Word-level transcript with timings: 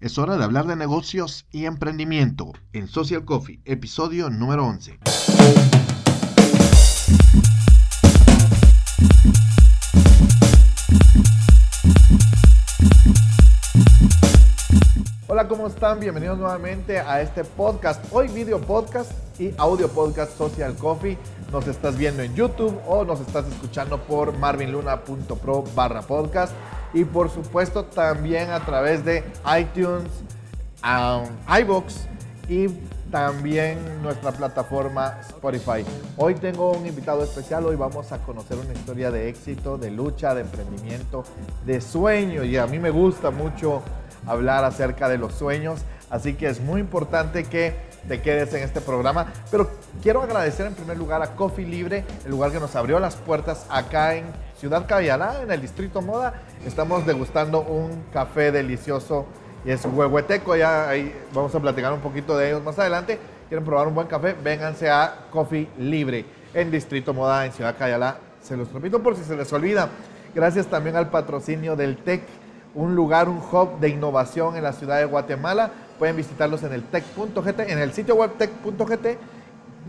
Es 0.00 0.16
hora 0.16 0.38
de 0.38 0.44
hablar 0.44 0.66
de 0.66 0.76
negocios 0.76 1.44
y 1.50 1.66
emprendimiento 1.66 2.52
en 2.72 2.88
Social 2.88 3.26
Coffee, 3.26 3.60
episodio 3.66 4.30
número 4.30 4.64
11. 4.64 4.98
Hola, 15.26 15.46
¿cómo 15.48 15.66
están? 15.66 16.00
Bienvenidos 16.00 16.38
nuevamente 16.38 16.98
a 16.98 17.20
este 17.20 17.44
podcast. 17.44 18.02
Hoy 18.10 18.28
video 18.28 18.58
podcast 18.58 19.12
y 19.38 19.52
audio 19.58 19.90
podcast 19.90 20.34
Social 20.38 20.76
Coffee. 20.76 21.18
Nos 21.52 21.66
estás 21.66 21.98
viendo 21.98 22.22
en 22.22 22.34
YouTube 22.34 22.74
o 22.88 23.04
nos 23.04 23.20
estás 23.20 23.46
escuchando 23.48 24.00
por 24.00 24.34
marvinluna.pro 24.38 25.64
barra 25.74 26.00
podcast 26.00 26.54
y 26.92 27.04
por 27.04 27.30
supuesto 27.30 27.84
también 27.84 28.50
a 28.50 28.60
través 28.60 29.04
de 29.04 29.24
iTunes, 29.58 30.08
um, 30.82 31.24
iBox 31.60 32.06
y 32.48 32.68
también 33.10 33.78
nuestra 34.02 34.32
plataforma 34.32 35.18
Spotify. 35.20 35.84
Hoy 36.16 36.34
tengo 36.34 36.72
un 36.72 36.86
invitado 36.86 37.24
especial, 37.24 37.66
hoy 37.66 37.76
vamos 37.76 38.12
a 38.12 38.18
conocer 38.18 38.58
una 38.58 38.72
historia 38.72 39.10
de 39.10 39.28
éxito, 39.28 39.78
de 39.78 39.90
lucha, 39.90 40.34
de 40.34 40.42
emprendimiento, 40.42 41.24
de 41.66 41.80
sueño. 41.80 42.44
Y 42.44 42.56
a 42.56 42.66
mí 42.66 42.78
me 42.78 42.90
gusta 42.90 43.30
mucho 43.30 43.82
hablar 44.26 44.64
acerca 44.64 45.08
de 45.08 45.18
los 45.18 45.34
sueños, 45.34 45.80
así 46.08 46.34
que 46.34 46.48
es 46.48 46.60
muy 46.60 46.80
importante 46.80 47.44
que 47.44 47.89
te 48.08 48.20
quedes 48.20 48.52
en 48.54 48.62
este 48.62 48.80
programa, 48.80 49.32
pero 49.50 49.70
quiero 50.02 50.22
agradecer 50.22 50.66
en 50.66 50.74
primer 50.74 50.96
lugar 50.96 51.22
a 51.22 51.34
Coffee 51.36 51.66
Libre, 51.66 52.04
el 52.24 52.30
lugar 52.30 52.50
que 52.50 52.60
nos 52.60 52.74
abrió 52.76 52.98
las 52.98 53.16
puertas 53.16 53.66
acá 53.70 54.14
en 54.14 54.24
Ciudad 54.58 54.86
Caballala, 54.86 55.42
en 55.42 55.50
el 55.50 55.60
Distrito 55.60 56.02
Moda. 56.02 56.34
Estamos 56.66 57.06
degustando 57.06 57.60
un 57.60 58.04
café 58.12 58.52
delicioso 58.52 59.26
y 59.64 59.70
es 59.70 59.84
huehueteco. 59.84 60.56
Ya 60.56 60.90
vamos 61.32 61.54
a 61.54 61.60
platicar 61.60 61.92
un 61.92 62.00
poquito 62.00 62.36
de 62.36 62.48
ellos 62.48 62.62
más 62.62 62.78
adelante. 62.78 63.18
Quieren 63.48 63.64
probar 63.64 63.88
un 63.88 63.94
buen 63.94 64.06
café, 64.06 64.34
vénganse 64.34 64.90
a 64.90 65.26
Coffee 65.30 65.68
Libre 65.78 66.24
en 66.54 66.70
Distrito 66.70 67.14
Moda, 67.14 67.46
en 67.46 67.52
Ciudad 67.52 67.74
Caballala. 67.76 68.18
Se 68.42 68.56
los 68.56 68.72
repito 68.72 69.02
por 69.02 69.16
si 69.16 69.24
se 69.24 69.36
les 69.36 69.52
olvida. 69.52 69.88
Gracias 70.34 70.66
también 70.66 70.96
al 70.96 71.10
patrocinio 71.10 71.74
del 71.74 71.96
TEC, 71.96 72.22
un 72.74 72.94
lugar, 72.94 73.28
un 73.28 73.38
hub 73.38 73.80
de 73.80 73.88
innovación 73.88 74.56
en 74.56 74.62
la 74.62 74.72
ciudad 74.72 74.98
de 74.98 75.04
Guatemala. 75.04 75.70
Pueden 76.00 76.16
visitarlos 76.16 76.62
en 76.62 76.72
el 76.72 76.82
tech.gt, 76.84 77.60
en 77.60 77.78
el 77.78 77.92
sitio 77.92 78.14
web 78.14 78.32
tech.gt 78.38 79.06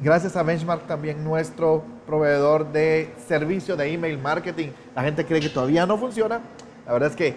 Gracias 0.03 0.35
a 0.35 0.43
Benchmark 0.43 0.85
también 0.85 1.23
nuestro 1.23 1.85
proveedor 2.05 2.69
de 2.73 3.13
servicio 3.29 3.77
de 3.77 3.93
email 3.93 4.17
marketing. 4.17 4.71
La 4.93 5.03
gente 5.03 5.25
cree 5.25 5.39
que 5.39 5.47
todavía 5.47 5.85
no 5.85 5.97
funciona. 5.97 6.41
La 6.85 6.91
verdad 6.91 7.11
es 7.11 7.15
que 7.15 7.33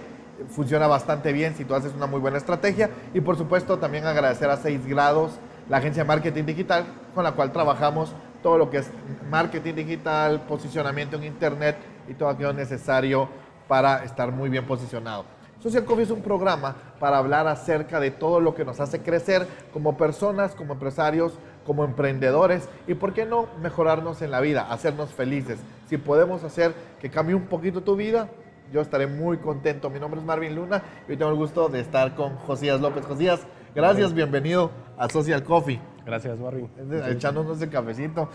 funciona 0.49 0.89
bastante 0.89 1.33
bien 1.33 1.55
si 1.55 1.65
tú 1.65 1.77
haces 1.77 1.93
una 1.95 2.07
muy 2.07 2.19
buena 2.19 2.37
estrategia. 2.37 2.91
Y 3.15 3.21
por 3.21 3.39
supuesto 3.39 3.79
también 3.79 4.07
agradecer 4.07 4.51
a 4.51 4.57
6 4.57 4.87
grados, 4.89 5.39
la 5.69 5.77
agencia 5.77 6.03
de 6.03 6.09
marketing 6.09 6.43
digital 6.43 6.85
con 7.15 7.23
la 7.23 7.31
cual 7.31 7.53
trabajamos 7.53 8.13
todo 8.43 8.59
lo 8.59 8.71
que 8.71 8.79
es 8.79 8.91
marketing 9.31 9.75
digital, 9.75 10.41
posicionamiento 10.49 11.15
en 11.15 11.23
internet 11.23 11.77
y 12.09 12.15
todo 12.15 12.29
aquello 12.29 12.53
necesario 12.53 13.29
para 13.69 14.03
estar 14.03 14.33
muy 14.33 14.49
bien 14.49 14.67
posicionado. 14.67 15.27
Social 15.65 15.87
Coffee 15.87 16.05
es 16.05 16.11
un 16.11 16.21
programa 16.21 16.77
para 17.01 17.17
hablar 17.17 17.49
acerca 17.49 17.99
de 17.99 18.11
todo 18.11 18.39
lo 18.39 18.55
que 18.55 18.67
nos 18.67 18.81
hace 18.81 19.01
crecer 19.01 19.49
como 19.73 19.97
personas, 19.97 20.55
como 20.55 20.75
empresarios, 20.75 21.39
como 21.65 21.87
emprendedores 21.87 22.69
y 22.87 22.93
por 22.93 23.15
qué 23.15 23.25
no 23.25 23.47
mejorarnos 23.63 24.21
en 24.21 24.31
la 24.31 24.43
vida, 24.43 24.71
hacernos 24.71 25.15
felices. 25.15 25.59
Si 25.87 25.97
podemos 25.97 26.45
hacer 26.45 26.75
que 27.01 27.09
cambie 27.09 27.35
un 27.35 27.47
poquito 27.47 27.83
tu 27.83 27.97
vida, 27.97 28.29
yo 28.75 28.83
estaré 28.83 29.07
muy 29.07 29.39
contento. 29.39 29.89
Mi 29.89 29.99
nombre 29.99 30.21
es 30.21 30.27
Marvin 30.27 30.55
Luna 30.55 30.83
y 31.09 31.13
hoy 31.13 31.17
tengo 31.17 31.31
el 31.31 31.39
gusto 31.39 31.71
de 31.71 31.81
estar 31.81 32.15
con 32.15 32.37
Josías 32.37 32.79
López. 32.83 33.07
Josías, 33.07 33.41
gracias, 33.75 34.13
bienvenido 34.13 34.71
a 34.99 35.09
Social 35.09 35.43
Coffee. 35.45 35.81
Gracias, 36.05 36.39
Marvin. 36.39 36.69
Echándonos 37.09 37.63
el 37.63 37.71
cafecito. 37.71 38.29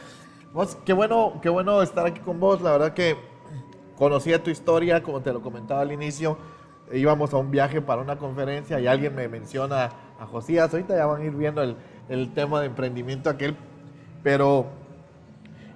Vos, 0.51 0.79
qué 0.83 0.93
bueno, 0.93 1.37
qué 1.43 1.49
bueno 1.49 1.83
estar 1.83 2.07
aquí 2.07 2.21
con 2.21 2.39
vos. 2.39 2.59
La 2.61 2.71
verdad 2.71 2.95
que 2.95 3.15
conocía 3.99 4.41
tu 4.41 4.49
historia, 4.49 5.03
como 5.03 5.21
te 5.21 5.31
lo 5.31 5.43
comentaba 5.43 5.81
al 5.81 5.91
inicio. 5.91 6.35
Íbamos 6.91 7.33
a 7.33 7.37
un 7.37 7.51
viaje 7.51 7.81
para 7.81 8.01
una 8.01 8.17
conferencia 8.17 8.79
y 8.79 8.87
alguien 8.87 9.15
me 9.15 9.27
menciona 9.27 9.91
a 10.19 10.25
Josías. 10.25 10.73
Ahorita 10.73 10.95
ya 10.95 11.05
van 11.05 11.21
a 11.21 11.25
ir 11.25 11.31
viendo 11.31 11.61
el, 11.61 11.75
el 12.09 12.33
tema 12.33 12.59
de 12.59 12.67
emprendimiento 12.67 13.29
aquel, 13.29 13.55
pero, 14.23 14.65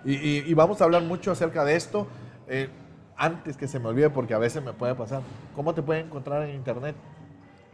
y, 0.03 0.53
vamos 0.53 0.81
a 0.81 0.83
hablar 0.83 1.03
mucho 1.03 1.31
acerca 1.31 1.63
de 1.63 1.75
esto, 1.75 2.07
eh, 2.47 2.69
antes 3.15 3.55
que 3.55 3.67
se 3.67 3.79
me 3.79 3.87
olvide, 3.87 4.09
porque 4.09 4.33
a 4.33 4.39
veces 4.39 4.61
me 4.63 4.73
puede 4.73 4.95
pasar. 4.95 5.21
¿Cómo 5.55 5.73
te 5.73 5.81
pueden 5.81 6.07
encontrar 6.07 6.43
en 6.43 6.55
internet? 6.55 6.95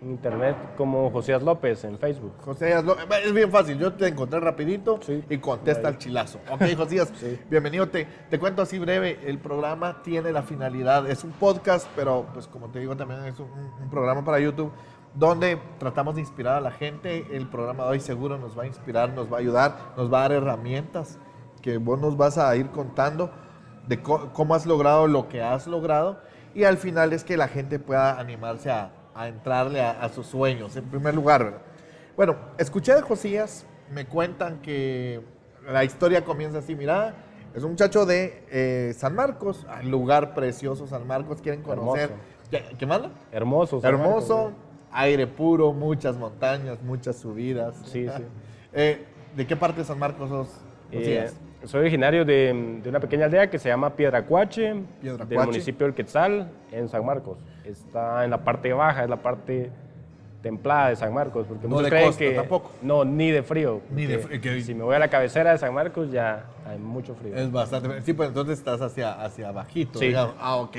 En 0.02 0.12
internet 0.12 0.56
como 0.78 1.12
Josías 1.12 1.44
López 1.44 1.84
en 1.84 1.98
Facebook. 1.98 2.34
Josías 2.44 2.84
López, 2.86 3.06
es 3.26 3.34
bien 3.34 3.52
fácil, 3.52 3.78
yo 3.78 3.94
te 3.94 4.08
encontré 4.08 4.40
rapidito 4.40 5.00
y 5.30 5.38
contesta 5.40 5.90
el 5.90 5.98
chilazo. 5.98 6.40
Ok, 6.50 6.64
Josías, 6.78 7.12
bienvenido. 7.50 7.90
Te, 7.90 8.08
te 8.30 8.40
cuento 8.40 8.62
así 8.62 8.80
breve, 8.80 9.20
el 9.26 9.40
programa 9.40 10.02
tiene 10.02 10.32
la 10.32 10.44
finalidad, 10.44 11.10
es 11.10 11.24
un 11.26 11.32
podcast, 11.32 11.88
pero 11.96 12.28
pues 12.34 12.48
como 12.48 12.70
te 12.70 12.80
digo 12.80 12.96
también 12.96 13.26
es 13.26 13.40
un 13.40 13.90
programa 13.90 14.24
para 14.24 14.40
YouTube 14.40 14.72
donde 15.16 15.60
tratamos 15.80 16.16
de 16.16 16.22
inspirar 16.22 16.56
a 16.56 16.62
la 16.62 16.72
gente. 16.72 17.26
El 17.32 17.48
programa 17.48 17.84
de 17.84 17.90
hoy 17.90 18.00
seguro 18.00 18.38
nos 18.38 18.58
va 18.58 18.64
a 18.64 18.68
inspirar, 18.68 19.10
nos 19.12 19.32
va 19.32 19.38
a 19.38 19.40
ayudar, 19.42 19.76
nos 19.98 20.12
va 20.12 20.20
a 20.20 20.22
dar 20.22 20.32
herramientas 20.32 21.20
que 21.62 21.78
vos 21.78 22.00
nos 22.00 22.16
vas 22.16 22.38
a 22.38 22.56
ir 22.56 22.70
contando 22.70 23.32
de 23.88 24.02
cómo 24.02 24.56
has 24.56 24.66
logrado 24.66 25.08
lo 25.08 25.28
que 25.28 25.42
has 25.42 25.68
logrado 25.68 26.22
y 26.54 26.64
al 26.64 26.78
final 26.78 27.12
es 27.12 27.24
que 27.24 27.38
la 27.38 27.48
gente 27.48 27.80
pueda 27.80 28.20
animarse 28.20 28.72
a, 28.72 28.92
entrarle 29.28 29.82
a, 29.82 30.08
sus 30.10 30.28
sueños, 30.28 30.76
en 30.76 30.86
primer 30.86 31.14
lugar. 31.14 31.62
Bueno, 32.16 32.38
escuché 32.58 32.94
de 32.96 33.02
Josías, 33.02 33.66
me 33.92 34.06
cuentan 34.06 34.62
que 34.62 35.22
la 35.68 35.84
historia 35.84 36.24
comienza 36.24 36.60
así, 36.60 36.76
mira, 36.76 37.16
es 37.54 37.64
un 37.64 37.72
muchacho 37.72 38.06
de 38.06 38.44
eh, 38.50 38.94
San 38.96 39.16
Marcos, 39.16 39.66
lugar 39.84 40.34
precioso 40.34 40.88
San 40.88 41.06
Marcos, 41.08 41.42
quieren 41.42 41.62
conocer. 41.62 42.12
¿Qué, 42.50 42.64
¿Qué, 42.78 42.86
manda? 42.86 43.12
Hermoso. 43.32 43.80
Hermoso 43.84 44.54
aire 44.92 45.28
puro, 45.28 45.74
muchas 45.74 46.16
montañas, 46.18 46.82
muchas 46.82 47.18
subidas. 47.18 47.76
Sí, 47.86 48.08
sí. 48.08 48.24
Eh, 48.72 49.04
¿De 49.36 49.48
qué 49.48 49.56
parte 49.56 49.80
de 49.80 49.86
San 49.86 49.98
Marcos 49.98 50.30
sos? 50.30 50.48
Eh, 50.92 51.28
soy 51.66 51.82
originario 51.82 52.26
de, 52.26 52.82
una 52.86 53.00
pequeña 53.00 53.26
aldea 53.26 53.50
que 53.50 53.60
se 53.60 53.70
llama 53.70 53.96
Piedracuache, 53.96 54.76
del 55.02 55.46
municipio 55.46 55.86
del 55.86 55.96
Quetzal, 55.96 56.50
en 56.72 56.88
San 56.88 57.06
Marcos. 57.06 57.38
Está 57.66 58.24
en 58.24 58.32
la 58.32 58.44
parte 58.44 58.72
baja, 58.74 59.04
es 59.04 59.10
la 59.10 59.18
parte 59.18 59.70
templada 60.42 60.90
de 60.90 60.96
San 60.96 61.14
Marcos, 61.14 61.46
porque 61.48 61.68
no 61.68 61.76
muchos 61.76 61.90
creen 61.90 62.14
que 62.14 62.32
tampoco. 62.32 62.72
no 62.82 63.04
ni 63.04 63.32
de 63.32 63.44
frío. 63.44 63.82
Ni 63.92 64.06
de 64.06 64.20
frío. 64.20 64.62
Si 64.62 64.74
me 64.74 64.84
voy 64.84 64.96
a 64.96 65.00
la 65.00 65.10
cabecera 65.10 65.52
de 65.52 65.58
San 65.58 65.74
Marcos 65.74 66.12
ya 66.12 66.46
hay 66.66 66.80
mucho 66.80 67.14
frío. 67.16 67.36
Es 67.36 67.52
bastante. 67.52 68.02
Sí, 68.02 68.14
pues 68.14 68.30
entonces 68.30 68.58
estás 68.58 68.82
hacia 68.82 69.22
hacia 69.22 69.52
bajito. 69.52 70.00
Sí. 70.00 70.14
Ah, 70.16 70.56
ok. 70.58 70.78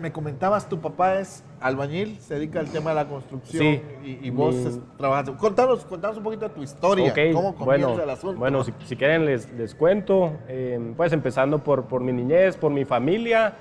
Me 0.00 0.12
comentabas, 0.12 0.68
tu 0.68 0.80
papá 0.80 1.18
es 1.18 1.44
albañil, 1.60 2.18
se 2.20 2.34
dedica 2.34 2.60
al 2.60 2.68
tema 2.68 2.90
de 2.90 2.96
la 2.96 3.08
construcción 3.08 3.80
y, 4.04 4.30
vos 4.30 4.54
trabajas. 4.96 5.30
Contanos, 5.30 5.84
contanos 5.84 6.16
un 6.18 6.22
poquito 6.22 6.48
de 6.48 6.54
tu 6.54 6.62
historia, 6.62 7.12
cómo 7.32 7.54
comienza 7.54 7.88
bueno, 7.88 8.02
el 8.02 8.10
asunto. 8.10 8.38
Bueno, 8.38 8.64
si, 8.64 8.96
quieren 8.96 9.24
les, 9.24 9.50
les 9.52 9.74
cuento, 9.74 10.32
eh, 10.48 10.94
pues 10.96 11.12
empezando 11.12 11.58
por, 11.58 11.86
por 11.86 12.00
mi 12.00 12.12
niñez, 12.12 12.56
por 12.56 12.70
mi 12.72 12.84
familia. 12.84 13.54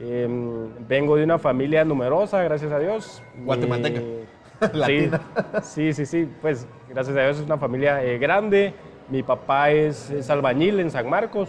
Em, 0.00 0.68
vengo 0.88 1.16
de 1.16 1.24
una 1.24 1.38
familia 1.38 1.84
numerosa, 1.84 2.42
gracias 2.42 2.72
a 2.72 2.78
Dios. 2.78 3.22
Guatemalteca. 3.44 4.00
sí, 4.82 5.10
sí, 5.62 5.92
sí, 5.92 6.06
sí, 6.06 6.28
pues 6.40 6.66
gracias 6.88 7.16
a 7.16 7.20
Dios 7.22 7.38
es 7.38 7.44
una 7.44 7.58
familia 7.58 8.04
eh, 8.04 8.18
grande. 8.18 8.74
Mi 9.08 9.22
papá 9.22 9.70
es, 9.70 10.10
es 10.10 10.28
albañil 10.30 10.80
en 10.80 10.90
San 10.90 11.08
Marcos. 11.08 11.48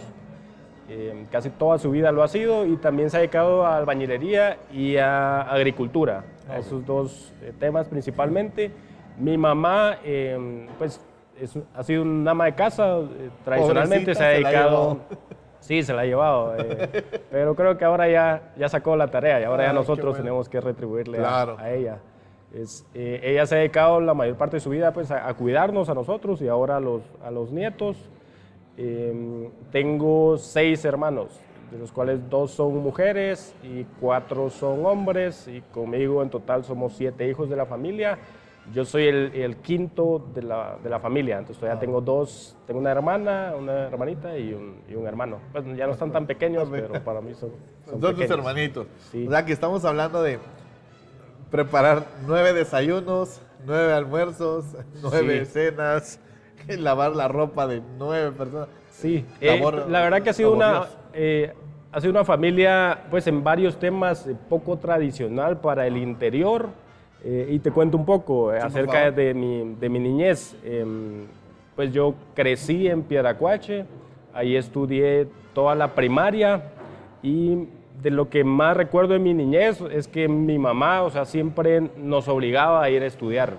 Eh, 0.92 1.26
casi 1.30 1.50
toda 1.50 1.78
su 1.78 1.92
vida 1.92 2.10
lo 2.10 2.20
ha 2.24 2.26
sido 2.26 2.66
y 2.66 2.76
también 2.76 3.10
se 3.10 3.16
ha 3.16 3.20
dedicado 3.20 3.64
a 3.64 3.76
albañilería 3.76 4.58
y 4.72 4.96
a 4.96 5.42
agricultura, 5.42 6.24
a 6.48 6.58
esos 6.58 6.84
dos 6.84 7.32
eh, 7.42 7.52
temas 7.56 7.86
principalmente. 7.86 8.72
Mi 9.16 9.38
mamá, 9.38 9.98
em, 10.02 10.66
pues, 10.78 11.00
ha 11.76 11.84
sido 11.84 12.02
una 12.02 12.32
ama 12.32 12.46
de 12.46 12.56
casa, 12.56 12.98
eh, 12.98 13.30
tradicionalmente 13.44 14.16
se 14.16 14.24
ha 14.24 14.28
dedicado... 14.30 14.98
sí, 15.60 15.84
se 15.84 15.94
la 15.94 16.00
ha 16.02 16.06
llevado, 16.06 16.56
pero 17.30 17.54
creo 17.54 17.78
que 17.78 17.84
ahora 17.84 18.08
ya, 18.08 18.52
ya 18.56 18.68
sacó 18.68 18.96
la 18.96 19.12
tarea 19.12 19.40
y 19.40 19.44
ahora 19.44 19.66
ya 19.66 19.72
nosotros 19.72 20.16
tenemos 20.16 20.48
que 20.48 20.60
retribuirle 20.60 21.20
a, 21.24 21.70
ella. 21.70 21.98
Es, 22.52 22.84
ella 22.94 23.46
se 23.46 23.54
ha 23.54 23.58
dedicado 23.58 24.00
la 24.00 24.14
mayor 24.14 24.34
parte 24.34 24.56
de 24.56 24.60
su 24.60 24.70
vida 24.70 24.92
pues, 24.92 25.12
a, 25.12 25.32
cuidarnos 25.34 25.88
a 25.88 25.94
nosotros 25.94 26.42
y 26.42 26.48
ahora 26.48 26.78
a 26.78 26.80
los, 26.80 27.02
a 27.24 27.30
los 27.30 27.52
nietos. 27.52 28.10
Em, 28.82 29.50
tengo 29.70 30.38
seis 30.38 30.86
hermanos, 30.86 31.38
de 31.70 31.78
los 31.78 31.92
cuales 31.92 32.30
dos 32.30 32.52
son 32.52 32.78
mujeres 32.78 33.54
y 33.62 33.84
cuatro 34.00 34.48
son 34.48 34.86
hombres, 34.86 35.46
y 35.48 35.60
conmigo 35.60 36.22
en 36.22 36.30
total 36.30 36.64
somos 36.64 36.94
siete 36.94 37.28
hijos 37.28 37.50
de 37.50 37.56
la 37.56 37.66
familia. 37.66 38.16
Yo 38.72 38.86
soy 38.86 39.04
el, 39.04 39.56
quinto 39.56 40.30
de 40.34 40.42
la, 40.42 40.78
de 40.82 40.88
la, 40.88 40.98
familia, 40.98 41.38
entonces 41.38 41.58
todavía 41.58 41.78
tengo 41.78 42.00
dos, 42.00 42.56
tengo 42.66 42.80
una 42.80 42.90
hermana, 42.90 43.52
una 43.58 43.88
hermanita 43.88 44.38
y 44.38 44.54
un, 44.54 44.80
y 44.88 44.94
un 44.94 45.06
hermano. 45.06 45.40
Pues 45.52 45.64
ya 45.76 45.86
no 45.86 45.92
están 45.92 46.10
tan 46.10 46.26
pequeños, 46.26 46.66
pero 46.70 47.04
para 47.04 47.20
mí 47.20 47.34
son, 47.34 47.50
son 47.84 48.00
dos 48.00 48.18
hermanitos. 48.18 48.86
O 49.26 49.30
sea 49.30 49.44
que 49.44 49.52
estamos 49.52 49.84
hablando 49.84 50.22
de 50.22 50.38
preparar 51.50 52.06
nueve 52.26 52.54
desayunos, 52.54 53.42
nueve 53.66 53.92
almuerzos, 53.92 54.64
nueve 55.02 55.44
cenas, 55.44 56.18
lavar 56.68 57.14
la 57.16 57.28
ropa 57.28 57.66
de 57.66 57.82
nueve 57.98 58.32
personas. 58.32 58.68
Sí, 58.90 59.24
eh, 59.40 59.60
la 59.88 60.00
verdad 60.02 60.22
que 60.22 60.30
ha 60.30 60.34
sido 60.34 60.52
una, 60.52 60.84
eh, 61.14 61.52
ha 61.90 62.00
sido 62.00 62.12
una 62.12 62.24
familia, 62.24 63.04
pues 63.10 63.26
en 63.26 63.42
varios 63.42 63.78
temas 63.78 64.26
eh, 64.26 64.36
poco 64.48 64.76
tradicional 64.76 65.58
para 65.58 65.86
el 65.86 65.96
interior. 65.96 66.68
y 67.22 67.58
te 67.58 67.70
cuento 67.70 67.98
un 67.98 68.06
poco 68.06 68.48
acerca 68.50 69.10
de 69.10 69.34
mi, 69.34 69.76
de 69.78 69.88
mi 69.90 69.98
niñez. 69.98 70.56
Em, 70.64 71.26
pues 71.76 71.92
yo 71.92 72.14
crecí 72.34 72.88
en 72.88 73.02
Pieracuache, 73.02 73.84
ahí 74.32 74.56
estudié 74.56 75.28
toda 75.52 75.74
la 75.74 75.94
primaria 75.94 76.62
y 77.22 77.68
de 78.02 78.10
lo 78.10 78.30
que 78.30 78.44
más 78.44 78.76
recuerdo 78.76 79.12
de 79.12 79.18
mi 79.18 79.34
niñez 79.34 79.80
es 79.92 80.08
que 80.08 80.28
mi 80.28 80.58
mamá, 80.58 81.02
o 81.02 81.10
sea, 81.10 81.24
siempre 81.24 81.80
nos 81.96 82.28
obligaba 82.28 82.82
a 82.82 82.90
ir 82.90 83.02
a 83.02 83.06
estudiar. 83.06 83.54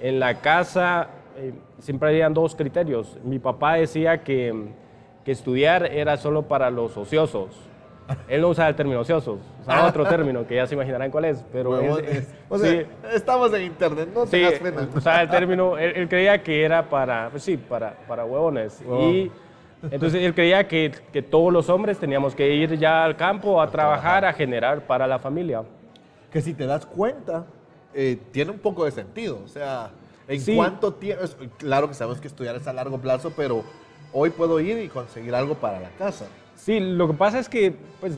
En 0.00 0.20
la 0.20 0.40
casa 0.40 1.08
siempre 1.78 2.08
habían 2.10 2.34
dos 2.34 2.54
criterios. 2.54 3.18
Mi 3.24 3.38
papá 3.38 3.74
decía 3.74 4.22
que, 4.22 4.68
que 5.24 5.32
estudiar 5.32 5.86
era 5.86 6.16
solo 6.16 6.42
para 6.42 6.70
los 6.70 6.96
ociosos 6.96 7.48
él 8.28 8.40
no 8.40 8.48
usaba 8.48 8.68
el 8.68 8.74
término 8.74 9.00
ociosos, 9.00 9.40
usaba 9.62 9.86
otro 9.88 10.04
término 10.04 10.46
que 10.46 10.56
ya 10.56 10.66
se 10.66 10.74
imaginarán 10.74 11.10
cuál 11.10 11.26
es. 11.26 11.44
Pero 11.52 11.70
o 12.48 12.58
sea, 12.58 12.84
estamos 13.12 13.52
en 13.54 13.62
internet, 13.62 14.08
no 14.14 14.24
sí, 14.26 14.32
tengas 14.32 14.54
pena. 14.54 14.88
Usaba 14.94 15.22
el 15.22 15.30
término, 15.30 15.78
él, 15.78 16.08
creía 16.08 16.42
que 16.42 16.64
era 16.64 16.88
para, 16.88 17.30
pues 17.30 17.42
sí, 17.42 17.56
para, 17.56 17.94
para 18.06 18.24
huevones. 18.24 18.82
Y 18.82 19.30
entonces 19.90 20.22
él 20.22 20.34
creía 20.34 20.66
que, 20.66 20.92
que, 21.12 21.22
todos 21.22 21.52
los 21.52 21.68
hombres 21.68 21.98
teníamos 21.98 22.34
que 22.34 22.54
ir 22.54 22.78
ya 22.78 23.04
al 23.04 23.16
campo 23.16 23.60
a, 23.60 23.70
trabajar, 23.70 24.24
a 24.24 24.32
generar 24.32 24.86
para 24.86 25.06
la 25.06 25.18
familia. 25.18 25.62
Que 26.30 26.40
si 26.40 26.54
te 26.54 26.66
das 26.66 26.86
cuenta, 26.86 27.46
eh, 27.92 28.18
tiene 28.32 28.50
un 28.50 28.58
poco 28.58 28.84
de 28.84 28.90
sentido. 28.90 29.40
O 29.44 29.48
sea, 29.48 29.90
en 30.28 30.56
cuánto 30.56 30.94
tiempo, 30.94 31.24
claro 31.58 31.88
que 31.88 31.94
sabemos 31.94 32.20
que 32.20 32.28
estudiar 32.28 32.56
es 32.56 32.66
a 32.66 32.72
largo 32.72 32.98
plazo, 32.98 33.32
pero 33.36 33.62
hoy 34.12 34.30
puedo 34.30 34.60
ir 34.60 34.78
y 34.78 34.88
conseguir 34.88 35.34
algo 35.34 35.54
para 35.54 35.80
la 35.80 35.90
casa. 35.90 36.26
Sí, 36.54 36.80
lo 36.80 37.08
que 37.08 37.14
pasa 37.14 37.38
es 37.38 37.48
que, 37.48 37.74
pues, 38.00 38.16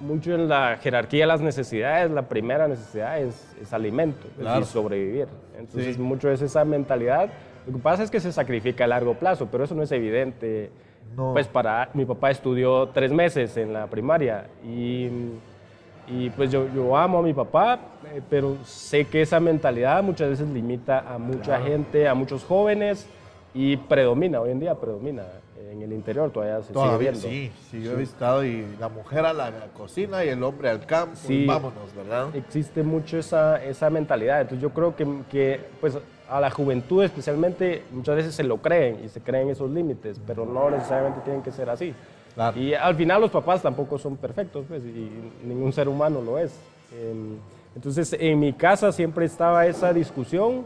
mucho 0.00 0.34
en 0.34 0.48
la 0.48 0.76
jerarquía 0.76 1.20
de 1.20 1.28
las 1.28 1.40
necesidades, 1.40 2.10
la 2.10 2.28
primera 2.28 2.68
necesidad 2.68 3.20
es, 3.20 3.56
es 3.62 3.72
alimento, 3.72 4.26
es 4.60 4.68
sobrevivir. 4.68 5.28
Entonces, 5.56 5.98
mucho 5.98 6.30
es 6.30 6.42
esa 6.42 6.64
mentalidad. 6.64 7.30
Lo 7.66 7.74
que 7.74 7.78
pasa 7.78 8.02
es 8.02 8.10
que 8.10 8.20
se 8.20 8.32
sacrifica 8.32 8.84
a 8.84 8.88
largo 8.88 9.14
plazo, 9.14 9.48
pero 9.50 9.64
eso 9.64 9.74
no 9.74 9.82
es 9.82 9.92
evidente. 9.92 10.70
No. 11.16 11.32
Pues 11.32 11.46
para, 11.46 11.88
mi 11.94 12.04
papá 12.04 12.30
estudió 12.30 12.88
tres 12.88 13.12
meses 13.12 13.56
en 13.56 13.72
la 13.72 13.86
primaria 13.86 14.48
y, 14.62 15.08
y 16.10 16.30
pues 16.30 16.50
yo, 16.50 16.66
yo, 16.74 16.96
amo 16.96 17.18
a 17.18 17.22
mi 17.22 17.34
papá, 17.34 17.78
eh, 18.12 18.22
pero 18.28 18.56
sé 18.64 19.04
que 19.04 19.22
esa 19.22 19.40
mentalidad 19.40 20.02
muchas 20.02 20.30
veces 20.30 20.48
limita 20.48 21.00
a 21.00 21.18
mucha 21.18 21.60
gente, 21.60 22.08
a 22.08 22.14
muchos 22.14 22.44
jóvenes 22.44 23.06
y 23.54 23.76
predomina, 23.76 24.40
hoy 24.40 24.52
en 24.52 24.60
día 24.60 24.74
predomina 24.74 25.24
en 25.70 25.82
el 25.82 25.92
interior 25.92 26.30
todavía 26.30 26.62
se 26.62 26.72
sigue 26.72 26.98
viendo. 26.98 27.20
Sí, 27.20 27.52
sí, 27.70 27.82
yo 27.82 27.92
he 27.92 27.96
visitado 27.96 28.44
y 28.44 28.66
la 28.78 28.88
mujer 28.88 29.26
a 29.26 29.32
la, 29.32 29.52
cocina 29.76 30.24
y 30.24 30.28
el 30.28 30.42
hombre 30.42 30.70
al 30.70 30.84
campo, 30.86 31.14
sí, 31.16 31.46
vámonos, 31.46 31.94
¿verdad? 31.94 32.34
Existe 32.34 32.82
mucho 32.82 33.18
esa, 33.18 33.62
esa 33.62 33.90
mentalidad, 33.90 34.40
entonces 34.40 34.62
yo 34.62 34.70
creo 34.70 34.96
que, 34.96 35.06
que, 35.30 35.60
pues 35.80 35.98
a 36.28 36.40
la 36.40 36.50
juventud 36.50 37.02
especialmente 37.02 37.84
muchas 37.90 38.16
veces 38.16 38.34
se 38.34 38.44
lo 38.44 38.58
creen 38.58 39.00
y 39.04 39.08
se 39.08 39.20
creen 39.20 39.48
esos 39.48 39.70
límites, 39.70 40.20
pero 40.26 40.44
no 40.44 40.70
necesariamente 40.70 41.20
tienen 41.22 41.42
que 41.42 41.52
ser 41.52 41.70
así. 41.70 41.94
Y 42.54 42.74
al 42.74 42.94
final 42.94 43.20
los 43.20 43.30
papás 43.30 43.62
tampoco 43.62 43.98
son 43.98 44.16
perfectos, 44.16 44.64
pues, 44.68 44.82
y 44.84 45.10
ningún 45.44 45.72
ser 45.72 45.88
humano 45.88 46.22
lo 46.22 46.38
es. 46.38 46.52
Em, 46.92 47.36
entonces 47.74 48.16
en 48.18 48.38
mi 48.38 48.52
casa 48.52 48.92
siempre 48.92 49.24
estaba 49.24 49.66
esa 49.66 49.92
discusión 49.92 50.64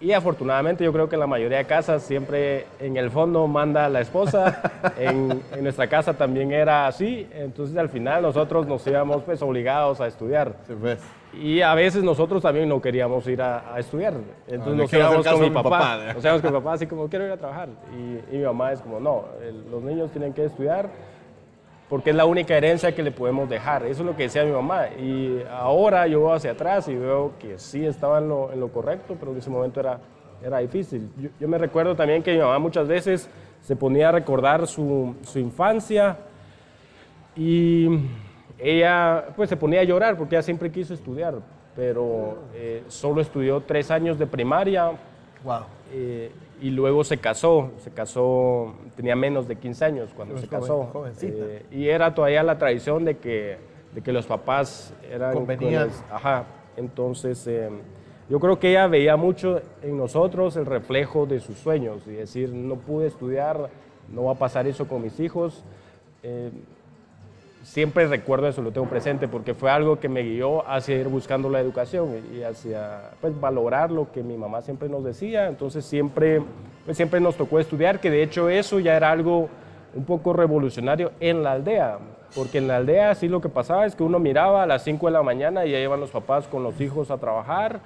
y 0.00 0.12
afortunadamente 0.12 0.84
yo 0.84 0.92
creo 0.92 1.08
que 1.08 1.16
en 1.16 1.20
la 1.20 1.26
mayoría 1.26 1.58
de 1.58 1.64
casas 1.64 2.02
siempre 2.02 2.66
en 2.78 2.96
el 2.96 3.10
fondo 3.10 3.46
manda 3.48 3.88
la 3.88 4.00
esposa, 4.00 4.62
en, 4.98 5.42
nuestra 5.60 5.88
casa 5.88 6.14
también 6.14 6.52
era 6.52 6.86
así, 6.86 7.28
entonces 7.32 7.76
al 7.76 7.88
final 7.88 8.22
nosotros 8.22 8.66
nos 8.66 8.86
íbamos 8.86 9.22
pues 9.24 9.42
obligados 9.42 10.00
a 10.00 10.06
estudiar. 10.06 10.54
pues. 10.80 11.00
Y 11.34 11.60
a 11.60 11.74
veces 11.74 12.02
nosotros 12.02 12.42
también 12.42 12.68
no 12.68 12.80
queríamos 12.80 13.26
ir 13.26 13.42
a, 13.42 13.78
estudiar, 13.78 14.14
entonces 14.46 14.74
nos 14.74 14.92
íbamos 14.92 15.26
con 15.26 15.40
mi 15.40 15.50
papá, 15.50 15.98
nos 16.14 16.24
íbamos 16.24 16.42
con 16.42 16.52
mi 16.52 16.58
papá 16.58 16.72
así 16.72 16.86
como 16.86 17.08
quiero 17.08 17.26
ir 17.26 17.32
a 17.32 17.36
trabajar 17.36 17.68
y, 17.92 18.34
y 18.34 18.38
mi 18.38 18.44
mamá 18.44 18.72
es 18.72 18.80
como 18.80 18.98
no, 18.98 19.24
los 19.70 19.82
niños 19.82 20.10
tienen 20.10 20.32
que 20.32 20.46
estudiar 20.46 20.88
porque 21.88 22.10
es 22.10 22.16
la 22.16 22.26
única 22.26 22.56
herencia 22.56 22.94
que 22.94 23.02
le 23.02 23.10
podemos 23.10 23.48
dejar. 23.48 23.84
Eso 23.84 24.02
es 24.02 24.06
lo 24.06 24.14
que 24.14 24.24
decía 24.24 24.44
mi 24.44 24.52
mamá. 24.52 24.88
Y 24.88 25.42
ahora 25.50 26.06
yo 26.06 26.20
voy 26.20 26.36
hacia 26.36 26.52
atrás 26.52 26.86
y 26.88 26.94
veo 26.94 27.32
que 27.38 27.58
sí 27.58 27.84
estaba 27.84 28.18
en 28.18 28.28
lo, 28.28 28.52
en 28.52 28.60
lo 28.60 28.68
correcto, 28.68 29.16
pero 29.18 29.32
en 29.32 29.38
ese 29.38 29.48
momento 29.48 29.80
era, 29.80 29.98
era 30.44 30.58
difícil. 30.58 31.10
Yo, 31.40 31.48
me 31.48 31.56
recuerdo 31.56 31.96
también 31.96 32.22
que 32.22 32.32
mi 32.32 32.40
mamá 32.40 32.58
muchas 32.58 32.86
veces 32.86 33.30
se 33.62 33.74
ponía 33.74 34.10
a 34.10 34.12
recordar 34.12 34.66
su, 34.66 35.16
su 35.22 35.38
infancia 35.38 36.18
y 37.34 37.88
ella 38.58 39.26
pues 39.36 39.48
se 39.48 39.56
ponía 39.56 39.80
a 39.80 39.84
llorar 39.84 40.16
porque 40.16 40.34
ella 40.34 40.42
siempre 40.42 40.70
quiso 40.70 40.94
estudiar, 40.94 41.34
pero 41.76 42.38
eh, 42.54 42.82
solo 42.88 43.20
estudió 43.20 43.60
tres 43.60 43.90
años 43.90 44.18
de 44.18 44.26
primaria. 44.26 44.92
Wow. 45.44 45.62
Eh, 45.92 46.30
y 46.60 46.70
luego 46.70 47.04
se 47.04 47.18
casó, 47.18 47.70
se 47.78 47.90
casó, 47.90 48.74
tenía 48.96 49.14
menos 49.14 49.46
de 49.46 49.56
15 49.56 49.84
años 49.84 50.10
cuando 50.14 50.36
se 50.38 50.48
casó. 50.48 50.90
Eh, 51.22 51.64
y 51.70 51.88
era 51.88 52.14
todavía 52.14 52.42
la 52.42 52.58
tradición 52.58 53.04
de 53.04 53.16
que, 53.18 53.58
de 53.94 54.02
que 54.02 54.12
los 54.12 54.26
papás 54.26 54.92
eran... 55.08 55.34
Convenían. 55.34 55.90
ajá, 56.10 56.44
entonces 56.76 57.46
eh, 57.46 57.70
yo 58.28 58.40
creo 58.40 58.58
que 58.58 58.70
ella 58.70 58.88
veía 58.88 59.16
mucho 59.16 59.60
en 59.82 59.96
nosotros 59.96 60.56
el 60.56 60.66
reflejo 60.66 61.26
de 61.26 61.40
sus 61.40 61.58
sueños 61.58 62.02
y 62.06 62.12
decir, 62.12 62.52
no 62.52 62.76
pude 62.76 63.06
estudiar, 63.06 63.70
no 64.12 64.24
va 64.24 64.32
a 64.32 64.38
pasar 64.38 64.66
eso 64.66 64.88
con 64.88 65.02
mis 65.02 65.20
hijos. 65.20 65.62
Siempre 67.68 68.06
recuerdo 68.06 68.48
eso, 68.48 68.62
lo 68.62 68.72
tengo 68.72 68.88
presente, 68.88 69.28
porque 69.28 69.52
fue 69.52 69.70
algo 69.70 70.00
que 70.00 70.08
me 70.08 70.22
guió 70.22 70.66
hacia 70.66 70.96
ir 70.96 71.08
buscando 71.08 71.50
la 71.50 71.60
educación 71.60 72.08
y 72.34 72.42
hacia 72.42 73.10
pues, 73.20 73.38
valorar 73.38 73.90
lo 73.90 74.10
que 74.10 74.22
mi 74.22 74.38
mamá 74.38 74.62
siempre 74.62 74.88
nos 74.88 75.04
decía. 75.04 75.48
Entonces 75.48 75.84
siempre, 75.84 76.40
pues, 76.86 76.96
siempre 76.96 77.20
nos 77.20 77.36
tocó 77.36 77.60
estudiar, 77.60 78.00
que 78.00 78.10
de 78.10 78.22
hecho 78.22 78.48
eso 78.48 78.80
ya 78.80 78.96
era 78.96 79.10
algo 79.10 79.50
un 79.94 80.04
poco 80.06 80.32
revolucionario 80.32 81.12
en 81.20 81.42
la 81.42 81.52
aldea, 81.52 81.98
porque 82.34 82.56
en 82.56 82.68
la 82.68 82.78
aldea 82.78 83.14
sí 83.14 83.28
lo 83.28 83.42
que 83.42 83.50
pasaba 83.50 83.84
es 83.84 83.94
que 83.94 84.02
uno 84.02 84.18
miraba 84.18 84.62
a 84.62 84.66
las 84.66 84.82
5 84.84 85.04
de 85.04 85.12
la 85.12 85.22
mañana 85.22 85.66
y 85.66 85.72
ya 85.72 85.78
iban 85.78 86.00
los 86.00 86.10
papás 86.10 86.48
con 86.48 86.62
los 86.62 86.80
hijos 86.80 87.10
a 87.10 87.18
trabajar 87.18 87.80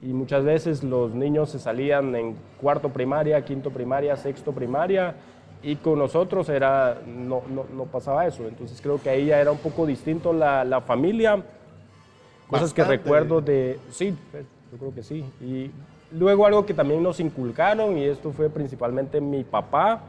y 0.00 0.14
muchas 0.14 0.44
veces 0.44 0.82
los 0.82 1.12
niños 1.12 1.50
se 1.50 1.58
salían 1.58 2.14
en 2.16 2.36
cuarto 2.58 2.88
primaria, 2.88 3.44
quinto 3.44 3.68
primaria, 3.68 4.16
sexto 4.16 4.52
primaria 4.52 5.14
y 5.66 5.74
con 5.74 5.98
nosotros 5.98 6.48
era, 6.48 7.00
no, 7.04 7.42
no, 7.48 7.66
no, 7.74 7.86
pasaba 7.86 8.24
eso. 8.24 8.46
Entonces 8.46 8.80
creo 8.80 9.02
que 9.02 9.10
ahí 9.10 9.26
ya 9.26 9.40
era 9.40 9.50
un 9.50 9.58
poco 9.58 9.84
distinto 9.84 10.32
la, 10.32 10.64
la 10.64 10.80
familia. 10.80 11.42
Cosas 12.46 12.72
que 12.72 12.84
recuerdo 12.84 13.40
de... 13.40 13.76
Sí, 13.90 14.16
yo 14.70 14.78
creo 14.78 14.94
que 14.94 15.02
sí. 15.02 15.24
Y 15.40 15.72
luego 16.12 16.46
algo 16.46 16.64
que 16.64 16.72
también 16.72 17.02
nos 17.02 17.18
inculcaron, 17.18 17.98
y 17.98 18.04
esto 18.04 18.30
fue 18.30 18.48
principalmente 18.48 19.20
mi 19.20 19.42
papá, 19.42 20.02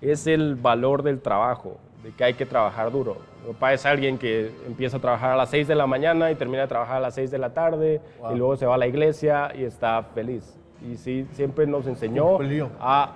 es 0.00 0.26
el 0.26 0.56
valor 0.56 1.04
del 1.04 1.20
trabajo, 1.20 1.76
de 2.02 2.10
que 2.10 2.24
hay 2.24 2.34
que 2.34 2.44
trabajar 2.44 2.90
duro. 2.90 3.18
Mi 3.46 3.52
papá 3.52 3.74
es 3.74 3.86
alguien 3.86 4.18
que 4.18 4.50
empieza 4.66 4.96
a 4.96 5.00
trabajar 5.00 5.30
a 5.30 5.36
las 5.36 5.50
6 5.50 5.68
de 5.68 5.76
la 5.76 5.86
mañana 5.86 6.32
y 6.32 6.34
termina 6.34 6.62
de 6.62 6.68
trabajar 6.68 6.96
a 6.96 7.00
las 7.00 7.14
6 7.14 7.30
de 7.30 7.38
la 7.38 7.54
tarde, 7.54 8.00
y 8.32 8.34
luego 8.34 8.56
se 8.56 8.66
va 8.66 8.74
a 8.74 8.78
la 8.78 8.88
iglesia 8.88 9.52
y 9.54 9.62
está 9.62 10.02
feliz. 10.02 10.58
Y 10.82 10.96
sí, 10.96 11.28
siempre 11.30 11.64
nos 11.64 11.86
enseñó 11.86 12.38
a 12.80 13.12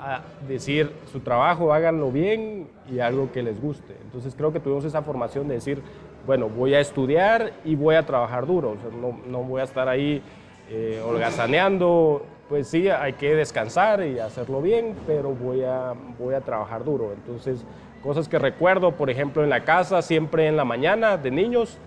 a 0.00 0.22
decir 0.48 0.90
su 1.12 1.20
trabajo, 1.20 1.74
háganlo 1.74 2.10
bien 2.10 2.68
y 2.90 3.00
algo 3.00 3.30
que 3.32 3.42
les 3.42 3.60
guste. 3.60 3.94
Entonces 4.02 4.34
creo 4.34 4.50
que 4.52 4.58
tuvimos 4.58 4.84
esa 4.84 5.02
formación 5.02 5.46
de 5.46 5.54
decir, 5.54 5.82
bueno, 6.26 6.48
voy 6.48 6.74
a 6.74 6.80
estudiar 6.80 7.52
y 7.64 7.74
voy 7.74 7.96
a 7.96 8.06
trabajar 8.06 8.46
duro, 8.46 8.76
no, 9.00 9.20
no, 9.26 9.42
voy 9.44 9.60
a 9.60 9.64
estar 9.64 9.88
ahí 9.88 10.22
eh, 10.70 11.02
holgazaneando, 11.06 12.24
pues 12.48 12.68
sí, 12.68 12.88
hay 12.88 13.12
que 13.12 13.34
descansar 13.34 14.02
y 14.02 14.18
hacerlo 14.18 14.62
bien, 14.62 14.94
pero 15.06 15.34
voy 15.34 15.64
a, 15.64 15.92
voy 16.18 16.34
a 16.34 16.40
trabajar 16.40 16.82
duro. 16.82 17.12
Entonces, 17.12 17.64
cosas 18.02 18.26
que 18.26 18.38
recuerdo, 18.38 18.92
por 18.92 19.10
ejemplo, 19.10 19.44
en 19.44 19.50
la 19.50 19.64
casa, 19.64 20.00
siempre 20.00 20.46
en 20.46 20.56
la 20.56 20.64
mañana 20.64 21.18
de 21.18 21.30
niños, 21.30 21.78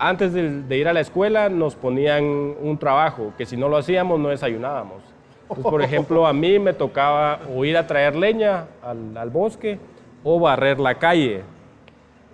antes 0.00 0.32
de, 0.32 0.62
de 0.62 0.76
ir 0.76 0.88
a 0.88 0.92
la 0.92 1.00
escuela 1.00 1.48
nos 1.48 1.76
ponían 1.76 2.24
un 2.24 2.78
trabajo, 2.78 3.32
que 3.38 3.46
si 3.46 3.56
no 3.56 3.68
lo 3.68 3.76
hacíamos 3.76 4.18
no 4.18 4.28
desayunábamos 4.28 5.17
por 5.48 5.82
ejemplo, 5.82 6.26
a 6.26 6.32
mí 6.32 6.58
me 6.58 6.72
tocaba 6.72 7.40
o 7.54 7.64
ir 7.64 7.76
a 7.76 7.86
traer 7.86 8.14
leña 8.14 8.66
al, 8.82 9.30
bosque 9.30 9.78
o 10.22 10.38
barrer 10.38 10.78
la 10.78 10.96
calle. 10.96 11.42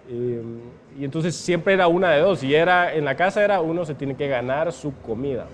Y, 0.09 1.05
entonces 1.05 1.35
siempre 1.35 1.75
era 1.75 1.89
una 1.89 2.11
de 2.11 2.21
dos. 2.21 2.43
Y 2.43 2.55
era, 2.55 2.95
en 2.95 3.05
la 3.05 3.17
casa 3.17 3.45
era 3.45 3.61
uno 3.61 3.85
se 3.85 3.95
tiene 3.95 4.17
que 4.17 4.29
ganar 4.29 4.73
su 4.73 4.95
comida. 5.01 5.47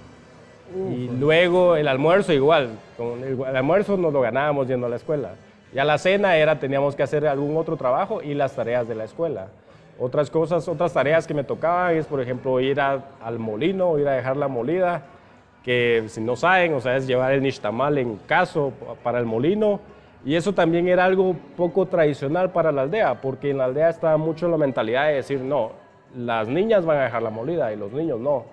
y 0.93 1.09
luego 1.09 1.77
el 1.77 1.89
almuerzo 1.89 2.33
igual. 2.33 2.71
Con 2.97 3.23
el, 3.23 3.41
el, 3.41 3.57
almuerzo 3.57 3.97
nos 3.97 4.13
lo 4.13 4.21
ganábamos 4.21 4.67
yendo 4.69 4.87
a 4.87 4.91
la 4.91 4.97
escuela. 4.97 5.33
Ya 5.73 5.85
la 5.85 5.99
cena 5.99 6.37
era 6.37 6.59
teníamos 6.59 6.97
que 6.97 7.03
hacer 7.03 7.27
algún 7.27 7.57
otro 7.57 7.77
trabajo 7.77 8.23
y 8.23 8.35
las 8.35 8.55
tareas 8.55 8.89
de 8.89 8.95
la 8.95 9.05
escuela. 9.05 9.49
Otras 9.99 10.31
cosas, 10.31 10.67
otras 10.67 10.95
tareas 10.95 11.27
que 11.27 11.35
me 11.35 11.45
tocaban 11.45 11.95
es, 11.95 12.07
por 12.07 12.23
ejemplo, 12.23 12.59
ir 12.59 12.81
al 12.81 13.39
molino, 13.39 13.99
ir 13.99 14.09
a 14.09 14.13
dejar 14.13 14.37
la 14.37 14.49
molida, 14.49 15.03
que 15.63 16.05
si 16.09 16.21
no 16.21 16.37
saben, 16.37 16.75
o 16.75 16.81
sea, 16.81 16.97
es 16.97 17.07
llevar 17.07 17.33
el 17.33 17.43
nixtamal 17.43 17.99
en 17.99 18.17
caso 18.27 18.73
para 19.03 19.19
el 19.19 19.27
molino. 19.27 19.81
Y 20.25 20.35
eso 20.35 20.53
también 20.53 20.89
era 20.89 21.05
algo 21.05 21.35
poco 21.57 21.87
tradicional 21.87 22.51
para 22.51 22.73
la 22.73 22.83
aldea, 22.83 23.21
porque 23.21 23.51
en 23.51 23.59
la 23.59 23.65
aldea 23.65 23.89
estaba 23.89 24.17
mucho 24.19 24.49
la 24.49 24.59
mentalidad 24.59 25.07
de 25.07 25.15
decir, 25.15 25.41
no, 25.41 25.73
las 26.15 26.47
niñas 26.49 26.85
van 26.85 26.99
a 26.99 27.05
dejar 27.05 27.23
la 27.23 27.31
molida 27.31 27.73
y 27.73 27.77
los 27.77 27.93
niños 27.93 28.21
no. 28.21 28.45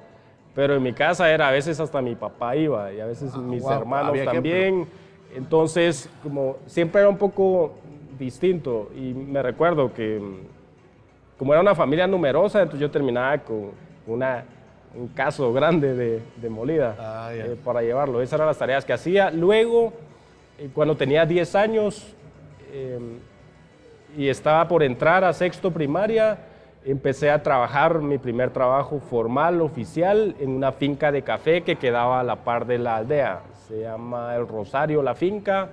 Pero 0.55 0.75
en 0.75 0.83
mi 0.83 0.93
casa 0.93 1.29
era, 1.29 1.49
a 1.49 1.51
veces 1.51 1.79
hasta 1.79 2.01
mi 2.01 2.15
papá 2.15 2.55
iba 2.55 2.91
y 2.91 2.99
a 2.99 3.05
veces 3.05 3.31
ah, 3.35 3.39
mis 3.39 3.65
hermanos 3.65 4.17
también. 4.23 4.87
Entonces, 5.35 6.09
como 6.23 6.57
siempre 6.65 7.01
era 7.01 7.09
un 7.09 7.17
poco 7.17 7.73
distinto 8.17 8.89
y 8.95 9.13
me 9.13 9.43
recuerdo 9.43 9.93
que 9.93 10.19
como 11.37 11.53
era 11.53 11.61
una 11.61 11.75
familia 11.75 12.07
numerosa, 12.07 12.59
entonces 12.61 12.81
yo 12.81 12.89
terminaba 12.89 13.37
con 13.39 13.71
una, 14.07 14.43
un 14.97 15.07
caso 15.09 15.53
grande 15.53 15.93
de, 15.93 16.21
de 16.35 16.49
molida 16.49 16.95
ah, 16.99 17.29
eh, 17.31 17.55
para 17.63 17.81
llevarlo. 17.81 18.21
Esas 18.21 18.33
eran 18.33 18.47
las 18.47 18.57
tareas 18.57 18.83
que 18.83 18.93
hacía. 18.93 19.29
Luego, 19.29 19.93
eh, 20.57 20.69
cuando 20.73 20.97
tenía 20.97 21.25
10 21.25 21.55
años 21.55 22.15
em, 22.73 23.19
y 24.17 24.27
estaba 24.27 24.67
por 24.67 24.81
entrar 24.83 25.23
a 25.23 25.33
sexto 25.33 25.71
primaria, 25.71 26.39
empecé 26.83 27.29
a 27.29 27.43
trabajar 27.43 27.99
mi 27.99 28.17
primer 28.17 28.49
trabajo 28.49 28.99
formal, 28.99 29.61
oficial, 29.61 30.35
en 30.39 30.49
una 30.49 30.71
finca 30.71 31.11
de 31.11 31.21
café 31.21 31.61
que 31.61 31.75
quedaba 31.75 32.19
a 32.19 32.23
la 32.23 32.37
par 32.37 32.65
de 32.65 32.79
la 32.79 32.95
aldea. 32.95 33.41
Se 33.67 33.81
llama 33.81 34.35
El 34.35 34.47
Rosario, 34.47 35.03
la 35.03 35.13
finca. 35.13 35.69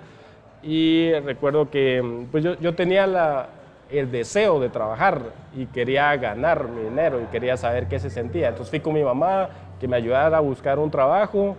Y 0.63 1.13
recuerdo 1.21 1.71
que 1.71 2.27
pues 2.31 2.43
yo, 2.43 2.55
yo 2.59 2.75
tenía 2.75 3.07
la, 3.07 3.49
el 3.91 4.11
deseo 4.11 4.61
de 4.61 4.69
trabajar 4.69 5.33
y 5.55 5.67
quería 5.67 6.15
ganar 6.17 6.69
mi 6.69 6.83
dinero 6.83 7.21
y 7.21 7.25
quería 7.27 7.57
saber 7.57 7.87
qué 7.87 7.99
se 7.99 8.11
sentía. 8.11 8.49
Entonces 8.49 8.71
fui 8.71 8.81
con 8.81 8.95
mi 8.95 9.03
mamá 9.03 9.49
que 9.81 9.89
me 9.89 9.97
ayudara 9.97 10.39
a 10.39 10.41
buscar 10.41 10.79
un 10.79 10.91
trabajo. 10.91 11.57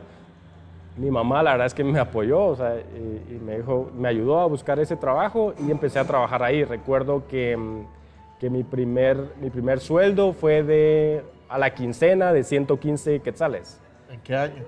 Mi 0.97 1.11
mamá 1.11 1.43
la 1.43 1.51
verdad 1.51 1.67
es 1.67 1.73
que 1.73 1.83
me 1.83 1.99
apoyó 1.99 2.53
y, 2.53 3.33
me, 3.35 3.57
dijo, 3.57 3.91
me 3.95 4.07
ayudó 4.07 4.39
a 4.39 4.45
buscar 4.45 4.79
ese 4.79 4.95
trabajo 4.95 5.53
y 5.59 5.71
empecé 5.71 5.99
a 5.99 6.05
trabajar 6.05 6.41
ahí. 6.41 6.63
Recuerdo 6.63 7.27
que, 7.27 7.57
que 8.39 8.49
mi, 8.49 8.63
primer, 8.63 9.17
mi 9.41 9.49
primer 9.49 9.79
sueldo 9.79 10.33
fue 10.33 10.63
de, 10.63 11.23
a 11.49 11.57
la 11.57 11.73
quincena 11.73 12.33
de 12.33 12.43
115 12.43 13.19
quetzales. 13.19 13.81
¿En 14.09 14.19
qué 14.21 14.35
año? 14.35 14.63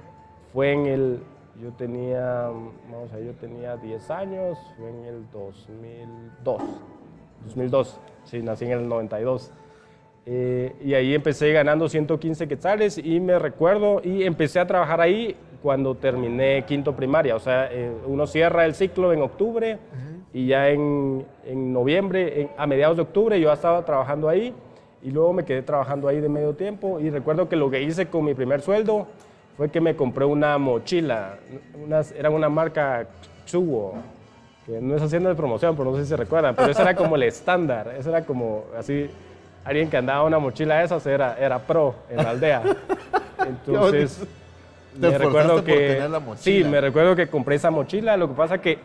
Fue 0.54 0.74
en 0.74 0.86
el, 0.86 1.24
yo 1.62 1.72
tenía, 1.72 2.50
vamos 2.92 3.12
a 3.14 3.16
ver, 3.16 3.26
yo 3.26 3.34
tenía 3.34 3.78
10 3.78 4.12
años, 4.12 4.58
fue 4.78 4.90
en 4.90 5.06
el 5.06 5.32
2002. 5.32 6.62
2002, 7.46 8.00
sí, 8.26 8.42
nací 8.42 8.66
en 8.66 8.72
el 8.72 8.88
92. 8.88 9.52
Eh, 10.26 10.76
y 10.84 10.94
ahí 10.94 11.16
empecé 11.16 11.54
ganando 11.54 11.88
115 11.88 12.48
quetzales 12.50 12.98
y 12.98 13.20
me 13.22 13.40
recuerdo 13.40 14.02
y 14.04 14.24
empecé 14.24 14.60
a 14.60 14.68
trabajar 14.68 15.00
ahí 15.00 15.38
cuando 15.62 15.96
terminé 15.96 16.66
quinto 16.66 16.96
primaria. 16.96 17.36
O 17.36 17.40
sea, 17.40 17.70
eh, 17.72 17.92
uno 18.06 18.28
cierra 18.28 18.66
el 18.66 18.76
ciclo 18.76 19.14
en 19.14 19.22
octubre 19.22 19.78
y 20.34 20.48
ya 20.48 20.70
en, 20.70 21.26
en 21.46 21.72
noviembre, 21.72 22.50
a 22.58 22.68
mediados 22.68 22.98
de 22.98 23.04
octubre, 23.04 23.40
yo 23.40 23.48
ya 23.48 23.54
estaba 23.54 23.86
trabajando 23.86 24.28
ahí 24.28 24.54
y 25.02 25.12
luego 25.12 25.32
me 25.32 25.46
quedé 25.46 25.62
trabajando 25.62 26.10
ahí 26.10 26.20
de 26.20 26.28
medio 26.28 26.54
tiempo. 26.54 27.00
Y 27.00 27.10
recuerdo 27.10 27.48
que 27.48 27.56
lo 27.56 27.70
que 27.70 27.82
hice 27.82 28.08
con 28.08 28.26
mi 28.26 28.34
primer 28.34 28.62
sueldo 28.62 29.08
fue 29.56 29.70
que 29.70 29.82
me 29.82 29.96
compré 29.96 30.26
una 30.26 30.58
mochila. 30.58 31.40
era 32.16 32.30
una 32.30 32.50
marca 32.50 33.08
No 34.68 34.96
es 34.96 35.02
haciendo 35.02 35.30
de 35.30 35.36
promoción, 35.36 35.76
pero 35.78 35.92
no 35.92 35.98
sé 35.98 36.04
si 36.04 36.10
se 36.10 36.18
recuerdan, 36.18 36.54
pero 36.56 36.70
eso 36.72 36.82
era 36.82 36.94
como 36.94 37.16
el 37.16 37.24
estándar, 37.24 37.96
eso 37.98 38.10
era 38.10 38.26
como 38.26 38.66
así, 38.78 39.10
alguien 39.64 39.90
que 39.90 39.96
andaba 39.96 40.24
una 40.24 40.40
mochila 40.40 40.80
de 40.80 40.86
esas 40.86 41.06
era, 41.06 41.38
era 41.40 41.60
pro 41.60 41.96
en 42.10 42.18
la 42.18 42.30
aldea. 42.32 42.64
Entonces, 43.48 44.28
me 45.00 45.18
recuerdo 45.18 45.64
que... 45.64 46.02
Sí, 46.36 46.66
me 46.66 46.82
recuerdo 46.82 47.16
que 47.16 47.28
compré 47.28 47.56
esa 47.56 47.72
mochila, 47.72 48.18
lo 48.18 48.28
que 48.28 48.34
pasa 48.34 48.58
que 48.60 48.78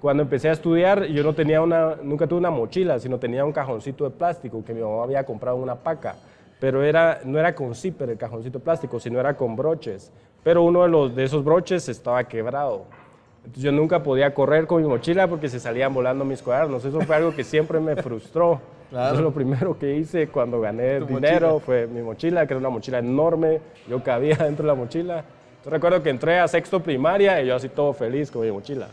cuando 0.00 0.22
empecé 0.22 0.48
a 0.48 0.52
estudiar 0.52 1.04
yo 1.06 1.22
no 1.22 1.34
tenía 1.34 1.60
una, 1.60 1.96
nunca 2.02 2.26
tuve 2.26 2.38
una 2.38 2.50
mochila, 2.50 2.98
sino 2.98 3.18
tenía 3.18 3.44
un 3.44 3.52
cajoncito 3.52 4.04
de 4.04 4.10
plástico 4.10 4.64
que 4.64 4.72
mi 4.72 4.80
mamá 4.80 5.02
había 5.02 5.24
comprado 5.24 5.58
en 5.58 5.64
una 5.64 5.74
paca, 5.74 6.16
pero 6.58 6.82
era, 6.82 7.20
no 7.24 7.38
era 7.38 7.54
con 7.54 7.74
zipper 7.74 8.08
el 8.08 8.16
cajoncito 8.16 8.58
de 8.58 8.64
plástico, 8.64 8.98
sino 8.98 9.20
era 9.20 9.36
con 9.36 9.54
broches, 9.54 10.10
pero 10.42 10.62
uno 10.62 10.82
de, 10.82 10.88
los, 10.88 11.14
de 11.14 11.24
esos 11.24 11.44
broches 11.44 11.88
estaba 11.90 12.24
quebrado. 12.24 12.86
Entonces 13.44 13.62
yo 13.62 13.72
nunca 13.72 14.02
podía 14.02 14.32
correr 14.34 14.66
con 14.66 14.82
mi 14.82 14.88
mochila 14.88 15.26
porque 15.28 15.48
se 15.48 15.58
salían 15.58 15.92
volando 15.92 16.24
mis 16.24 16.42
cuadernos. 16.42 16.84
Eso 16.84 17.00
fue 17.00 17.16
algo 17.16 17.34
que 17.34 17.44
siempre 17.44 17.80
me 17.80 17.96
frustró. 17.96 18.60
Claro. 18.90 19.20
lo 19.20 19.30
primero 19.30 19.78
que 19.78 19.98
hice 19.98 20.26
cuando 20.26 20.60
gané 20.60 20.98
dinero 20.98 21.60
fue 21.60 21.86
mi 21.86 22.02
mochila, 22.02 22.44
que 22.44 22.54
era 22.54 22.58
una 22.58 22.70
mochila 22.70 22.98
enorme. 22.98 23.60
Yo 23.88 24.02
cabía 24.02 24.34
dentro 24.40 24.64
de 24.64 24.66
la 24.66 24.74
mochila. 24.74 25.18
Entonces 25.18 25.72
recuerdo 25.72 26.02
que 26.02 26.10
entré 26.10 26.40
a 26.40 26.48
sexto 26.48 26.80
primaria 26.80 27.40
y 27.40 27.46
yo 27.46 27.54
así 27.54 27.68
todo 27.68 27.92
feliz 27.92 28.32
con 28.32 28.42
mi 28.42 28.50
mochila. 28.50 28.88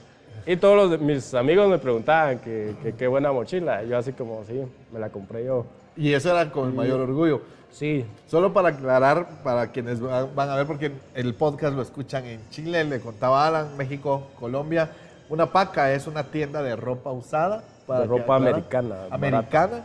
Y 0.45 0.55
todos 0.55 0.91
los, 0.91 1.01
mis 1.01 1.33
amigos 1.33 1.67
me 1.67 1.79
preguntaban 1.79 2.37
que 2.37 2.75
qué 2.95 3.07
buena 3.07 3.31
mochila. 3.31 3.83
yo 3.85 3.97
así 3.97 4.13
como, 4.13 4.43
sí, 4.45 4.61
me 4.93 4.99
la 4.99 5.09
compré 5.09 5.45
yo. 5.45 5.65
Y 5.95 6.13
eso 6.13 6.29
era 6.29 6.51
con 6.51 6.69
el 6.69 6.75
mayor 6.75 6.99
orgullo. 6.99 7.41
Sí. 7.71 8.05
Solo 8.27 8.53
para 8.53 8.69
aclarar, 8.69 9.43
para 9.43 9.71
quienes 9.71 9.99
van 10.01 10.49
a 10.49 10.55
ver, 10.55 10.65
porque 10.65 10.91
el 11.13 11.33
podcast 11.35 11.75
lo 11.75 11.81
escuchan 11.81 12.25
en 12.25 12.49
Chile, 12.49 12.83
le 12.83 12.99
contaba 12.99 13.45
Alan, 13.47 13.77
México, 13.77 14.27
Colombia. 14.39 14.89
Una 15.29 15.51
paca 15.51 15.91
es 15.93 16.07
una 16.07 16.23
tienda 16.23 16.63
de 16.63 16.75
ropa 16.75 17.11
usada. 17.11 17.63
Para 17.85 18.01
de 18.01 18.07
ropa 18.07 18.35
americana. 18.35 18.95
Americana. 19.11 19.83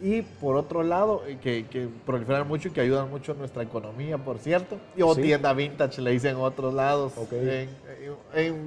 Y 0.00 0.22
por 0.22 0.56
otro 0.56 0.82
lado, 0.82 1.22
eh, 1.28 1.38
que, 1.40 1.66
que, 1.66 1.88
proliferan 2.04 2.48
mucho 2.48 2.68
y 2.68 2.70
que 2.72 2.80
ayudan 2.80 3.08
mucho 3.08 3.32
a 3.32 3.34
nuestra 3.36 3.62
economía, 3.62 4.18
por 4.18 4.38
cierto. 4.38 4.76
Y 4.96 5.02
o 5.02 5.14
tienda 5.14 5.52
vintage, 5.52 6.02
le 6.02 6.10
dicen 6.10 6.32
en 6.32 6.42
otros 6.42 6.74
lados. 6.74 7.12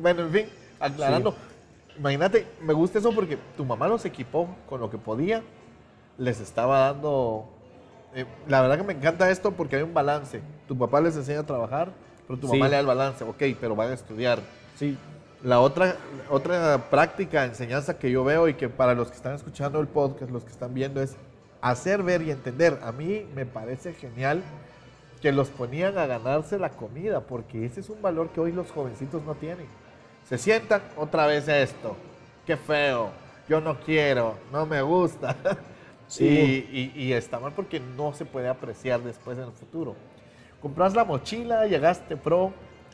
bueno, 0.01 0.21
en 0.21 0.31
fin, 0.31 0.45
aclarando. 0.79 1.35
Imagínate, 1.97 2.47
me 2.61 2.73
gusta 2.73 2.99
eso 2.99 3.11
porque 3.11 3.37
tu 3.57 3.65
mamá 3.65 3.87
los 3.87 4.05
equipó 4.05 4.47
con 4.67 4.79
lo 4.79 4.89
que 4.89 4.97
podía. 4.97 5.43
Les 6.17 6.39
estaba 6.39 6.79
dando 6.79 7.49
eh, 8.15 8.25
la 8.47 8.61
verdad 8.61 8.77
que 8.77 8.83
me 8.83 8.93
encanta 8.93 9.29
esto 9.29 9.51
porque 9.51 9.75
hay 9.75 9.81
un 9.81 9.93
balance. 9.93 10.41
Tu 10.67 10.77
papá 10.77 11.01
les 11.01 11.17
enseña 11.17 11.41
a 11.41 11.45
trabajar, 11.45 11.91
pero 12.25 12.39
tu 12.39 12.47
mamá 12.47 12.67
le 12.69 12.75
da 12.75 12.79
el 12.79 12.85
balance. 12.85 13.23
Ok, 13.25 13.43
pero 13.59 13.75
van 13.75 13.91
a 13.91 13.93
estudiar. 13.93 14.39
Sí. 14.77 14.97
La 15.43 15.59
otra, 15.59 15.97
otra 16.29 16.89
práctica, 16.89 17.43
enseñanza 17.43 17.99
que 17.99 18.09
yo 18.09 18.23
veo 18.23 18.47
y 18.47 18.53
que 18.53 18.69
para 18.69 18.95
los 18.95 19.09
que 19.09 19.17
están 19.17 19.35
escuchando 19.35 19.81
el 19.81 19.87
podcast, 19.87 20.31
los 20.31 20.45
que 20.45 20.51
están 20.51 20.73
viendo, 20.73 21.01
es 21.01 21.17
hacer 21.59 22.03
ver 22.03 22.21
y 22.21 22.31
entender. 22.31 22.79
A 22.83 22.93
mí 22.93 23.27
me 23.35 23.45
parece 23.45 23.93
genial 23.93 24.41
que 25.21 25.33
los 25.33 25.49
ponían 25.49 25.97
a 25.97 26.07
ganarse 26.07 26.57
la 26.57 26.69
comida, 26.69 27.19
porque 27.19 27.65
ese 27.65 27.81
es 27.81 27.89
un 27.89 28.01
valor 28.01 28.29
que 28.29 28.39
hoy 28.39 28.53
los 28.53 28.71
jovencitos 28.71 29.23
no 29.23 29.35
tienen. 29.35 29.67
Se 30.27 30.37
sientan 30.37 30.81
otra 30.95 31.27
vez 31.27 31.47
esto. 31.49 31.97
Qué 32.45 32.55
feo. 32.55 33.09
Yo 33.49 33.59
no 33.59 33.77
quiero. 33.79 34.35
No 34.53 34.65
me 34.65 34.81
gusta. 34.81 35.35
Sí. 36.07 36.91
Y, 36.95 37.13
está 37.13 37.39
mal 37.39 37.53
porque 37.55 37.79
no 37.79 38.13
se 38.13 38.25
puede 38.25 38.47
apreciar 38.47 39.01
después 39.01 39.37
en 39.37 39.45
el 39.45 39.51
futuro. 39.51 39.95
Compras 40.61 40.93
la 40.95 41.03
mochila, 41.03 41.65
llegaste 41.67 42.15
pro 42.15 42.53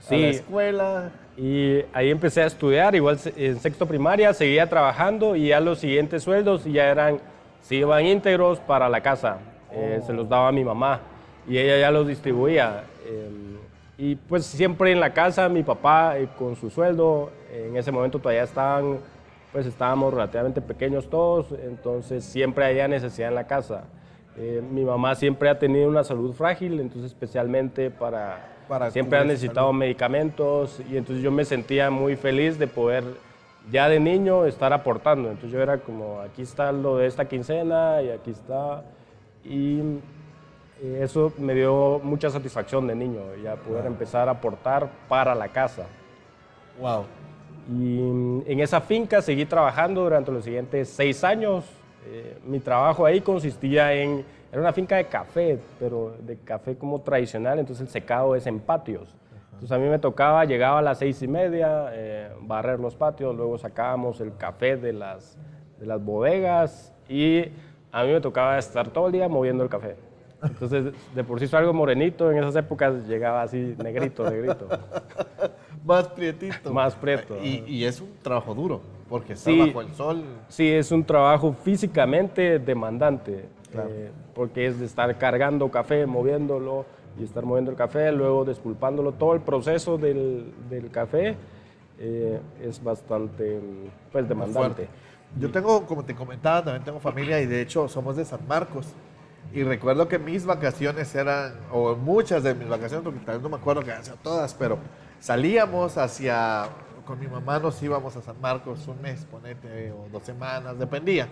a 0.10 0.16
la 0.16 0.28
escuela. 0.28 1.12
Y 1.38 1.84
ahí 1.94 2.10
empecé 2.10 2.42
a 2.42 2.46
estudiar, 2.48 2.96
igual 2.96 3.20
en 3.36 3.60
sexto 3.60 3.86
primaria, 3.86 4.34
seguía 4.34 4.68
trabajando 4.68 5.36
y 5.36 5.48
ya 5.48 5.60
los 5.60 5.80
siguientes 5.80 6.24
sueldos 6.24 6.66
ya 6.66 6.86
eran, 6.86 7.20
se 7.62 7.76
iban 7.76 8.06
íntegros 8.06 8.60
para 8.60 8.90
la 8.90 9.02
casa. 9.02 9.38
Eh, 9.72 10.02
se 10.06 10.14
los 10.14 10.28
daba 10.28 10.50
a 10.50 10.52
mi 10.52 10.64
mamá 10.64 11.00
y 11.48 11.58
ella 11.58 11.80
ya 11.80 11.92
los 11.92 12.08
distribuía. 12.08 12.84
Em, 13.08 13.58
y 13.98 14.16
pues 14.16 14.46
siempre 14.46 14.92
en 14.92 15.00
la 15.00 15.14
casa, 15.14 15.48
mi 15.48 15.64
papá 15.64 16.18
eh, 16.18 16.28
con 16.38 16.56
su 16.56 16.70
sueldo, 16.70 17.32
en 17.52 17.78
ese 17.78 17.92
momento 17.92 18.20
todavía 18.20 18.44
estaban 18.44 19.00
pues 19.52 19.66
estábamos 19.66 20.14
relativamente 20.14 20.62
pequeños 20.62 21.10
todos, 21.10 21.52
entonces 21.64 22.24
siempre 22.24 22.66
había 22.66 22.88
necesidad 22.88 23.30
en 23.30 23.36
la 23.36 23.48
casa. 23.48 23.84
Eh, 24.38 24.64
mi 24.72 24.86
mamá 24.86 25.16
siempre 25.16 25.50
ha 25.50 25.60
tenido 25.60 25.90
una 25.90 26.04
salud 26.04 26.34
frágil, 26.34 26.80
entonces 26.80 27.12
especialmente 27.12 27.92
para, 27.92 28.56
para 28.68 28.90
siempre 28.92 29.20
ha 29.20 29.26
necesitado 29.26 29.74
medicamentos 29.74 30.82
y 30.90 30.96
entonces 30.96 31.22
yo 31.22 31.32
me 31.32 31.44
sentía 31.44 31.90
muy 31.90 32.16
feliz 32.16 32.58
de 32.58 32.68
poder 32.68 33.04
ya 33.70 33.90
de 33.90 34.00
niño 34.00 34.46
estar 34.46 34.72
aportando. 34.74 35.30
Entonces 35.30 35.52
yo 35.52 35.62
era 35.62 35.78
como, 35.80 36.22
aquí 36.22 36.42
está 36.42 36.72
lo 36.72 36.98
de 36.98 37.08
esta 37.08 37.26
quincena 37.26 38.02
y 38.02 38.10
aquí 38.10 38.32
está. 38.32 38.84
Y 39.44 39.80
eh, 40.82 41.00
eso 41.02 41.34
me 41.38 41.54
dio 41.54 42.00
mucha 42.04 42.30
satisfacción 42.30 42.88
de 42.88 42.96
niño, 42.96 43.22
ya 43.44 43.56
poder 43.56 43.86
empezar 43.86 44.28
a 44.30 44.32
aportar 44.32 44.90
para 45.08 45.36
la 45.36 45.50
casa. 45.50 45.86
Wow. 46.80 47.06
Y 47.70 48.00
en 48.00 48.60
esa 48.60 48.82
finca 48.82 49.22
seguí 49.22 49.46
trabajando 49.46 50.04
durante 50.04 50.32
los 50.32 50.44
siguientes 50.44 50.90
seis 50.90 51.24
años. 51.24 51.66
Eh, 52.08 52.38
mi 52.46 52.60
trabajo 52.60 53.06
ahí 53.06 53.22
consistía 53.22 53.94
en, 53.94 54.26
era 54.52 54.62
una 54.62 54.74
finca 54.74 54.96
de 54.96 55.06
café, 55.06 55.60
pero 55.80 56.16
de 56.20 56.38
café 56.38 56.76
como 56.76 57.02
tradicional, 57.02 57.60
entonces 57.60 57.86
el 57.86 57.92
secado 57.92 58.36
es 58.36 58.48
en 58.48 58.60
patios. 58.60 59.16
Entonces 59.54 59.72
a 59.72 59.78
mí 59.78 59.88
me 59.88 60.00
tocaba, 60.00 60.44
llegaba 60.46 60.80
a 60.80 60.82
las 60.82 60.98
seis 60.98 61.22
y 61.22 61.28
media, 61.28 61.90
eh, 61.94 62.32
barrer 62.42 62.80
los 62.80 62.96
patios, 62.96 63.36
luego 63.36 63.58
sacábamos 63.60 64.20
el 64.20 64.36
café 64.36 64.76
de 64.76 64.92
las, 64.92 65.38
de 65.80 65.86
las 65.86 66.04
bodegas 66.04 66.92
y 67.08 67.46
a 67.92 68.04
mí 68.04 68.12
me 68.12 68.22
tocaba 68.22 68.58
estar 68.58 68.90
todo 68.90 69.06
el 69.08 69.14
día 69.14 69.30
moviendo 69.30 69.64
el 69.64 69.70
café. 69.70 69.96
Entonces, 70.44 70.94
de 71.14 71.24
por 71.24 71.40
sí 71.40 71.48
soy 71.48 71.60
algo 71.60 71.74
morenito, 71.74 72.32
en 72.32 72.40
esas 72.40 72.56
épocas 72.56 73.08
llegaba 73.08 73.44
así 73.44 73.76
negrito, 73.78 74.28
negrito. 74.28 74.68
Más 75.86 76.08
prietito. 76.10 76.74
Más 76.74 76.96
prieto. 76.96 77.38
Y, 77.44 77.64
y 77.68 77.86
es 77.86 78.00
un 78.02 78.10
trabajo 78.22 78.54
duro, 78.54 78.82
porque 79.10 79.34
está 79.34 79.50
Sí. 79.52 79.60
bajo 79.60 79.82
el 79.82 79.94
sol. 79.94 80.24
Sí, 80.50 80.70
es 80.72 80.92
un 80.92 81.04
trabajo 81.04 81.54
físicamente 81.64 82.60
demandante, 82.60 83.46
Claro. 83.72 83.90
eh, 83.92 84.12
porque 84.36 84.68
es 84.68 84.80
de 84.80 84.86
estar 84.86 85.18
cargando 85.18 85.70
café, 85.72 86.06
moviéndolo 86.06 86.86
y 87.20 87.24
estar 87.24 87.44
moviendo 87.46 87.72
el 87.72 87.78
café, 87.78 88.12
luego 88.12 88.46
despulpándolo. 88.46 89.14
Todo 89.14 89.34
el 89.34 89.42
proceso 89.42 89.98
del, 89.98 90.54
del 90.70 90.90
café 90.92 91.36
eh, 92.00 92.40
es 92.62 92.84
bastante 92.84 93.60
pues, 94.12 94.28
demandante. 94.28 94.88
Yo 95.40 95.50
tengo, 95.50 95.86
como 95.86 96.04
te 96.04 96.14
comentaba, 96.14 96.64
también 96.64 96.84
tengo 96.84 97.00
familia 97.00 97.40
y 97.42 97.46
de 97.46 97.62
hecho 97.62 97.88
somos 97.88 98.16
de 98.18 98.26
San 98.26 98.46
Marcos. 98.48 98.88
Y 99.54 99.64
recuerdo 99.64 100.08
que 100.08 100.20
mis 100.20 100.46
vacaciones 100.46 101.14
eran, 101.16 101.54
o 101.72 101.96
muchas 101.96 102.44
de 102.44 102.54
mis 102.54 102.68
vacaciones, 102.70 103.04
porque 103.04 103.20
tal 103.26 103.36
vez 103.36 103.44
no 103.44 103.50
me 103.50 103.56
acuerdo 103.58 103.82
que 103.82 103.92
hacia 103.92 104.14
todas, 104.16 104.54
pero 104.54 104.78
salíamos 105.22 105.98
hacia, 105.98 106.66
con 107.06 107.20
mi 107.20 107.28
mamá 107.28 107.60
nos 107.60 107.82
íbamos 107.82 108.18
a 108.18 108.22
San 108.22 108.40
Marcos 108.42 108.88
un 108.88 109.02
mes, 109.02 109.26
ponete, 109.30 109.92
o 109.94 110.08
dos 110.12 110.24
semanas, 110.24 110.78
dependía. 110.78 111.28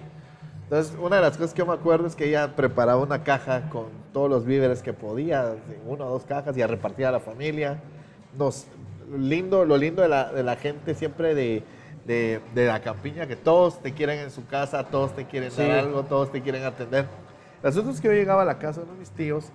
Entonces, 0.64 0.96
una 1.02 1.16
de 1.18 1.24
las 1.24 1.36
cosas 1.36 1.54
que 1.54 1.60
yo 1.60 1.66
me 1.66 1.74
acuerdo 1.74 2.06
es 2.06 2.16
que 2.16 2.26
ella 2.30 2.56
preparaba 2.56 3.02
una 3.02 3.24
caja 3.24 3.70
con 3.70 3.88
todos 4.14 4.30
los 4.30 4.46
víveres 4.46 4.84
que 4.84 4.94
podía, 4.94 5.56
una 5.88 6.06
o 6.06 6.10
dos 6.12 6.24
cajas, 6.26 6.56
y 6.56 6.62
a 6.62 6.68
repartir 6.68 7.08
a 7.08 7.12
la 7.12 7.20
familia. 7.20 7.80
Nos, 8.38 8.68
lindo, 9.18 9.66
lo 9.66 9.78
lindo 9.78 10.04
de 10.04 10.08
la, 10.10 10.32
de 10.32 10.44
la 10.44 10.56
gente 10.56 10.94
siempre 10.94 11.34
de, 11.34 11.64
de, 12.06 12.40
de 12.54 12.68
la 12.68 12.82
campiña, 12.82 13.26
que 13.26 13.36
todos 13.36 13.82
te 13.82 13.94
quieren 13.96 14.20
en 14.20 14.30
su 14.30 14.46
casa, 14.46 14.84
todos 14.84 15.16
te 15.16 15.26
quieren 15.26 15.50
Sí. 15.50 15.64
dar 15.64 15.72
algo, 15.80 16.04
todos 16.04 16.32
te 16.32 16.42
quieren 16.44 16.64
atender. 16.64 17.08
El 17.64 17.70
asunto 17.70 17.90
es 17.90 18.00
que 18.00 18.08
yo 18.08 18.14
llegaba 18.14 18.44
a 18.44 18.46
la 18.46 18.60
casa 18.60 18.82
de 18.82 18.84
uno 18.86 18.94
de 18.94 19.00
mis 19.00 19.10
tíos 19.10 19.46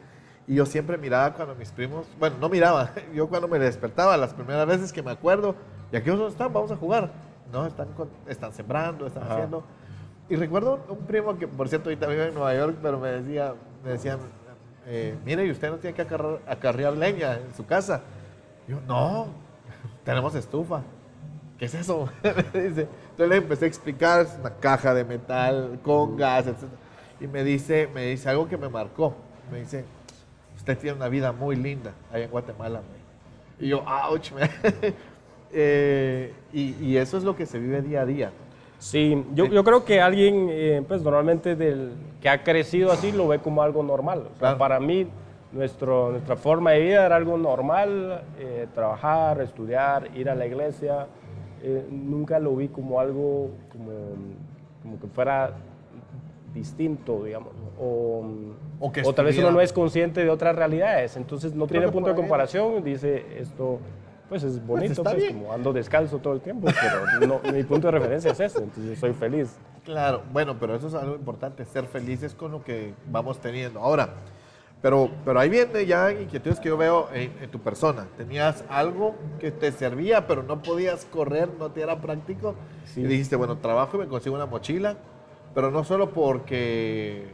y 0.47 0.55
yo 0.57 0.67
siempre 0.67 0.99
miraba 0.99 1.33
cuando 1.35 1.55
mis 1.55 1.71
primos, 1.71 2.07
bueno, 2.19 2.37
no 2.41 2.49
miraba, 2.49 2.91
yo 3.15 3.29
cuando 3.29 3.49
me 3.49 3.59
despertaba, 3.59 4.17
las 4.17 4.35
primeras 4.35 4.67
veces 4.67 4.93
que 4.93 5.03
me 5.03 5.11
acuerdo, 5.11 5.55
¿y 5.93 5.97
aquí 5.97 6.11
dónde 6.11 6.29
están? 6.29 6.53
Vamos 6.53 6.71
a 6.71 6.77
jugar. 6.77 7.11
No, 7.53 7.67
están, 7.67 7.89
con- 7.93 8.11
están 8.27 8.53
sembrando, 8.53 9.07
están 9.07 9.23
Ajá. 9.25 9.35
haciendo. 9.35 9.65
Y 10.29 10.37
recuerdo 10.37 10.81
un 10.89 10.99
primo 10.99 11.37
que, 11.39 11.47
por 11.47 11.69
cierto, 11.69 11.89
ahorita 11.91 12.07
vive 12.07 12.29
en 12.29 12.35
Nueva 12.35 12.55
York, 12.55 12.77
pero 12.83 12.99
me 12.99 13.09
decía, 13.11 13.55
me 13.85 13.91
decían, 13.91 14.19
eh, 14.87 15.17
mire, 15.25 15.47
¿y 15.47 15.51
usted 15.51 15.71
no 15.71 15.77
tiene 15.77 15.95
que 15.95 16.03
acarrear, 16.03 16.41
acarrear 16.47 16.93
leña 16.95 17.35
en 17.35 17.55
su 17.55 17.65
casa? 17.67 18.01
Yo, 18.67 18.81
no, 18.87 19.27
tenemos 20.05 20.35
estufa. 20.35 20.83
¿Qué 21.59 21.67
es 21.67 21.75
eso? 21.75 22.09
Entonces 22.23 22.89
le 23.19 23.37
empecé 23.37 23.67
a 23.67 23.69
explicar, 23.69 24.23
es 24.23 24.37
una 24.41 24.51
caja 24.51 24.93
de 24.95 25.05
metal 25.05 25.79
con 25.83 26.17
gas, 26.17 26.47
etc. 26.49 26.65
Y 27.21 27.27
me 27.29 27.45
dice, 27.45 27.89
me 27.95 28.07
dice 28.07 28.29
algo 28.29 28.49
que 28.49 28.57
me 28.57 28.69
marcó. 28.69 29.15
Me 29.53 29.61
dice, 29.61 29.85
usted 30.65 30.79
tiene 30.79 30.97
una 30.97 31.09
vida 31.09 31.31
muy 31.31 31.57
linda 31.57 31.93
allá 32.11 32.25
en 32.25 32.31
Guatemala. 32.31 32.81
me". 32.81 33.67
Y 33.67 33.69
yo, 33.69 33.85
ouch, 34.11 34.33
me". 34.33 34.43
Eh, 35.57 36.33
y, 36.53 36.75
y 36.85 36.97
eso 36.97 37.17
es 37.17 37.23
lo 37.23 37.37
que 37.37 37.47
se 37.47 37.61
vive 37.61 37.81
día 37.81 38.01
a 38.01 38.07
día. 38.07 38.33
Sí, 38.81 39.25
yo, 39.35 39.47
yo 39.47 39.63
creo 39.63 39.85
que 39.85 40.01
alguien, 40.01 40.49
eh, 40.51 40.83
pues 40.89 41.01
normalmente 41.03 41.55
del, 41.55 41.93
que 42.21 42.29
ha 42.29 42.43
crecido 42.43 42.91
así 42.91 43.13
lo 43.13 43.29
ve 43.29 43.39
como 43.39 43.63
algo 43.63 43.85
normal. 43.85 44.23
O 44.23 44.31
sea, 44.31 44.39
Claro. 44.39 44.59
Para 44.59 44.81
mí, 44.81 45.07
nuestro, 45.53 46.11
nuestra 46.11 46.35
forma 46.35 46.73
de 46.73 46.81
vida 46.81 47.07
era 47.07 47.15
algo 47.15 47.39
normal, 47.39 48.23
eh, 48.37 48.67
trabajar, 48.75 49.41
estudiar, 49.43 50.11
ir 50.17 50.29
a 50.29 50.35
la 50.35 50.45
iglesia. 50.45 51.07
Nunca 51.89 52.41
lo 52.41 52.57
vi 52.57 52.67
como 52.67 52.99
algo 52.99 53.51
como, 53.71 53.93
como 54.83 54.99
que 54.99 55.07
fuera 55.07 55.53
distinto, 56.53 57.23
digamos. 57.23 57.53
O, 57.81 58.25
O 58.81 58.93
que 58.93 59.03
tal 59.03 59.25
vez 59.27 59.39
uno 59.39 59.51
no 59.51 59.61
es 59.61 59.73
consciente 59.73 60.23
de 60.25 60.31
otras 60.31 60.55
realidades, 60.57 61.17
entonces 61.17 61.55
no 61.55 61.67
Creo 61.67 61.81
tiene 61.81 61.93
punto 61.93 62.11
de 62.11 62.17
comparación, 62.17 62.83
dice 62.85 63.25
esto. 63.39 63.79
Pues 64.29 64.43
es 64.43 64.65
bonito, 64.67 64.93
está 64.93 65.13
pues, 65.13 65.27
como 65.33 65.53
ando 65.53 65.73
descalzo 65.73 66.19
todo 66.19 66.33
el 66.33 66.41
tiempo, 66.41 66.67
pero 66.81 67.27
no- 67.27 67.53
mi 67.53 67.63
punto 67.63 67.89
de 67.89 67.93
referencia 67.93 68.33
es 68.33 68.41
este, 68.41 68.63
entonces 68.63 68.99
soy 68.99 69.13
feliz. 69.13 69.55
Claro, 69.85 70.23
bueno, 70.33 70.57
pero 70.59 70.75
eso 70.75 70.89
es 70.89 70.95
algo 70.95 71.15
importante, 71.15 71.65
ser 71.67 71.85
felices 71.85 72.35
con 72.35 72.51
lo 72.51 72.65
que 72.65 72.95
vamos 73.11 73.39
teniendo. 73.39 73.81
Ahora, 73.81 74.15
pero, 74.81 75.11
pero 75.27 75.39
ahí 75.41 75.51
viene 75.51 75.85
ya 75.85 76.11
inquietudes 76.11 76.59
que 76.59 76.69
yo 76.71 76.77
veo 76.79 77.09
en, 77.13 77.33
en 77.43 77.51
tu 77.51 77.59
persona. 77.61 78.07
Tenías 78.17 78.65
algo 78.71 79.15
que 79.39 79.51
te 79.51 79.71
servía, 79.73 80.27
pero 80.27 80.43
no 80.43 80.63
podías 80.63 81.05
correr, 81.05 81.51
no 81.59 81.71
te 81.71 81.83
era 81.83 82.01
práctico. 82.01 82.55
Sí. 82.87 83.03
Y 83.03 83.05
dijiste, 83.05 83.37
bueno, 83.37 83.59
trabajo 83.59 83.99
y 83.99 84.01
me 84.01 84.09
consigo 84.09 84.35
una 84.35 84.47
mochila, 84.47 84.97
pero 85.55 85.71
no 85.71 85.85
solo 85.85 86.11
porque, 86.11 87.27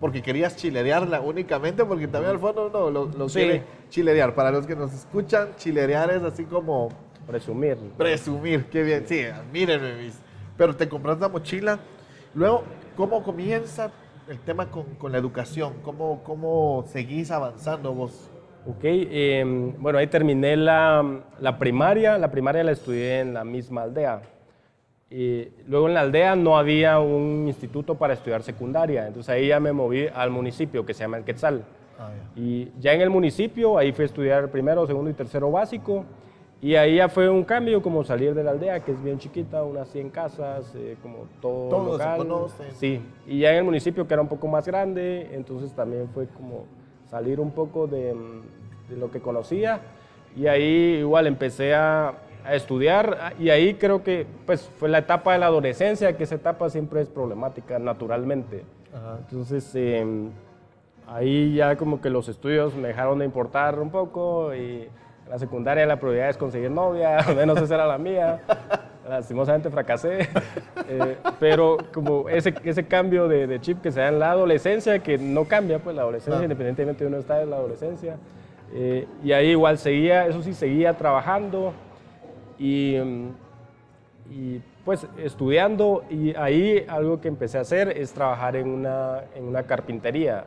porque 0.00 0.22
querías 0.22 0.56
chilerearla 0.56 1.20
únicamente, 1.20 1.84
porque 1.84 2.06
también 2.08 2.32
al 2.34 2.38
fondo 2.38 2.70
no, 2.72 2.90
lo, 2.90 3.06
lo 3.06 3.28
Sí. 3.28 3.38
quiere 3.40 3.62
chilerear. 3.88 4.34
Para 4.34 4.50
los 4.50 4.66
que 4.66 4.76
nos 4.76 4.92
escuchan, 4.92 5.48
chilerear 5.56 6.10
es 6.10 6.22
así 6.22 6.44
como 6.44 6.88
Presumir. 7.26 7.76
Presumir, 7.98 8.66
qué 8.66 8.82
bien. 8.84 9.04
Sí, 9.06 9.22
mírenme, 9.52 9.96
mis. 9.96 10.16
Pero 10.56 10.76
te 10.76 10.88
compras 10.88 11.18
la 11.18 11.28
mochila. 11.28 11.80
Luego, 12.34 12.62
¿cómo 12.96 13.22
comienza 13.24 13.90
el 14.28 14.38
tema 14.40 14.70
con, 14.70 14.84
con 14.94 15.10
la 15.10 15.18
educación? 15.18 15.74
¿Cómo, 15.82 16.22
¿Cómo 16.22 16.84
seguís 16.86 17.30
avanzando 17.32 17.92
vos? 17.92 18.30
Ok, 18.68 18.80
eh, 18.84 19.44
bueno, 19.78 19.98
ahí 19.98 20.06
terminé 20.06 20.56
la, 20.56 21.20
la 21.40 21.58
primaria. 21.58 22.16
La 22.16 22.30
primaria 22.30 22.62
la 22.62 22.72
estudié 22.72 23.20
en 23.20 23.34
la 23.34 23.44
misma 23.44 23.82
aldea. 23.82 24.22
Y 25.10 25.48
luego 25.68 25.86
en 25.88 25.94
la 25.94 26.00
aldea 26.00 26.34
no 26.34 26.58
había 26.58 26.98
un 26.98 27.44
instituto 27.46 27.94
para 27.94 28.14
estudiar 28.14 28.42
secundaria. 28.42 29.06
Entonces 29.06 29.30
ahí 29.30 29.48
ya 29.48 29.60
me 29.60 29.72
moví 29.72 30.08
al 30.12 30.30
municipio 30.30 30.84
que 30.84 30.94
se 30.94 31.04
llama 31.04 31.18
El 31.18 31.24
Quetzal. 31.24 31.64
Y 32.34 32.68
ya 32.78 32.92
en 32.92 33.00
el 33.00 33.08
municipio, 33.08 33.78
ahí 33.78 33.92
fui 33.92 34.02
a 34.02 34.06
estudiar 34.06 34.50
primero, 34.50 34.86
segundo 34.86 35.10
y 35.10 35.14
tercero 35.14 35.50
básico. 35.50 36.04
Y 36.60 36.74
ahí 36.74 36.96
ya 36.96 37.08
fue 37.08 37.28
un 37.28 37.44
cambio, 37.44 37.80
como 37.82 38.02
salir 38.02 38.34
de 38.34 38.42
la 38.42 38.50
aldea, 38.50 38.80
que 38.80 38.92
es 38.92 39.02
bien 39.02 39.18
chiquita, 39.18 39.62
unas 39.62 39.88
100 39.88 40.10
casas, 40.10 40.74
eh, 40.74 40.96
como 41.02 41.26
todo 41.40 41.68
Todos 41.68 41.98
se 41.98 42.04
local. 42.04 42.18
conocen. 42.18 42.66
Sí, 42.72 43.02
y 43.26 43.40
ya 43.40 43.52
en 43.52 43.58
el 43.58 43.64
municipio, 43.64 44.06
que 44.08 44.14
era 44.14 44.22
un 44.22 44.28
poco 44.28 44.48
más 44.48 44.66
grande, 44.66 45.30
entonces 45.32 45.72
también 45.74 46.08
fue 46.12 46.26
como 46.28 46.64
salir 47.08 47.40
un 47.40 47.50
poco 47.52 47.86
de, 47.86 48.14
mm, 48.14 48.90
de 48.90 48.96
lo 48.96 49.10
que 49.10 49.20
conocía. 49.20 49.80
Y 50.34 50.46
ahí 50.48 50.96
igual 50.98 51.26
empecé 51.26 51.74
a, 51.74 52.14
a 52.46 52.54
estudiar 52.54 53.34
y 53.38 53.50
ahí 53.50 53.74
creo 53.74 54.02
que 54.02 54.26
pues 54.46 54.62
fue 54.78 54.88
la 54.88 54.98
etapa 54.98 55.32
de 55.32 55.38
la 55.38 55.46
adolescencia, 55.46 56.16
que 56.16 56.24
esa 56.24 56.36
etapa 56.36 56.70
siempre 56.70 57.00
es 57.00 57.08
problemática 57.08 57.78
naturalmente. 57.78 58.64
Entonces 59.20 59.70
em, 59.74 60.30
ahí 61.06 61.54
ya 61.54 61.76
como 61.76 62.00
que 62.00 62.10
los 62.10 62.28
estudios 62.28 62.74
me 62.74 62.88
dejaron 62.88 63.18
de 63.18 63.24
importar 63.24 63.78
un 63.78 63.90
poco 63.90 64.54
y 64.54 64.88
la 65.28 65.38
secundaria 65.38 65.84
la 65.86 65.98
prioridad 65.98 66.30
es 66.30 66.36
conseguir 66.36 66.70
novia, 66.70 67.18
al 67.26 67.36
menos 67.36 67.60
esa 67.60 67.74
era 67.74 67.86
la 67.86 67.98
mía. 67.98 68.40
Lastimosamente 69.08 69.70
fracasé, 69.70 70.28
Eh, 70.88 71.16
pero 71.40 71.78
como 71.92 72.28
ese, 72.28 72.54
ese 72.62 72.86
cambio 72.86 73.26
de, 73.26 73.48
de 73.48 73.60
chip 73.60 73.80
que 73.82 73.90
se 73.90 73.98
da 73.98 74.06
en 74.08 74.20
la 74.20 74.30
adolescencia, 74.30 75.00
que 75.00 75.18
no 75.18 75.44
cambia, 75.46 75.80
pues 75.80 75.96
la 75.96 76.02
adolescencia, 76.02 76.34
Claro. 76.34 76.44
independientemente 76.44 77.02
de 77.02 77.08
uno 77.08 77.18
está 77.18 77.42
en 77.42 77.50
la 77.50 77.56
adolescencia. 77.56 78.16
Eh, 78.72 79.04
y 79.24 79.32
ahí 79.32 79.48
igual 79.48 79.78
seguía, 79.78 80.26
eso 80.28 80.42
sí, 80.42 80.54
seguía 80.54 80.94
trabajando 80.94 81.72
y, 82.58 82.96
mm, 82.98 83.28
y 84.30 84.60
pues 84.84 85.06
estudiando. 85.18 86.04
Y 86.10 86.34
ahí 86.36 86.84
algo 86.88 87.20
que 87.20 87.28
empecé 87.28 87.58
a 87.58 87.62
hacer 87.62 87.88
es 87.96 88.12
trabajar 88.12 88.56
en 88.56 88.68
una, 88.68 89.24
en 89.34 89.44
una 89.44 89.62
carpintería. 89.64 90.44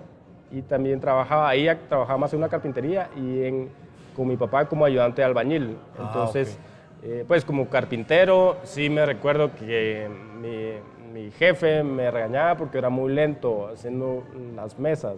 Y 0.52 0.62
también 0.64 1.00
trabajaba 1.00 1.48
ahí 1.50 1.68
trabajaba 1.88 2.18
más 2.18 2.34
en 2.34 2.40
una 2.40 2.50
carpintería 2.50 3.10
y 3.16 3.44
en, 3.44 3.70
con 4.16 4.28
mi 4.28 4.36
papá 4.36 4.66
como 4.66 4.86
ayudante 4.86 5.22
de 5.22 5.26
albañil. 5.26 5.78
Ah, 5.98 6.06
entonces 6.08 6.58
eh, 7.04 7.24
pues 7.28 7.46
como 7.46 7.70
carpintero 7.70 8.58
sí 8.64 8.90
me 8.90 9.06
recuerdo 9.06 9.52
que 9.56 10.10
mi, 10.42 10.74
mi 11.14 11.32
jefe 11.32 11.84
me 11.84 12.10
regañaba 12.10 12.58
porque 12.58 12.80
era 12.80 12.90
muy 12.90 13.14
lento 13.14 13.68
haciendo 13.68 14.24
las 14.56 14.78
mesas. 14.80 15.18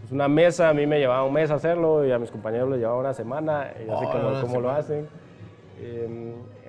Pues 0.00 0.12
una 0.12 0.28
mesa 0.28 0.68
a 0.68 0.74
mí 0.74 0.86
me 0.86 0.98
llevaba 0.98 1.24
un 1.24 1.32
mes 1.32 1.50
hacerlo 1.50 2.04
y 2.04 2.10
a 2.12 2.18
mis 2.18 2.30
compañeros 2.30 2.68
le 2.68 2.78
llevaba 2.78 2.98
una 2.98 3.14
semana 3.14 3.70
y 3.78 3.88
así 3.88 4.04
Oh, 4.06 4.10
como 4.12 4.22
cómo 4.40 4.60
lo 4.60 4.68
semana. 4.68 4.76
hacen 4.76 5.08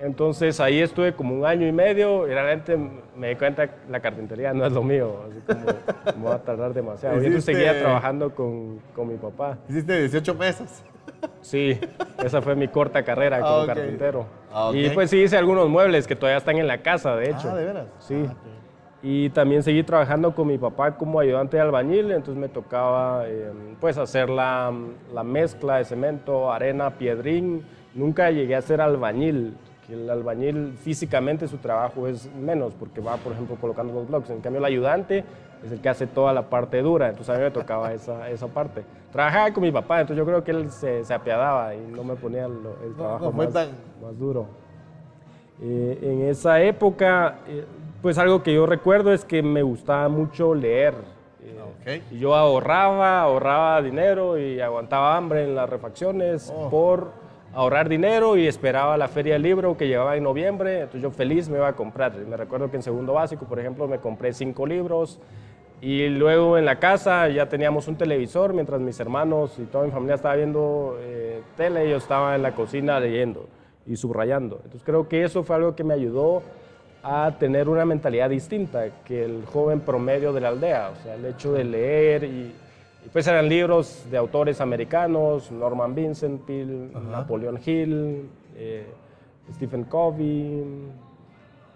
entonces 0.02 0.60
ahí 0.60 0.80
estuve 0.80 1.12
como 1.14 1.34
un 1.34 1.46
año 1.46 1.66
y 1.66 1.72
medio 1.72 2.26
y 2.26 2.30
realmente 2.30 2.76
me 3.16 3.30
di 3.30 3.36
cuenta 3.36 3.66
que 3.68 3.74
la 3.90 4.00
carpintería 4.00 4.52
no 4.52 4.66
es 4.66 4.72
lo 4.72 4.82
mío, 4.82 5.20
así 5.28 5.40
como 5.46 6.18
me 6.22 6.28
va 6.28 6.34
a 6.36 6.42
tardar 6.42 6.74
demasiado. 6.74 7.16
Y 7.22 7.26
entonces 7.26 7.48
Hiciste- 7.54 7.64
seguía 7.66 7.78
trabajando 7.80 8.34
con, 8.34 8.80
con 8.94 9.08
mi 9.08 9.16
papá. 9.16 9.58
Hiciste 9.68 9.98
18 10.00 10.34
meses. 10.34 10.84
Sí, 11.40 11.78
esa 12.24 12.42
fue 12.42 12.54
mi 12.56 12.68
corta 12.68 13.02
carrera 13.04 13.40
como 13.40 13.50
Ah, 13.52 13.60
ok. 13.62 13.66
carpintero. 13.66 14.26
Ah, 14.52 14.68
ok. 14.68 14.74
Y 14.74 14.90
pues 14.90 15.10
sí 15.10 15.18
hice 15.22 15.36
algunos 15.36 15.68
muebles 15.68 16.06
que 16.06 16.16
todavía 16.16 16.38
están 16.38 16.58
en 16.58 16.66
la 16.66 16.78
casa, 16.82 17.16
de 17.16 17.30
hecho. 17.30 17.50
Ah, 17.50 17.54
¿de 17.56 17.64
veras? 17.64 17.86
Sí. 18.00 18.24
Ah, 18.28 18.32
ok. 18.32 18.38
Y 19.02 19.30
también 19.30 19.62
seguí 19.62 19.82
trabajando 19.84 20.34
con 20.34 20.48
mi 20.48 20.58
papá 20.58 20.96
como 20.96 21.20
ayudante 21.20 21.56
de 21.56 21.62
albañil, 21.62 22.10
entonces 22.10 22.36
me 22.36 22.48
tocaba 22.48 23.22
eh, 23.28 23.52
pues 23.80 23.98
hacer 23.98 24.28
la, 24.28 24.72
la 25.14 25.22
mezcla 25.22 25.76
de 25.78 25.84
cemento, 25.84 26.52
arena, 26.52 26.90
piedrín. 26.98 27.64
Nunca 27.96 28.30
llegué 28.30 28.54
a 28.54 28.60
ser 28.62 28.82
albañil, 28.82 29.56
que 29.86 29.94
el 29.94 30.10
albañil 30.10 30.74
físicamente 30.76 31.48
su 31.48 31.56
trabajo 31.56 32.06
es 32.06 32.30
menos, 32.34 32.74
porque 32.74 33.00
va, 33.00 33.16
por 33.16 33.32
ejemplo, 33.32 33.56
colocando 33.56 33.94
los 33.94 34.06
bloques. 34.06 34.30
En 34.30 34.40
cambio, 34.40 34.58
el 34.58 34.66
ayudante 34.66 35.24
es 35.64 35.72
el 35.72 35.80
que 35.80 35.88
hace 35.88 36.06
toda 36.06 36.34
la 36.34 36.50
parte 36.50 36.82
dura, 36.82 37.08
entonces 37.08 37.34
a 37.34 37.38
mí 37.38 37.44
me 37.44 37.50
tocaba 37.50 37.94
esa, 37.94 38.28
esa 38.28 38.48
parte. 38.48 38.84
Trabajaba 39.12 39.50
con 39.52 39.62
mi 39.62 39.72
papá, 39.72 40.02
entonces 40.02 40.18
yo 40.18 40.26
creo 40.26 40.44
que 40.44 40.50
él 40.50 40.70
se, 40.70 41.04
se 41.04 41.14
apiadaba 41.14 41.74
y 41.74 41.78
no 41.78 42.04
me 42.04 42.16
ponía 42.16 42.44
el 42.44 42.94
trabajo 42.96 43.32
más, 43.32 43.54
más, 43.54 44.18
duro. 44.18 44.46
Eh, 45.62 45.98
en 46.02 46.22
esa 46.28 46.60
época, 46.60 47.38
eh, 47.48 47.64
pues 48.02 48.18
algo 48.18 48.42
que 48.42 48.52
yo 48.52 48.66
recuerdo 48.66 49.10
es 49.10 49.24
que 49.24 49.42
me 49.42 49.62
gustaba 49.62 50.08
mucho 50.10 50.54
leer. 50.54 50.94
Eh, 51.86 52.02
y 52.10 52.18
yo 52.18 52.34
ahorraba, 52.34 53.22
ahorraba 53.22 53.80
dinero 53.80 54.36
y 54.36 54.60
aguantaba 54.60 55.16
hambre 55.16 55.44
en 55.44 55.54
las 55.54 55.70
refacciones 55.70 56.52
oh. 56.54 56.68
por 56.68 57.25
ahorrar 57.56 57.88
dinero 57.88 58.36
y 58.36 58.46
esperaba 58.46 58.98
la 58.98 59.08
feria 59.08 59.32
del 59.32 59.42
libro 59.42 59.78
que 59.78 59.88
llegaba 59.88 60.14
en 60.14 60.24
noviembre, 60.24 60.80
entonces 60.80 61.00
yo 61.00 61.10
feliz 61.10 61.48
me 61.48 61.56
iba 61.56 61.68
a 61.68 61.72
comprar. 61.72 62.14
Me 62.14 62.36
recuerdo 62.36 62.70
que 62.70 62.76
en 62.76 62.82
segundo 62.82 63.14
básico, 63.14 63.46
por 63.46 63.58
ejemplo, 63.58 63.88
me 63.88 63.98
compré 63.98 64.34
cinco 64.34 64.66
libros 64.66 65.18
y 65.80 66.06
luego 66.08 66.58
en 66.58 66.66
la 66.66 66.78
casa 66.78 67.26
ya 67.30 67.48
teníamos 67.48 67.88
un 67.88 67.96
televisor 67.96 68.52
mientras 68.52 68.78
mis 68.82 69.00
hermanos 69.00 69.58
y 69.58 69.62
toda 69.62 69.86
mi 69.86 69.90
familia 69.90 70.16
estaba 70.16 70.36
viendo 70.36 70.98
eh, 71.00 71.40
tele, 71.56 71.88
yo 71.88 71.96
estaba 71.96 72.34
en 72.34 72.42
la 72.42 72.54
cocina 72.54 73.00
leyendo 73.00 73.48
y 73.86 73.96
subrayando. 73.96 74.56
Entonces 74.56 74.82
creo 74.84 75.08
que 75.08 75.24
eso 75.24 75.42
fue 75.42 75.56
algo 75.56 75.74
que 75.74 75.82
me 75.82 75.94
ayudó 75.94 76.42
a 77.02 77.36
tener 77.38 77.70
una 77.70 77.86
mentalidad 77.86 78.28
distinta 78.28 78.88
que 79.02 79.24
el 79.24 79.46
joven 79.46 79.80
promedio 79.80 80.34
de 80.34 80.42
la 80.42 80.48
aldea, 80.48 80.90
o 80.90 81.02
sea, 81.02 81.14
el 81.14 81.24
hecho 81.24 81.54
de 81.54 81.64
leer 81.64 82.24
y 82.24 82.52
y 83.06 83.08
pues 83.08 83.24
eran 83.28 83.48
libros 83.48 84.04
de 84.10 84.16
autores 84.16 84.60
americanos, 84.60 85.52
Norman 85.52 85.94
Vincent 85.94 86.42
Peale, 86.42 86.88
Napoleon 87.08 87.56
Hill, 87.64 88.28
eh, 88.56 88.84
Stephen 89.54 89.84
Covey. 89.84 90.64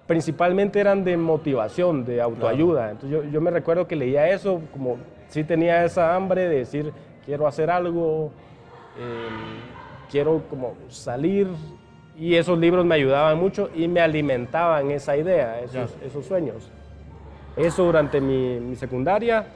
Principalmente 0.08 0.80
eran 0.80 1.04
de 1.04 1.16
motivación, 1.16 2.04
de 2.04 2.20
autoayuda. 2.20 2.90
Entonces 2.90 3.10
yo, 3.10 3.30
yo, 3.30 3.40
me 3.40 3.52
recuerdo 3.52 3.86
que 3.86 3.94
leía 3.94 4.28
eso, 4.28 4.60
como 4.72 4.96
sí 5.28 5.44
tenía 5.44 5.84
esa 5.84 6.16
hambre 6.16 6.48
de 6.48 6.56
decir, 6.56 6.92
quiero 7.24 7.46
hacer 7.46 7.70
algo, 7.70 8.32
em, 8.98 10.10
quiero 10.10 10.42
como 10.50 10.74
salir. 10.88 11.46
Y 12.18 12.34
esos 12.34 12.58
libros 12.58 12.84
me 12.84 12.96
ayudaban 12.96 13.38
mucho 13.38 13.70
y 13.72 13.86
me 13.86 14.00
alimentaban 14.00 14.90
esa 14.90 15.16
idea, 15.16 15.60
esos, 15.60 15.96
esos 16.04 16.26
sueños. 16.26 16.68
Eso 17.56 17.84
durante 17.84 18.20
mi, 18.20 18.58
mi 18.58 18.74
secundaria 18.74 19.46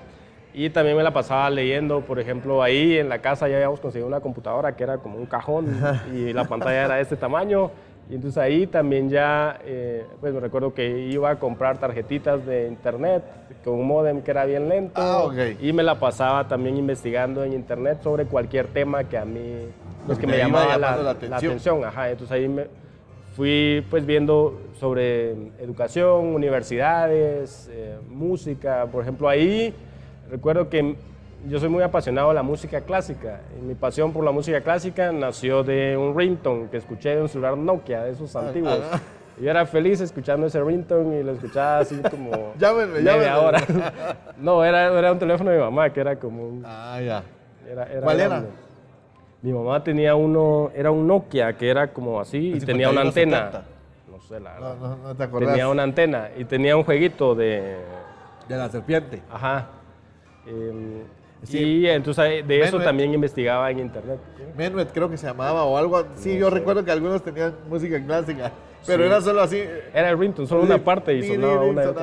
y 0.54 0.70
también 0.70 0.96
me 0.96 1.02
la 1.02 1.12
pasaba 1.12 1.50
leyendo, 1.50 2.00
por 2.02 2.20
ejemplo, 2.20 2.62
ahí 2.62 2.96
en 2.96 3.08
la 3.08 3.18
casa 3.18 3.48
ya 3.48 3.56
habíamos 3.56 3.80
conseguido 3.80 4.06
una 4.06 4.20
computadora 4.20 4.76
que 4.76 4.84
era 4.84 4.98
como 4.98 5.18
un 5.18 5.26
cajón 5.26 5.66
y 6.14 6.32
la 6.32 6.44
pantalla 6.44 6.84
era 6.84 6.94
de 6.94 7.02
este 7.02 7.16
tamaño. 7.16 7.72
Y 8.08 8.14
entonces 8.16 8.38
ahí 8.38 8.66
también 8.66 9.08
ya, 9.08 9.58
eh, 9.64 10.04
pues 10.20 10.32
me 10.32 10.38
recuerdo 10.38 10.74
que 10.74 11.08
iba 11.08 11.30
a 11.30 11.38
comprar 11.38 11.78
tarjetitas 11.78 12.44
de 12.44 12.68
internet 12.68 13.24
con 13.64 13.74
un 13.74 13.86
modem 13.86 14.20
que 14.20 14.30
era 14.30 14.44
bien 14.44 14.68
lento. 14.68 15.00
Ah, 15.00 15.26
y 15.60 15.72
me 15.72 15.82
la 15.82 15.98
pasaba 15.98 16.46
también 16.46 16.76
investigando 16.76 17.42
en 17.42 17.54
internet 17.54 18.00
sobre 18.02 18.26
cualquier 18.26 18.68
tema 18.68 19.04
que 19.04 19.16
a 19.16 19.24
mí, 19.24 19.68
pues 20.06 20.18
que 20.18 20.26
me 20.26 20.36
llamaba 20.36 20.76
la, 20.76 21.10
atención. 21.10 21.82
Ajá, 21.82 22.10
entonces 22.10 22.36
ahí 22.36 22.46
me 22.46 22.66
fui 23.34 23.84
pues 23.90 24.04
viendo 24.04 24.60
sobre 24.78 25.30
educación, 25.58 26.26
universidades, 26.26 27.70
eh, 27.72 27.96
música. 28.08 28.86
Por 28.92 29.02
ejemplo, 29.02 29.30
ahí 29.30 29.74
Recuerdo 30.34 30.68
que 30.68 30.96
yo 31.48 31.60
soy 31.60 31.68
muy 31.68 31.84
apasionado 31.84 32.30
de 32.30 32.34
la 32.34 32.42
música 32.42 32.80
clásica. 32.80 33.42
Y 33.56 33.62
mi 33.62 33.76
pasión 33.76 34.12
por 34.12 34.24
la 34.24 34.32
música 34.32 34.60
clásica 34.62 35.12
nació 35.12 35.62
de 35.62 35.96
un 35.96 36.18
ringtone 36.18 36.68
que 36.70 36.78
escuché 36.78 37.10
de 37.14 37.22
un 37.22 37.28
celular 37.28 37.56
Nokia, 37.56 38.02
de 38.02 38.10
esos 38.10 38.34
ah, 38.34 38.40
antiguos. 38.40 38.80
Ah. 38.92 38.98
Yo 39.40 39.48
era 39.48 39.64
feliz 39.64 40.00
escuchando 40.00 40.48
ese 40.48 40.60
ringtone 40.60 41.20
y 41.20 41.22
lo 41.22 41.32
escuchaba 41.34 41.78
así 41.78 41.96
como 42.10 42.52
llámenme, 42.58 42.98
media 42.98 43.38
hora. 43.38 43.62
no, 44.38 44.64
era, 44.64 44.98
era 44.98 45.12
un 45.12 45.20
teléfono 45.20 45.52
de 45.52 45.56
mi 45.58 45.62
mamá 45.62 45.90
que 45.90 46.00
era 46.00 46.16
como 46.16 46.48
un... 46.48 46.64
Ah, 46.66 47.00
ya. 47.00 47.22
Era, 47.70 47.86
¿Cuál 48.00 48.18
era? 48.18 48.44
Mi 49.40 49.52
mamá 49.52 49.84
tenía 49.84 50.16
uno, 50.16 50.72
era 50.74 50.90
un 50.90 51.06
Nokia 51.06 51.56
que 51.56 51.70
era 51.70 51.92
como 51.92 52.18
así 52.18 52.54
y 52.56 52.58
tenía 52.58 52.90
una 52.90 53.02
antena. 53.02 53.62
No 54.10 54.20
sé, 54.20 54.40
la 54.40 54.54
verdad. 54.54 54.76
No, 54.80 54.96
no, 54.96 55.14
te 55.14 55.22
acordás. 55.22 55.50
Tenía 55.50 55.68
una 55.68 55.84
antena 55.84 56.30
y 56.36 56.44
tenía 56.44 56.76
un 56.76 56.82
jueguito 56.82 57.36
de... 57.36 57.76
De 58.48 58.56
la 58.56 58.68
serpiente. 58.68 59.22
Ajá. 59.30 59.68
Em, 60.46 61.02
sí, 61.42 61.86
entonces 61.86 62.46
de 62.46 62.60
eso 62.60 62.80
también 62.80 63.14
investigaba 63.14 63.70
en 63.70 63.78
internet. 63.80 64.18
Menuet 64.56 64.92
creo 64.92 65.08
que 65.10 65.16
se 65.16 65.26
llamaba 65.26 65.64
o 65.64 65.76
algo. 65.76 66.04
Sí, 66.16 66.38
yo 66.38 66.50
recuerdo 66.50 66.84
que 66.84 66.90
algunos 66.90 67.22
tenían 67.22 67.54
música 67.68 68.02
clásica, 68.04 68.52
pero 68.86 69.04
era 69.04 69.20
solo 69.20 69.40
así. 69.42 69.62
Era 69.92 70.10
el 70.10 70.18
ringtone, 70.18 70.48
solo 70.48 70.62
una 70.62 70.78
parte 70.78 71.14
y 71.14 71.22
sonaba 71.22 71.62
una 71.62 71.82
de 71.82 71.94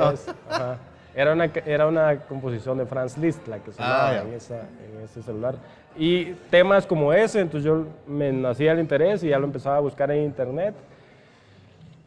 Era 1.14 1.34
una, 1.34 1.46
era 1.66 1.88
una 1.88 2.20
composición 2.22 2.78
de 2.78 2.86
Franz 2.86 3.18
Liszt 3.18 3.48
la 3.48 3.60
que 3.60 3.72
sonaba 3.72 4.10
ah, 4.10 4.22
en, 4.22 4.34
esa, 4.34 4.62
en 4.62 5.04
ese 5.04 5.22
celular. 5.22 5.56
Y 5.98 6.34
temas 6.50 6.88
como 6.88 7.12
ese, 7.12 7.42
entonces 7.42 7.66
yo 7.66 7.86
me 8.08 8.32
nacía 8.32 8.72
el 8.72 8.80
interés 8.80 9.24
y 9.24 9.30
ya 9.30 9.40
lo 9.40 9.46
empezaba 9.46 9.78
a 9.78 9.82
buscar 9.82 10.10
en 10.12 10.24
internet. 10.24 10.74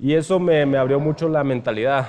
Y 0.00 0.14
eso 0.14 0.40
me, 0.40 0.64
me 0.66 0.78
abrió 0.78 0.98
mucho 0.98 1.28
la 1.28 1.44
mentalidad. 1.44 2.06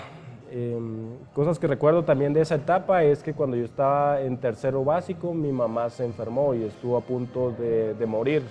Em, 0.57 1.17
cosas 1.33 1.59
que 1.59 1.67
recuerdo 1.67 2.05
también 2.05 2.31
de 2.31 2.39
esa 2.39 2.55
etapa 2.55 3.03
es 3.03 3.21
que 3.21 3.33
cuando 3.33 3.57
yo 3.57 3.65
estaba 3.65 4.21
en 4.21 4.37
tercero 4.37 4.85
básico, 4.85 5.33
mi 5.33 5.51
mamá 5.51 5.89
se 5.89 6.05
enfermó 6.05 6.53
y 6.53 6.63
estuvo 6.63 6.95
a 6.95 7.01
punto 7.01 7.51
de, 7.51 8.05
morir. 8.05 8.41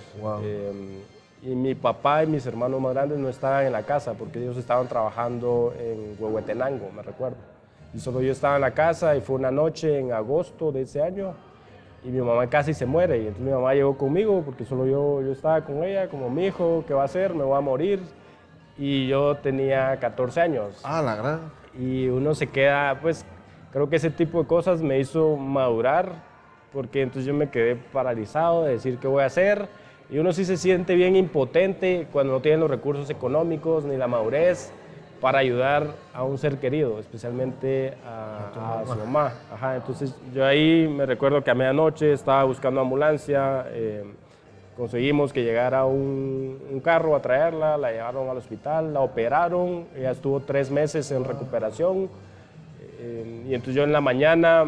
Em, 0.43 0.99
y 1.41 1.55
mi 1.55 1.73
papá 1.73 2.23
y 2.23 2.27
mis 2.27 2.45
hermanos 2.45 2.79
más 2.79 2.93
grandes 2.93 3.17
no 3.17 3.27
estaban 3.27 3.65
en 3.65 3.71
la 3.71 3.81
casa 3.81 4.13
porque 4.13 4.37
ellos 4.37 4.55
estaban 4.55 4.87
trabajando 4.87 5.73
en 5.79 6.15
Huehuetenango, 6.19 6.91
me 6.95 7.01
recuerdo. 7.01 7.37
Y 7.91 7.99
solo 7.99 8.21
yo 8.21 8.33
estaba 8.33 8.57
en 8.57 8.61
la 8.61 8.75
casa 8.75 9.15
y 9.15 9.21
fue 9.21 9.37
una 9.37 9.49
noche 9.49 9.97
en 9.97 10.11
agosto 10.11 10.71
de 10.71 10.83
ese 10.83 11.01
año 11.01 11.33
y 12.03 12.09
mi 12.09 12.21
mamá 12.21 12.47
casi 12.47 12.75
se 12.75 12.85
muere. 12.85 13.17
Y 13.17 13.21
entonces 13.21 13.43
mi 13.43 13.51
mamá 13.51 13.73
llegó 13.73 13.97
conmigo 13.97 14.43
porque 14.45 14.63
solo 14.63 14.85
yo, 14.85 15.23
yo 15.23 15.31
estaba 15.31 15.61
con 15.61 15.83
ella, 15.83 16.07
como 16.07 16.29
mi 16.29 16.45
hijo, 16.45 16.83
¿qué 16.87 16.93
va 16.93 17.01
a 17.01 17.05
hacer? 17.05 17.33
Me 17.33 17.43
voy 17.43 17.57
a 17.57 17.61
morir. 17.61 17.99
Y 18.77 19.07
yo 19.07 19.37
tenía 19.37 19.97
14 19.99 20.41
años. 20.41 20.81
Ah, 20.83 21.01
la 21.01 21.15
gran 21.15 21.64
y 21.79 22.07
uno 22.07 22.35
se 22.35 22.47
queda, 22.47 22.99
pues 23.01 23.25
creo 23.71 23.89
que 23.89 23.97
ese 23.97 24.09
tipo 24.09 24.41
de 24.41 24.47
cosas 24.47 24.81
me 24.81 24.99
hizo 24.99 25.35
madurar, 25.35 26.13
porque 26.71 27.01
entonces 27.01 27.25
yo 27.25 27.33
me 27.33 27.49
quedé 27.49 27.75
paralizado 27.75 28.63
de 28.63 28.73
decir 28.73 28.97
qué 28.97 29.07
voy 29.07 29.23
a 29.23 29.27
hacer, 29.27 29.67
y 30.09 30.17
uno 30.19 30.33
sí 30.33 30.45
se 30.45 30.57
siente 30.57 30.95
bien 30.95 31.15
impotente 31.15 32.07
cuando 32.11 32.33
no 32.33 32.41
tiene 32.41 32.57
los 32.57 32.69
recursos 32.69 33.09
económicos 33.09 33.85
ni 33.85 33.97
la 33.97 34.07
madurez 34.07 34.71
para 35.19 35.39
ayudar 35.39 35.87
a 36.13 36.23
un 36.23 36.37
ser 36.37 36.59
querido, 36.59 36.99
especialmente 36.99 37.95
a, 38.05 38.83
su 38.85 38.95
mamá. 38.95 39.33
Ajá, 39.51 39.75
entonces 39.77 40.15
yo 40.33 40.45
ahí 40.45 40.87
me 40.87 41.05
recuerdo 41.05 41.43
que 41.43 41.49
a 41.49 41.55
medianoche 41.55 42.13
estaba 42.13 42.43
buscando 42.43 42.81
ambulancia, 42.81 43.65
eh, 43.69 44.03
Conseguimos 44.77 45.31
que 45.31 45.43
llegara 45.43 45.85
un, 45.85 46.81
carro 46.83 47.15
a 47.15 47.21
traerla, 47.21 47.77
la 47.77 47.91
llevaron 47.91 48.29
al 48.29 48.37
hospital, 48.37 48.93
la 48.93 48.99
operaron, 48.99 49.85
ella 49.95 50.11
estuvo 50.11 50.41
tres 50.41 50.69
meses 50.69 51.09
en 51.11 51.23
recuperación. 51.23 52.09
Eh, 52.99 53.45
y 53.47 53.53
entonces 53.53 53.75
yo 53.75 53.83
en 53.83 53.93
la 53.93 54.01
mañana 54.01 54.65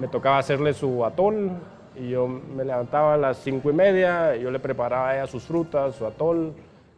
me 0.00 0.08
tocaba 0.08 0.38
hacerle 0.38 0.72
su 0.72 1.04
atol 1.04 1.50
y 2.00 2.08
yo 2.08 2.26
me 2.26 2.64
levantaba 2.64 3.14
a 3.14 3.16
las 3.18 3.38
cinco 3.38 3.68
y 3.68 3.74
media, 3.74 4.34
yo 4.36 4.50
le 4.50 4.58
preparaba 4.58 5.10
a 5.10 5.16
ella 5.16 5.26
sus 5.26 5.42
frutas, 5.42 5.96
su 5.96 6.06
atol, 6.06 6.54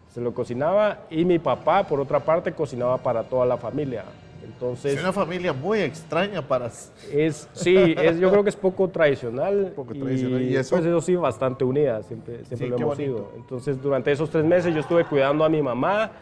se 0.09 0.21
lo 0.21 0.33
cocinaba 0.33 1.01
y 1.11 1.25
mi 1.25 1.40
papá, 1.40 1.83
por 1.83 1.99
otra 1.99 2.21
parte, 2.21 2.53
cocinaba 2.53 2.99
para 2.99 3.25
toda 3.25 3.45
la 3.47 3.57
familia. 3.57 4.05
Entonces, 4.44 4.94
es 4.94 5.00
una 5.00 5.12
familia 5.12 5.52
muy 5.52 5.80
extraña 5.80 6.46
para... 6.46 6.66
Es, 6.66 7.48
sí, 7.52 7.94
es, 7.96 8.18
yo 8.18 8.30
creo 8.30 8.42
que 8.42 8.50
es 8.50 8.57
poco 8.57 8.88
tradicional. 8.88 9.72
Poco 9.76 9.94
tradicional. 9.94 10.42
Y, 10.42 10.57
eso? 10.57 10.76
Pues 10.76 10.87
eso 10.87 11.00
sí, 11.00 11.16
bastante 11.16 11.64
unida, 11.64 12.02
siempre, 12.02 12.44
siempre 12.44 12.68
lo 12.68 12.76
hemos 12.76 12.96
sido. 12.96 13.33
Entonces, 13.37 13.80
durante 13.80 14.12
esos 14.12 14.30
tres 14.30 14.44
meses 14.44 14.74
yo 14.74 14.80
estuve 14.80 15.04
cuidando 15.04 15.44
a 15.44 15.48
mi 15.48 15.62
mamá. 15.62 16.12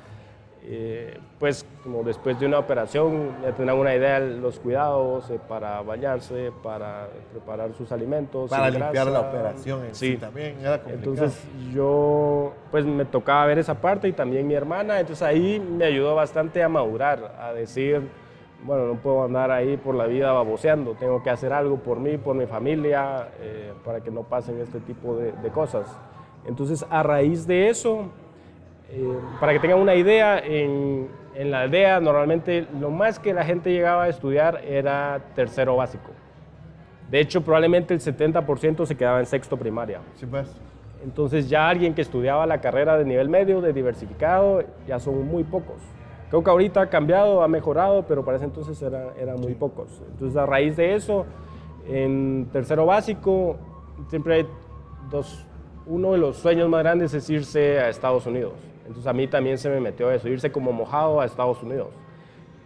Eh, 0.64 1.18
pues 1.40 1.66
como 1.82 2.04
después 2.04 2.38
de 2.38 2.46
una 2.46 2.60
operación 2.60 3.30
ya 3.42 3.50
tenían 3.50 3.76
una 3.76 3.96
idea 3.96 4.20
de 4.20 4.36
los 4.36 4.60
cuidados 4.60 5.28
eh, 5.30 5.40
para 5.48 5.82
bañarse, 5.82 6.52
para 6.62 7.08
preparar 7.32 7.74
sus 7.74 7.90
alimentos. 7.90 8.48
Para 8.48 8.70
limpiar 8.70 9.08
la 9.08 9.20
operación 9.20 9.80
sí. 9.90 10.16
también 10.16 10.60
era 10.60 10.80
complicado. 10.80 11.12
Entonces 11.12 11.44
yo 11.74 12.52
pues 12.70 12.84
me 12.84 13.04
tocaba 13.04 13.46
ver 13.46 13.58
esa 13.58 13.74
parte 13.74 14.06
y 14.06 14.12
también 14.12 14.46
mi 14.46 14.54
hermana, 14.54 15.00
entonces 15.00 15.22
ahí 15.22 15.58
me 15.58 15.84
ayudó 15.84 16.14
bastante 16.14 16.62
a 16.62 16.68
madurar, 16.68 17.34
a 17.40 17.52
decir, 17.52 18.08
bueno, 18.64 18.86
no 18.86 18.94
puedo 18.94 19.24
andar 19.24 19.50
ahí 19.50 19.76
por 19.76 19.94
la 19.94 20.06
vida 20.06 20.32
baboseando, 20.32 20.94
tengo 20.94 21.22
que 21.22 21.30
hacer 21.30 21.52
algo 21.52 21.78
por 21.78 21.98
mí, 21.98 22.18
por 22.18 22.36
mi 22.36 22.46
familia, 22.46 23.28
eh, 23.40 23.72
para 23.84 24.00
que 24.00 24.10
no 24.10 24.22
pasen 24.22 24.60
este 24.60 24.80
tipo 24.80 25.16
de, 25.16 25.32
cosas. 25.50 25.86
Entonces, 26.46 26.86
a 26.88 27.02
raíz 27.02 27.46
de 27.46 27.68
eso, 27.68 28.10
eh, 28.94 29.18
para 29.40 29.54
que 29.54 29.58
tengan 29.58 29.78
una 29.78 29.94
idea, 29.94 30.38
en, 30.38 31.08
en, 31.34 31.50
la 31.50 31.62
aldea 31.62 31.98
normalmente 31.98 32.66
lo 32.78 32.90
más 32.90 33.18
que 33.18 33.32
la 33.32 33.42
gente 33.42 33.72
llegaba 33.72 34.04
a 34.04 34.08
estudiar 34.08 34.60
era 34.66 35.18
tercero 35.34 35.76
básico. 35.76 36.10
De 37.10 37.18
hecho, 37.18 37.40
probablemente 37.40 37.94
el 37.94 38.00
70% 38.00 38.84
se 38.84 38.94
quedaba 38.94 39.18
en 39.18 39.26
sexto 39.26 39.56
primaria. 39.56 40.00
Sí, 40.16 40.26
pues. 40.26 40.54
Entonces 41.02 41.48
ya 41.48 41.68
alguien 41.68 41.94
que 41.94 42.02
estudiaba 42.02 42.46
la 42.46 42.60
carrera 42.60 42.98
de 42.98 43.06
nivel 43.06 43.30
medio, 43.30 43.62
de 43.62 43.72
diversificado, 43.72 44.62
ya 44.86 45.00
son 45.00 45.26
muy 45.26 45.42
pocos. 45.42 45.80
Creo 46.28 46.44
que 46.44 46.50
ahorita 46.50 46.82
ha 46.82 46.86
cambiado, 46.90 47.42
ha 47.42 47.48
mejorado, 47.48 48.04
pero 48.06 48.24
para 48.24 48.36
ese 48.36 48.44
entonces 48.44 48.80
eran 48.82 49.08
era 49.18 49.36
muy 49.36 49.54
pocos. 49.54 50.02
Entonces 50.12 50.36
a 50.36 50.44
raíz 50.44 50.76
de 50.76 50.94
eso, 50.94 51.24
en 51.88 52.46
tercero 52.52 52.84
básico, 52.86 53.56
siempre 54.08 54.34
hay 54.34 54.46
dos, 55.10 55.46
uno 55.86 56.12
de 56.12 56.18
los 56.18 56.36
sueños 56.36 56.68
más 56.68 56.82
grandes 56.82 57.14
es 57.14 57.28
irse 57.30 57.80
a 57.80 57.88
Estados 57.88 58.26
Unidos. 58.26 58.71
Entonces 58.86 59.06
a 59.06 59.12
mí 59.12 59.26
también 59.26 59.58
se 59.58 59.70
me 59.70 59.80
metió 59.80 60.10
eso, 60.10 60.28
irse 60.28 60.50
como 60.50 60.72
mojado 60.72 61.20
a 61.20 61.24
Estados 61.24 61.62
Unidos. 61.62 61.88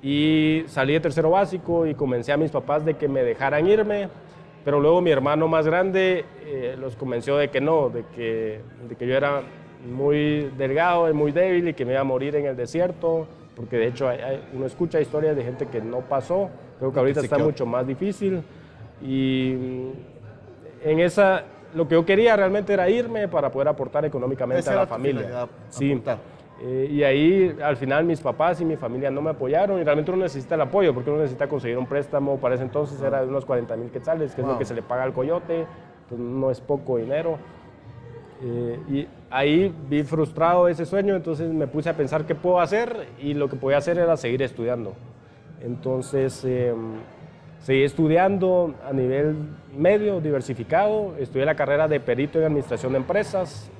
Y 0.02 0.64
salí 0.66 0.92
de 0.92 1.00
tercero 1.00 1.31
básico 1.31 1.87
y 1.87 1.94
convencí 1.94 2.31
a 2.31 2.37
mis 2.37 2.50
papás 2.50 2.85
de 2.85 2.94
que 2.94 3.09
me 3.09 3.22
dejaran 3.22 3.66
irme, 3.66 4.09
pero 4.64 4.81
luego 4.81 5.00
mi 5.00 5.11
hermano 5.11 5.48
más 5.48 5.66
grande 5.66 6.24
eh, 6.44 6.76
los 6.79 6.96
convenció 6.96 7.37
de 7.37 7.48
que 7.48 7.61
no, 7.61 7.88
de 7.88 8.05
que, 8.14 8.61
de 8.88 8.96
que 8.96 9.07
yo 9.07 9.16
era 9.16 9.42
muy 9.87 10.50
delgado 10.57 11.09
y 11.09 11.12
muy 11.12 11.33
débil 11.33 11.68
y 11.68 11.74
que 11.74 11.85
me 11.85 11.92
iba 11.92 12.00
a 12.00 12.05
morir 12.05 12.37
en 12.37 12.46
el 12.46 12.57
desierto, 12.57 13.26
porque 13.55 13.76
de 13.76 13.87
hecho 13.88 14.09
uno 14.52 14.66
escucha 14.66 15.00
historias 15.00 15.37
de 15.37 15.44
gente 15.44 15.66
que 15.66 15.81
no 15.81 16.00
pasó, 16.00 16.50
creo 16.79 16.92
que 16.92 16.98
ahorita 16.98 17.20
está 17.20 17.38
mucho 17.38 17.64
más 17.64 17.87
difícil. 17.87 18.42
Y 19.02 19.52
en 20.85 21.00
esa, 21.00 21.44
lo 21.76 21.86
que 21.86 21.94
yo 21.94 22.06
quería 22.06 22.34
realmente 22.36 22.72
era 22.72 22.88
irme 22.88 23.28
para 23.28 23.50
poder 23.50 23.68
aportar 23.68 24.04
económicamente 24.04 24.68
a 24.70 24.74
la 24.74 24.86
familia. 24.86 25.46
Sí. 25.68 26.02
Eh, 26.62 26.88
y 26.90 27.02
ahí 27.02 27.54
al 27.62 27.76
final 27.76 28.04
mis 28.06 28.20
papás 28.20 28.62
y 28.62 28.64
mi 28.64 28.76
familia 28.76 29.10
no 29.10 29.20
me 29.20 29.28
apoyaron 29.28 29.78
y 29.78 29.84
realmente 29.84 30.10
uno 30.10 30.22
necesita 30.22 30.54
el 30.54 30.62
apoyo 30.62 30.94
porque 30.94 31.10
uno 31.10 31.20
necesita 31.20 31.48
conseguir 31.48 31.76
un 31.76 31.86
préstamo. 31.86 32.38
Para 32.38 32.54
ese 32.54 32.64
entonces 32.64 33.00
era 33.02 33.20
de 33.20 33.28
unos 33.28 33.44
40 33.44 33.76
mil 33.76 33.90
quetzales, 33.90 34.34
que 34.34 34.40
es 34.40 34.46
lo 34.46 34.56
que 34.58 34.64
se 34.64 34.74
le 34.74 34.80
paga 34.80 35.02
al 35.02 35.12
coyote, 35.12 35.66
no 36.16 36.50
es 36.50 36.62
poco 36.62 36.96
dinero. 36.96 37.36
Eh, 38.42 38.80
y 38.88 39.08
ahí 39.30 39.74
vi 39.88 40.02
frustrado 40.02 40.68
ese 40.68 40.86
sueño, 40.86 41.14
entonces 41.14 41.50
me 41.50 41.66
puse 41.66 41.90
a 41.90 41.96
pensar 41.96 42.24
qué 42.24 42.34
puedo 42.34 42.60
hacer 42.60 43.08
y 43.18 43.34
lo 43.34 43.48
que 43.48 43.56
podía 43.56 43.76
hacer 43.76 43.98
era 43.98 44.16
seguir 44.16 44.42
estudiando. 44.42 44.94
Entonces 45.60 46.42
em, 46.44 46.94
seguí 47.60 47.82
estudiando 47.82 48.74
a 48.88 48.92
nivel 48.92 49.36
medio, 49.76 50.20
diversificado, 50.20 51.14
estudié 51.18 51.44
la 51.44 51.54
carrera 51.54 51.88
de 51.88 52.00
perito 52.00 52.38
en 52.38 52.46
administración 52.46 52.92
de 52.92 52.98
empresas. 52.98 53.70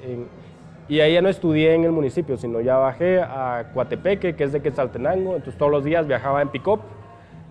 y 0.89 1.01
ahí 1.01 1.15
ya 1.15 1.23
no 1.23 1.29
estudié 1.29 1.75
en 1.75 1.85
el 1.85 1.93
municipio, 1.93 2.37
sino 2.37 2.61
ya 2.61 2.77
bajé 2.77 3.21
a 3.21 3.71
Coatepeque, 3.75 4.37
que 4.37 4.45
es 4.45 4.53
de 4.53 4.61
Quetzaltenango. 4.61 5.35
Entonces 5.37 5.59
todos 5.59 5.73
los 5.73 5.85
días 5.85 6.07
viajaba 6.07 6.43
en 6.43 6.49
pick-up 6.49 6.81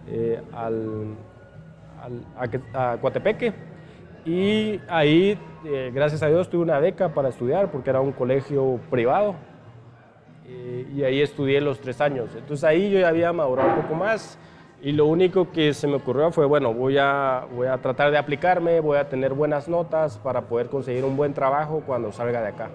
eh, 0.08 0.42
al, 0.54 1.16
a, 2.74 2.92
a 2.94 2.98
Coatepeque 2.98 3.54
y 4.26 4.82
ahí, 4.88 5.38
eh, 5.66 5.92
gracias 5.94 6.24
a 6.24 6.28
Dios, 6.28 6.50
tuve 6.50 6.64
una 6.64 6.80
beca 6.80 7.10
para 7.10 7.30
estudiar 7.30 7.70
porque 7.70 7.92
era 7.92 8.02
un 8.02 8.12
colegio 8.12 8.80
privado. 8.90 9.36
Eh, 10.48 10.88
y 10.96 11.04
ahí 11.04 11.22
estudié 11.22 11.62
los 11.62 11.80
tres 11.80 12.02
años. 12.02 12.30
Entonces 12.36 12.64
ahí 12.64 12.90
yo 12.90 13.00
ya 13.00 13.10
había 13.10 13.32
madurado 13.32 13.70
un 13.70 13.82
poco 13.84 13.94
más. 13.94 14.40
Y 14.86 14.92
lo 14.92 15.08
único 15.08 15.52
que 15.52 15.74
se 15.74 15.88
me 15.88 15.96
ocurrió 15.96 16.32
fue, 16.32 16.46
bueno, 16.46 16.72
voy 16.72 17.00
a, 17.00 17.48
voy 17.56 17.66
a 17.66 17.80
tratar 17.80 18.12
de 18.12 18.20
aplicarme, 18.20 18.82
voy 18.82 19.00
a 19.00 19.10
tener 19.10 19.34
buenas 19.34 19.68
notas 19.68 20.20
para 20.20 20.42
poder 20.42 20.68
conseguir 20.68 21.04
un 21.06 21.18
buen 21.18 21.34
trabajo 21.34 21.82
cuando 21.88 22.12
salga 22.12 22.40
de 22.40 22.50
acá. 22.50 22.70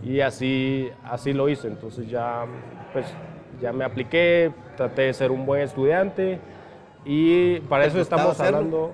Y 0.00 0.20
así, 0.20 0.88
así 1.02 1.32
lo 1.32 1.48
hice. 1.48 1.66
Entonces 1.66 2.08
ya, 2.08 2.46
pues, 2.92 3.06
ya 3.60 3.72
me 3.72 3.84
apliqué, 3.84 4.52
traté 4.76 5.02
de 5.02 5.12
ser 5.12 5.32
un 5.32 5.44
buen 5.44 5.62
estudiante. 5.62 6.38
Y 7.04 7.58
para 7.62 7.86
eso 7.86 8.00
estamos 8.00 8.38
hablando 8.38 8.92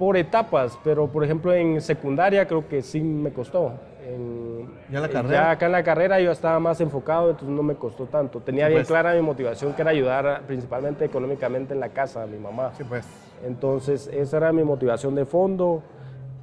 por 0.00 0.16
etapas, 0.16 0.76
pero 0.82 1.06
por 1.06 1.22
ejemplo 1.22 1.54
en 1.54 1.80
secundaria 1.80 2.44
creo 2.48 2.66
que 2.66 2.82
sí 2.82 3.00
me 3.00 3.32
costó. 3.32 3.74
En, 4.06 4.68
¿Ya 4.90 5.00
la 5.00 5.08
carrera? 5.08 5.34
Ya 5.34 5.50
acá 5.50 5.66
en 5.66 5.72
la 5.72 5.82
carrera 5.82 6.20
yo 6.20 6.32
estaba 6.32 6.58
más 6.58 6.80
enfocado, 6.80 7.30
entonces 7.30 7.54
no 7.54 7.62
me 7.62 7.74
costó 7.74 8.06
tanto. 8.06 8.40
Tenía 8.40 8.66
bien 8.68 8.80
pues. 8.80 8.88
clara 8.88 9.14
mi 9.14 9.22
motivación 9.22 9.74
que 9.74 9.82
era 9.82 9.90
ayudar 9.90 10.42
principalmente 10.46 11.04
económicamente 11.04 11.74
en 11.74 11.80
la 11.80 11.90
casa 11.90 12.22
a 12.22 12.26
mi 12.26 12.38
mamá. 12.38 12.72
Sí, 12.76 12.84
pues. 12.84 13.06
Entonces 13.44 14.08
esa 14.12 14.36
era 14.36 14.52
mi 14.52 14.64
motivación 14.64 15.14
de 15.14 15.24
fondo, 15.24 15.82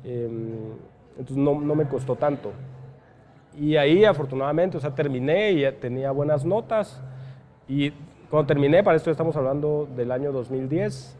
em, 0.03 0.73
entonces 1.17 1.37
no, 1.37 1.59
no, 1.59 1.75
me 1.75 1.85
costó 1.85 2.15
tanto. 2.15 2.51
Y 3.59 3.75
ahí 3.75 4.05
afortunadamente, 4.05 4.77
o 4.77 4.79
sea, 4.79 4.95
terminé 4.95 5.51
y 5.51 5.71
tenía 5.73 6.11
buenas 6.11 6.45
notas. 6.45 7.01
Y 7.67 7.91
cuando 8.29 8.47
terminé, 8.47 8.83
para 8.83 8.95
esto 8.95 9.11
estamos 9.11 9.35
hablando 9.35 9.87
del 9.95 10.11
año 10.11 10.31
2010, 10.31 11.18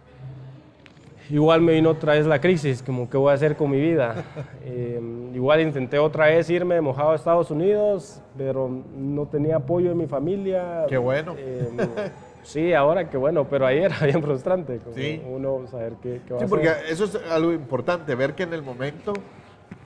igual 1.30 1.62
me 1.62 1.74
vino 1.74 1.92
otra 1.92 2.14
vez 2.14 2.26
la 2.26 2.40
crisis, 2.40 2.82
como 2.82 3.10
qué 3.10 3.18
voy 3.18 3.32
a 3.32 3.34
hacer 3.34 3.56
con 3.56 3.72
mi 3.72 3.80
vida. 3.80 4.24
Em, 4.66 5.34
igual 5.34 5.62
intenté 5.62 5.98
otra 5.98 6.28
vez 6.28 6.50
irme 6.50 6.80
mojado 6.82 7.12
a 7.12 7.16
Estados 7.16 7.50
Unidos, 7.50 8.22
pero 8.38 8.70
no 8.96 9.26
tenía 9.26 9.58
apoyo 9.58 9.90
de 9.90 9.96
mi 9.96 10.06
familia. 10.06 10.86
Qué 10.88 10.98
bueno. 10.98 11.36
Em, 11.38 11.78
sí, 12.44 12.74
ahora 12.74 13.10
qué 13.10 13.18
bueno, 13.18 13.46
pero 13.50 13.66
ahí 13.66 13.80
era 13.80 13.98
bien 14.04 14.22
frustrante, 14.22 14.80
como 14.80 14.96
sí. 14.96 15.22
uno 15.28 15.66
saber 15.68 15.94
qué, 16.02 16.22
qué 16.28 16.34
va 16.34 16.40
sí, 16.40 16.46
porque 16.48 16.72
eso 16.88 17.06
es 17.06 17.16
algo 17.32 17.52
importante, 17.52 18.14
ver 18.16 18.36
que 18.36 18.44
en 18.44 18.54
el 18.54 18.62
momento, 18.62 19.14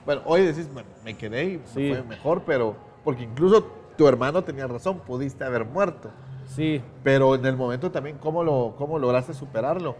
bueno, 0.04 0.22
hoy 0.26 0.42
decís, 0.42 0.68
bueno, 0.72 0.88
me 1.04 1.16
quedé 1.16 1.44
y 1.44 1.58
fue 1.58 2.02
mejor, 2.02 2.42
pero 2.44 2.74
porque 3.02 3.22
incluso 3.22 3.66
tu 3.96 4.06
hermano 4.08 4.42
tenía 4.44 4.66
razón, 4.66 4.98
pudiste 5.00 5.44
haber 5.44 5.64
muerto. 5.64 6.10
Sí. 6.46 6.82
Pero 7.02 7.34
en 7.34 7.46
el 7.46 7.56
momento 7.56 7.90
también, 7.90 8.18
¿cómo, 8.18 8.44
lo, 8.44 8.74
cómo 8.76 8.98
lograste 8.98 9.34
superarlo? 9.34 9.96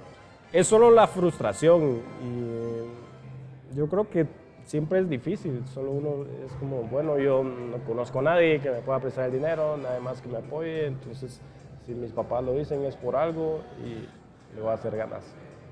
Es 0.54 0.68
solo 0.68 0.90
la 0.92 1.08
frustración 1.08 2.00
y 2.22 3.76
yo 3.76 3.88
creo 3.88 4.08
que 4.08 4.24
siempre 4.64 5.00
es 5.00 5.08
difícil, 5.08 5.64
solo 5.66 5.90
uno 5.90 6.24
es 6.46 6.52
como, 6.54 6.82
bueno, 6.84 7.18
yo 7.18 7.42
no 7.42 7.78
conozco 7.78 8.20
a 8.20 8.22
nadie 8.22 8.60
que 8.60 8.70
me 8.70 8.78
pueda 8.78 9.00
prestar 9.00 9.26
el 9.26 9.32
dinero, 9.32 9.76
nadie 9.76 9.98
más 10.00 10.20
que 10.22 10.28
me 10.28 10.38
apoye, 10.38 10.86
entonces 10.86 11.40
si 11.84 11.92
mis 11.92 12.12
papás 12.12 12.44
lo 12.44 12.54
dicen 12.54 12.84
es 12.84 12.94
por 12.94 13.16
algo 13.16 13.62
y 13.84 14.06
le 14.54 14.62
voy 14.62 14.70
a 14.70 14.74
hacer 14.74 14.96
ganas. 14.96 15.24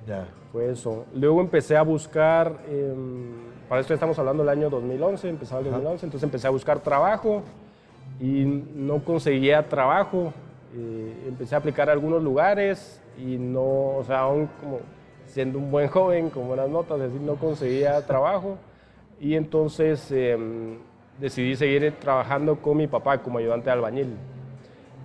Ya. 0.05 0.27
Fue 0.51 0.73
eso. 0.73 1.07
Luego 1.15 1.41
empecé 1.41 1.77
a 1.77 1.83
buscar, 1.83 2.59
em, 2.69 3.35
para 3.69 3.81
esto 3.81 3.95
estamos 3.95 4.19
hablando 4.19 4.43
del 4.43 4.51
año 4.51 4.69
2011, 4.69 5.29
empezaba 5.29 5.61
el 5.61 5.71
2011, 5.71 6.07
entonces 6.07 6.25
empecé 6.25 6.49
a 6.49 6.51
buscar 6.51 6.81
trabajo 6.81 7.45
y 8.21 8.45
no 8.75 9.05
conseguía 9.05 9.69
trabajo. 9.69 10.35
Eh, 10.75 11.25
empecé 11.29 11.55
a 11.55 11.59
aplicar 11.59 11.89
a 11.89 11.93
algunos 11.93 12.23
lugares 12.23 13.01
y 13.19 13.37
no, 13.37 13.97
o 13.97 14.05
sea, 14.07 14.21
aún 14.21 14.49
como 14.61 14.81
siendo 15.27 15.59
un 15.59 15.71
buen 15.71 15.89
joven, 15.89 16.31
con 16.31 16.47
buenas 16.47 16.69
notas, 16.69 16.99
es 17.01 17.13
decir, 17.13 17.21
no 17.21 17.37
conseguía 17.37 18.05
trabajo. 18.07 18.59
Y 19.21 19.35
entonces 19.35 20.11
em, 20.11 20.79
decidí 21.21 21.57
seguir 21.57 21.93
trabajando 22.01 22.57
con 22.57 22.77
mi 22.77 22.87
papá 22.87 23.19
como 23.19 23.39
ayudante 23.39 23.67
de 23.67 23.73
albañil. 23.73 24.17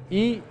Y 0.10 0.41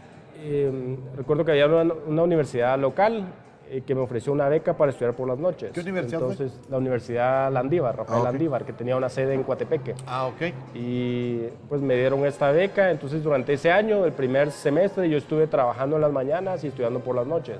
em, 0.42 0.96
recuerdo 1.16 1.44
que 1.44 1.52
había 1.52 1.66
una, 1.66 1.94
una 2.06 2.22
universidad 2.22 2.78
local 2.78 3.26
eh, 3.68 3.82
que 3.86 3.94
me 3.94 4.00
ofreció 4.00 4.32
una 4.32 4.48
beca 4.48 4.76
para 4.76 4.90
estudiar 4.92 5.14
por 5.14 5.26
las 5.26 5.38
noches. 5.38 5.72
¿Qué 5.72 5.80
universidad 5.80 6.20
Entonces, 6.20 6.60
la 6.70 6.78
Universidad 6.78 7.52
Landívar, 7.52 7.96
Rafael 7.96 8.20
ah, 8.20 8.24
Landívar, 8.24 8.64
que 8.64 8.72
tenía 8.72 8.96
una 8.96 9.08
sede 9.08 9.34
en 9.34 9.42
Coatepeque. 9.42 9.94
Ah, 10.06 10.26
ok. 10.26 10.54
Y 10.74 11.48
pues 11.68 11.80
me 11.80 11.96
dieron 11.96 12.24
esta 12.26 12.50
beca, 12.52 12.90
entonces 12.90 13.22
durante 13.22 13.54
ese 13.54 13.72
año, 13.72 14.04
el 14.04 14.12
primer 14.12 14.52
semestre, 14.52 15.08
yo 15.08 15.18
estuve 15.18 15.46
trabajando 15.46 15.96
en 15.96 16.02
las 16.02 16.12
mañanas 16.12 16.62
y 16.64 16.68
estudiando 16.68 17.00
por 17.00 17.16
las 17.16 17.26
noches. 17.26 17.58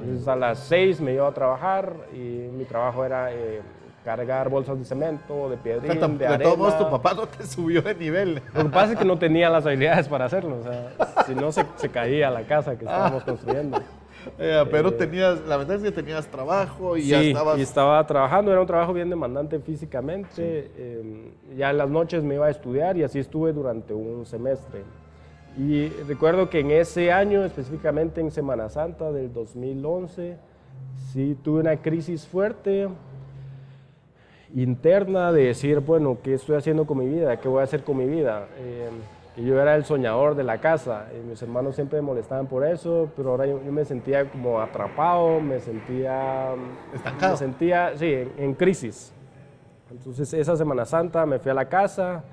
Entonces 0.00 0.28
a 0.28 0.36
las 0.36 0.58
seis 0.58 1.00
me 1.00 1.14
iba 1.14 1.26
a 1.26 1.32
trabajar 1.32 1.92
y 2.12 2.48
mi 2.52 2.64
trabajo 2.64 3.04
era 3.04 3.32
eh, 3.32 3.62
cargar 4.04 4.48
bolsas 4.48 4.78
de 4.78 4.84
cemento, 4.84 5.48
de 5.48 5.56
piedrín, 5.56 6.00
de, 6.00 6.08
de 6.18 6.26
arena. 6.26 6.38
De 6.38 6.44
todos 6.44 6.58
modos, 6.58 6.78
tu 6.78 6.90
papá 6.90 7.14
no 7.14 7.26
te 7.26 7.46
subió 7.46 7.82
de 7.82 7.94
nivel. 7.94 8.42
Lo 8.54 8.64
que 8.64 8.68
pasa 8.68 8.92
es 8.92 8.98
que 8.98 9.04
no 9.04 9.18
tenía 9.18 9.48
las 9.48 9.64
habilidades 9.66 10.08
para 10.08 10.26
hacerlo, 10.26 10.58
o 10.60 10.62
sea, 10.62 11.24
si 11.26 11.34
no 11.34 11.50
se, 11.50 11.64
se 11.76 11.88
caía 11.88 12.30
la 12.30 12.42
casa 12.42 12.76
que 12.76 12.84
estábamos 12.84 13.24
construyendo. 13.24 13.80
Eh, 14.38 14.64
pero 14.70 14.94
tenías, 14.94 15.40
la 15.46 15.56
verdad 15.56 15.76
es 15.76 15.82
que 15.82 15.92
tenías 15.92 16.26
trabajo 16.28 16.96
y 16.96 17.02
sí, 17.02 17.08
ya 17.08 17.20
estabas... 17.20 17.58
y 17.58 17.62
estaba 17.62 18.06
trabajando, 18.06 18.52
era 18.52 18.60
un 18.60 18.66
trabajo 18.66 18.92
bien 18.92 19.10
demandante 19.10 19.58
físicamente. 19.60 20.70
Em, 20.76 21.56
ya 21.56 21.70
en 21.70 21.78
las 21.78 21.88
noches 21.88 22.22
me 22.22 22.34
iba 22.34 22.46
a 22.46 22.50
estudiar 22.50 22.96
y 22.96 23.02
así 23.02 23.18
estuve 23.18 23.52
durante 23.52 23.94
un 23.94 24.26
semestre. 24.26 24.82
Y 25.58 25.88
recuerdo 26.06 26.50
que 26.50 26.60
en 26.60 26.70
ese 26.70 27.10
año, 27.12 27.44
específicamente 27.44 28.20
en 28.20 28.30
Semana 28.30 28.68
Santa 28.68 29.10
del 29.10 29.32
2011, 29.32 30.36
sí 31.12 31.36
tuve 31.42 31.60
una 31.60 31.76
crisis 31.78 32.26
fuerte 32.26 32.88
interna 34.54 35.32
de 35.32 35.46
decir, 35.46 35.80
bueno, 35.80 36.18
¿qué 36.22 36.34
estoy 36.34 36.56
haciendo 36.56 36.86
con 36.86 36.98
mi 36.98 37.08
vida? 37.08 37.38
¿Qué 37.38 37.48
voy 37.48 37.60
a 37.60 37.64
hacer 37.64 37.84
con 37.84 37.96
mi 37.96 38.06
vida? 38.06 38.46
Y 39.36 39.44
yo 39.44 39.60
era 39.60 39.76
el 39.76 39.84
soñador 39.84 40.34
de 40.34 40.44
la 40.44 40.58
casa. 40.58 41.08
Y 41.14 41.28
mis 41.28 41.40
hermanos 41.42 41.74
siempre 41.74 42.00
me 42.00 42.06
molestaban 42.06 42.46
por 42.46 42.66
eso, 42.66 43.10
pero 43.14 43.30
ahora 43.30 43.46
yo, 43.46 43.58
me 43.58 43.84
sentía 43.84 44.30
como 44.30 44.60
atrapado, 44.60 45.40
me 45.40 45.60
sentía... 45.60 46.54
Estancado. 46.94 47.32
Me 47.32 47.38
sentía, 47.38 47.92
sí, 47.96 48.14
en, 48.38 48.54
crisis. 48.54 49.12
Entonces 49.90 50.32
esa 50.32 50.56
Semana 50.56 50.86
Santa 50.86 51.26
me 51.26 51.38
fui 51.38 51.50
a 51.50 51.54
la 51.54 51.68
casa 51.68 52.24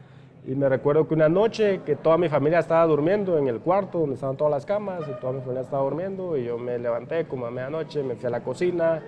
y 0.48 0.56
me 0.56 0.70
recuerdo 0.70 1.06
que 1.08 1.14
una 1.14 1.28
noche 1.28 1.82
que 1.86 1.96
toda 1.98 2.18
mi 2.18 2.30
familia 2.30 2.60
estaba 2.60 2.86
durmiendo 2.86 3.38
en 3.38 3.48
el 3.48 3.60
cuarto 3.60 4.00
donde 4.00 4.16
estaban 4.16 4.38
todas 4.38 4.52
las 4.52 4.66
camas 4.66 5.02
y 5.08 5.20
toda 5.20 5.34
mi 5.34 5.42
familia 5.42 5.62
estaba 5.62 5.84
durmiendo 5.84 6.38
y 6.38 6.46
yo 6.46 6.58
me 6.58 6.80
levanté 6.80 7.26
como 7.26 7.46
a 7.46 7.52
medianoche, 7.52 8.02
me 8.02 8.16
fui 8.16 8.28
a 8.28 8.30
la 8.30 8.42
cocina 8.42 9.02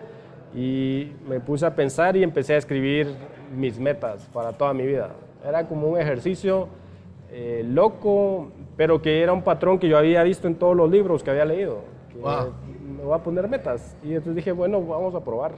y 0.53 1.11
me 1.27 1.39
puse 1.39 1.65
a 1.65 1.75
pensar 1.75 2.15
y 2.15 2.23
empecé 2.23 2.53
a 2.53 2.57
escribir 2.57 3.15
mis 3.55 3.79
metas 3.79 4.29
para 4.31 4.53
toda 4.53 4.73
mi 4.73 4.85
vida 4.85 5.09
Era 5.45 5.67
como 5.67 5.87
un 5.87 5.99
ejercicio 5.99 6.69
eh, 7.31 7.63
loco, 7.65 8.51
pero 8.77 9.01
que 9.01 9.21
era 9.21 9.33
un 9.33 9.43
patrón 9.43 9.79
que 9.79 9.87
yo 9.87 9.97
había 9.97 10.23
visto 10.23 10.47
en 10.47 10.55
todos 10.55 10.75
los 10.75 10.89
libros 10.89 11.23
que 11.23 11.31
había 11.31 11.45
leído. 11.45 11.79
Que 12.09 12.17
Me 12.17 13.03
voy 13.03 13.13
a 13.13 13.23
poner 13.23 13.47
metas. 13.47 13.95
Y 14.03 14.09
entonces 14.09 14.35
dije, 14.35 14.51
bueno, 14.51 14.81
vamos 14.81 15.15
a 15.15 15.23
probar. 15.23 15.53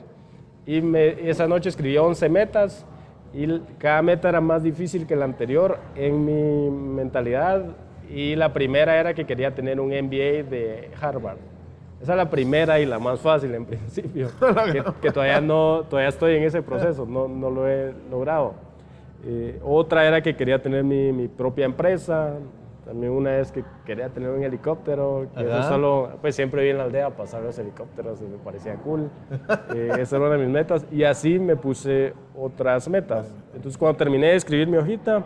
Y 0.66 0.82
me, 0.82 1.30
esa 1.30 1.48
noche 1.48 1.70
escribí 1.70 1.98
11 1.98 2.30
metas 2.30 2.86
y 3.34 3.60
cada 3.78 4.02
meta 4.02 4.30
era 4.30 4.42
más 4.42 4.64
difícil 4.64 5.06
que 5.06 5.16
la 5.16 5.26
anterior 5.26 5.78
en 5.96 6.26
mi 6.26 6.70
mentalidad. 6.70 7.64
Y 8.10 8.36
la 8.36 8.54
primera 8.54 9.00
era 9.00 9.14
que 9.14 9.26
quería 9.26 9.54
tener 9.54 9.80
un 9.80 9.90
MBA 9.90 10.44
de 10.50 10.90
Harvard. 11.00 11.38
Esa 12.02 12.14
es 12.14 12.18
la 12.18 12.30
primera 12.30 12.80
y 12.80 12.86
la 12.86 13.00
más 13.00 13.20
fácil 13.20 13.54
en 13.56 13.66
principio, 13.68 14.30
que, 15.02 15.12
todavía, 15.12 15.42
no, 15.42 15.84
todavía 15.90 16.10
estoy 16.10 16.36
en 16.36 16.44
ese 16.44 16.62
proceso, 16.62 17.06
no, 17.06 17.28
no 17.28 17.50
lo 17.50 17.68
he 17.68 17.94
logrado. 18.10 18.54
Eh, 19.26 19.60
otra 19.64 20.08
era 20.08 20.22
que 20.22 20.36
quería 20.36 20.62
tener 20.62 20.84
mi, 20.84 21.12
mi, 21.12 21.28
propia 21.28 21.66
empresa, 21.66 22.36
también 22.86 23.12
una 23.12 23.32
vez 23.32 23.52
que 23.52 23.64
quería 23.86 24.10
tener 24.10 24.30
un 24.30 24.44
helicóptero, 24.44 25.28
que 25.36 25.44
eso 25.44 25.64
solo, 25.64 26.12
pues 26.22 26.36
siempre 26.36 26.64
vi 26.64 26.70
en 26.70 26.78
la 26.78 26.86
aldea 26.86 27.10
pasar 27.10 27.42
los 27.42 27.58
helicópteros 27.60 28.22
y 28.22 28.26
me 28.26 28.38
parecía 28.38 28.76
cool. 28.76 29.10
Eh, 29.76 29.92
esa 30.00 30.16
era 30.16 30.26
una 30.26 30.36
de 30.38 30.46
mis 30.46 30.54
metas 30.54 30.86
y 30.92 31.04
así 31.04 31.40
me 31.40 31.56
puse 31.56 32.14
otras 32.38 32.88
metas. 32.88 33.34
Entonces 33.54 33.78
cuando 33.78 33.98
terminé 33.98 34.28
de 34.28 34.36
escribir 34.36 34.68
mi 34.68 34.78
hojita, 34.78 35.24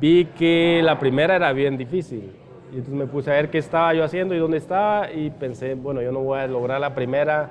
vi 0.00 0.24
que 0.24 0.80
la 0.82 0.98
primera 0.98 1.36
era 1.36 1.52
bien 1.52 1.76
difícil 1.76 2.32
y 2.72 2.76
entonces 2.76 2.94
me 2.94 3.06
puse 3.06 3.30
a 3.30 3.34
ver 3.34 3.50
qué 3.50 3.58
estaba 3.58 3.94
yo 3.94 4.02
haciendo 4.02 4.34
y 4.34 4.38
dónde 4.38 4.56
estaba 4.56 5.12
y 5.12 5.30
pensé, 5.30 5.74
bueno, 5.74 6.00
yo 6.02 6.12
no 6.12 6.20
voy 6.20 6.38
a 6.38 6.46
lograr 6.46 6.80
la 6.80 6.94
primera 6.94 7.50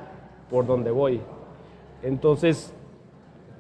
por 0.50 0.66
donde 0.66 0.92
voy. 0.92 1.22
Entonces 2.02 2.75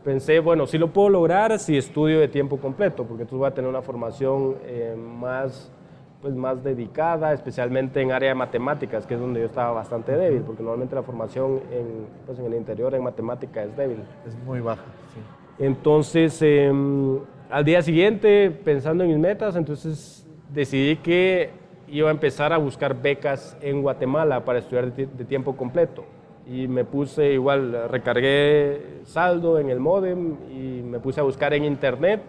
pensé, 0.05 0.39
bueno, 0.39 0.67
sí 0.67 0.77
lo 0.77 0.93
puedo 0.93 1.09
lograr 1.09 1.59
si 1.59 1.75
estudio 1.75 2.19
de 2.19 2.27
tiempo 2.27 2.57
completo, 2.57 3.03
porque 3.03 3.23
entonces 3.23 3.39
voy 3.39 3.47
a 3.47 3.53
tener 3.53 3.69
una 3.69 3.81
formación 3.81 4.55
eh, 4.63 4.95
más, 4.95 5.73
pues 6.21 6.35
más 6.35 6.63
dedicada, 6.63 7.33
especialmente 7.33 7.99
en 8.01 8.11
área 8.11 8.29
de 8.29 8.35
matemáticas, 8.35 9.07
que 9.07 9.15
es 9.15 9.19
donde 9.19 9.39
yo 9.41 9.47
estaba 9.47 9.71
bastante 9.71 10.15
débil, 10.15 10.43
porque 10.43 10.61
normalmente 10.61 10.93
la 10.93 11.03
formación 11.03 11.59
en, 11.71 12.05
pues 12.25 12.37
en 12.37 12.45
el 12.45 12.53
interior 12.53 12.93
en 12.93 13.03
matemática 13.03 13.63
es 13.63 13.75
débil. 13.75 14.03
Es 14.27 14.37
muy 14.45 14.61
baja, 14.61 14.83
sí. 15.13 15.19
Entonces, 15.57 16.39
em, 16.41 17.19
al 17.49 17.65
día 17.65 17.81
siguiente, 17.81 18.51
pensando 18.51 19.03
en 19.03 19.09
mis 19.09 19.19
metas, 19.19 19.55
entonces 19.55 20.27
decidí 20.53 20.97
que 20.97 21.49
iba 21.87 22.09
a 22.09 22.11
empezar 22.11 22.51
a 22.53 22.57
buscar 22.57 23.01
becas 23.01 23.57
en 23.61 23.81
Guatemala 23.81 24.43
para 24.43 24.59
estudiar 24.59 24.93
de, 24.93 25.25
tiempo 25.25 25.55
completo. 25.55 26.05
Y 26.47 26.67
me 26.67 26.85
puse 26.85 27.31
igual, 27.31 27.89
recargué 27.89 28.99
saldo 29.03 29.57
en 29.59 29.69
el 29.69 29.79
modem 29.79 30.35
y 30.51 30.83
me 30.83 30.99
puse 30.99 31.19
a 31.19 31.23
buscar 31.23 31.53
en 31.53 31.65
internet 31.65 32.21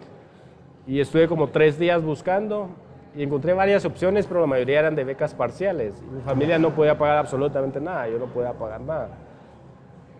y 0.87 0.99
estuve 0.99 1.27
como 1.27 1.49
tres 1.49 1.77
días 1.77 2.03
buscando 2.03 2.69
y 3.15 3.23
encontré 3.23 3.53
varias 3.53 3.85
opciones, 3.85 4.25
pero 4.25 4.41
la 4.41 4.47
mayoría 4.47 4.79
eran 4.79 4.95
de 4.95 5.03
becas 5.03 5.33
parciales. 5.33 6.01
mi 6.11 6.21
familia 6.21 6.57
no 6.57 6.71
podía 6.71 6.97
pagar 6.97 7.17
absolutamente 7.17 7.79
nada, 7.79 8.07
yo 8.07 8.17
no 8.17 8.25
podía 8.25 8.53
pagar 8.53 8.81
nada. 8.81 9.09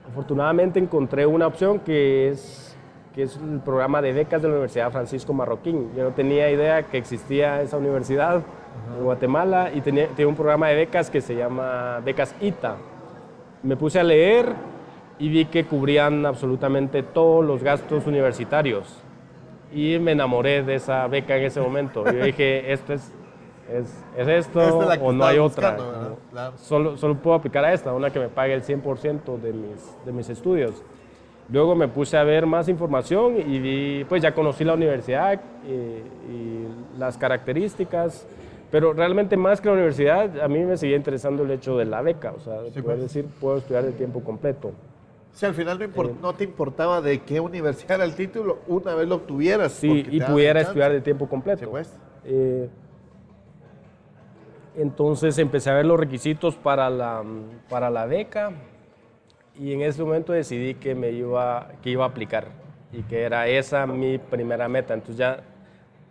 Afortunadamente 0.10 0.80
encontré 0.80 1.26
una 1.26 1.48
opción 1.48 1.80
que 1.80 2.30
es 2.30 2.68
que 3.18 3.24
es 3.24 3.36
el 3.38 3.62
programa 3.62 4.00
de 4.00 4.14
becas 4.14 4.44
de 4.44 4.48
la 4.48 4.54
Universidad 4.54 4.92
Francisco 4.92 5.34
Marroquín. 5.34 5.90
Yo 5.96 6.04
no 6.04 6.12
tenía 6.12 6.52
idea 6.52 6.84
que 6.84 7.00
existía 7.00 7.64
esa 7.64 7.76
universidad 7.78 8.44
en 8.96 9.04
Guatemala 9.04 9.72
y 9.74 9.82
tenía, 9.82 10.08
un 10.20 10.36
programa 10.36 10.68
de 10.68 10.76
becas 10.76 11.10
que 11.10 11.20
se 11.20 11.36
llama 11.36 12.00
Becas 12.06 12.36
ITA. 12.40 12.76
Me 13.64 13.76
puse 13.76 14.00
a 14.00 14.04
leer 14.04 14.54
y 15.20 15.30
vi 15.30 15.46
que 15.46 15.66
cubrían 15.66 16.26
absolutamente 16.26 17.04
todos 17.04 17.44
los 17.44 17.64
gastos 17.64 18.06
universitarios. 18.06 19.02
Y 19.74 20.00
me 20.00 20.14
enamoré 20.14 20.64
de 20.64 20.76
esa 20.76 21.08
beca 21.08 21.38
en 21.38 21.44
ese 21.44 21.60
momento. 21.60 22.06
Yo 22.06 22.24
dije, 22.24 22.72
esto 22.72 22.94
es, 22.94 23.12
es, 23.72 24.04
es 24.16 24.28
esto 24.28 24.60
o 24.60 25.12
no 25.12 25.26
hay 25.26 25.40
otra. 25.40 25.78
solo, 26.56 26.98
solo 26.98 27.16
puedo 27.16 27.36
aplicar 27.36 27.66
a 27.66 27.74
esta, 27.74 27.94
una 27.94 28.10
que 28.10 28.20
me 28.20 28.30
pague 28.30 28.54
el 28.54 28.64
100% 28.64 29.38
de 29.40 29.54
mis, 29.54 29.98
de 30.06 30.12
mis 30.12 30.30
estudios. 30.30 30.84
Luego 31.50 31.76
me 31.76 31.88
puse 31.88 32.18
a 32.18 32.24
ver 32.24 32.46
más 32.46 32.68
información 32.68 33.38
y 33.38 33.60
vi, 33.60 34.04
pues 34.04 34.22
ya 34.22 34.34
conocí 34.34 34.66
la 34.66 34.74
universidad 34.74 35.40
eh, 35.66 36.04
y, 36.30 37.00
las 37.00 37.16
características, 37.18 38.28
pero 38.72 38.94
realmente 38.94 39.38
más 39.38 39.62
que 39.62 39.68
la 39.68 39.74
universidad, 39.74 40.42
a 40.42 40.48
mí 40.48 40.60
me 40.66 40.78
seguía 40.78 40.98
interesando 40.98 41.44
el 41.44 41.52
hecho 41.52 41.78
de 41.78 41.86
la 41.86 42.02
beca, 42.02 42.34
o 42.34 42.40
sea, 42.40 42.60
pues. 42.84 43.00
decir, 43.00 43.26
puedo 43.40 43.58
estudiar 43.58 43.84
de 43.86 43.94
tiempo 43.94 44.22
completo. 44.22 44.72
Si 45.32 45.46
al 45.46 45.54
final 45.54 45.78
no, 45.78 45.86
eh, 45.86 46.16
no, 46.22 46.34
te 46.34 46.44
importaba 46.44 47.00
de 47.00 47.20
qué 47.20 47.40
universidad 47.40 47.98
era 47.98 48.06
el 48.06 48.16
título, 48.16 48.60
una 48.68 48.96
vez 48.96 49.08
lo 49.08 49.16
obtuvieras. 49.16 49.72
Sí, 49.72 50.06
y 50.10 50.20
pudiera 50.20 50.62
estudiar 50.62 50.92
de 50.92 51.02
tiempo 51.02 51.30
completo. 51.30 51.70
Pues. 51.70 51.96
Eh, 52.26 52.68
entonces 54.76 55.38
empecé 55.38 55.70
a 55.70 55.74
ver 55.74 55.86
los 55.86 56.00
requisitos 56.00 56.56
para 56.56 56.90
la, 56.90 57.24
para 57.70 57.90
la 57.90 58.06
beca 58.06 58.52
y 59.60 59.74
en 59.74 59.82
ese 59.82 60.04
momento 60.04 60.34
decidí 60.34 60.76
que 60.76 60.94
me 60.94 61.12
iba, 61.12 61.70
que 61.82 61.90
iba 61.90 62.06
a 62.06 62.08
aplicar 62.08 62.48
y 62.92 63.02
que 63.04 63.22
era 63.22 63.48
esa 63.48 63.88
mi 63.88 64.18
primera 64.18 64.68
meta. 64.68 64.94
Entonces 64.94 65.18
ya, 65.18 65.44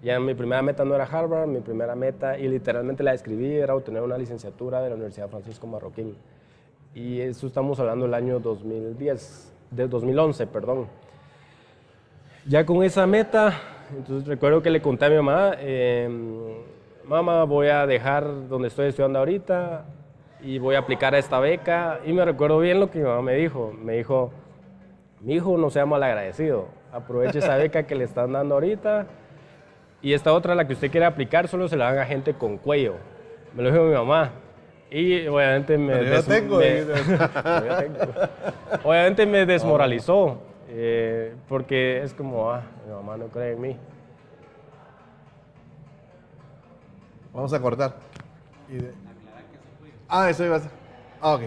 ya 0.06 0.20
mi 0.20 0.34
primera 0.34 0.62
meta 0.62 0.84
no 0.84 0.94
era 0.94 1.02
Harvard, 1.02 1.48
mi 1.48 1.58
primera 1.58 1.96
meta, 1.96 2.38
y 2.38 2.46
literalmente 2.46 3.02
la 3.02 3.12
escribí, 3.12 3.56
era 3.56 3.74
obtener 3.74 4.02
una 4.02 4.16
licenciatura 4.16 4.80
de 4.80 4.90
la 4.90 4.94
Universidad 4.94 5.28
Francisco 5.28 5.66
Marroquín. 5.66 6.16
Y 6.94 7.20
eso 7.20 7.48
estamos 7.48 7.80
hablando 7.80 8.04
del 8.04 8.14
año 8.14 8.38
2010, 8.38 9.52
de 9.72 9.88
2011, 9.88 10.46
perdón. 10.46 10.86
Ya 12.46 12.64
con 12.64 12.84
esa 12.84 13.04
meta, 13.04 13.52
entonces 13.96 14.28
recuerdo 14.28 14.62
que 14.62 14.70
le 14.70 14.80
conté 14.80 15.06
a 15.06 15.08
mi 15.10 15.16
mamá, 15.16 15.56
em, 15.58 16.54
mamá, 17.04 17.42
voy 17.42 17.66
a 17.66 17.84
dejar 17.84 18.48
donde 18.48 18.68
estoy 18.68 18.86
estudiando 18.86 19.18
ahorita, 19.18 19.86
y 20.40 20.60
voy 20.60 20.76
a 20.76 20.78
aplicar 20.78 21.16
a 21.16 21.18
esta 21.18 21.40
beca. 21.40 21.98
Y 22.06 22.12
me 22.12 22.24
recuerdo 22.24 22.60
bien 22.60 22.78
lo 22.78 22.92
que 22.92 23.00
mi 23.00 23.06
mamá 23.06 23.22
me 23.22 23.34
dijo. 23.34 23.74
Me 23.82 23.94
dijo, 23.96 24.30
mi 25.20 25.34
hijo 25.34 25.58
no 25.58 25.68
sea 25.68 25.84
mal 25.84 26.00
agradecido, 26.04 26.68
aproveche 26.92 27.40
esa 27.40 27.56
beca 27.56 27.88
que 27.88 27.96
le 27.96 28.04
están 28.04 28.34
dando 28.34 28.54
ahorita. 28.54 29.08
Y 30.02 30.12
esta 30.12 30.32
otra, 30.32 30.54
la 30.54 30.66
que 30.66 30.74
usted 30.74 30.90
quiere 30.90 31.06
aplicar, 31.06 31.48
solo 31.48 31.68
se 31.68 31.76
la 31.76 31.86
dan 31.92 31.98
a 31.98 32.06
gente 32.06 32.34
con 32.34 32.58
cuello. 32.58 32.96
Me 33.54 33.62
lo 33.62 33.70
dijo 33.70 33.84
mi 33.84 33.94
mamá. 33.94 34.32
Y 34.90 35.26
obviamente 35.26 35.76
me, 35.78 35.94
obviamente 38.84 39.26
me 39.26 39.44
desmoralizó. 39.46 40.38
Eh, 40.68 41.34
porque 41.48 42.02
es 42.02 42.12
como, 42.12 42.50
ah, 42.50 42.62
mi 42.86 42.92
mamá 42.92 43.16
no 43.16 43.26
cree 43.28 43.52
en 43.52 43.60
mí. 43.60 43.76
Vamos 47.32 47.52
a 47.52 47.60
cortar. 47.60 47.96
Ah, 50.08 50.30
eso 50.30 50.44
iba 50.44 50.56
a 50.56 50.60
ser. 50.60 50.70
Ah, 51.20 51.34
ok. 51.34 51.42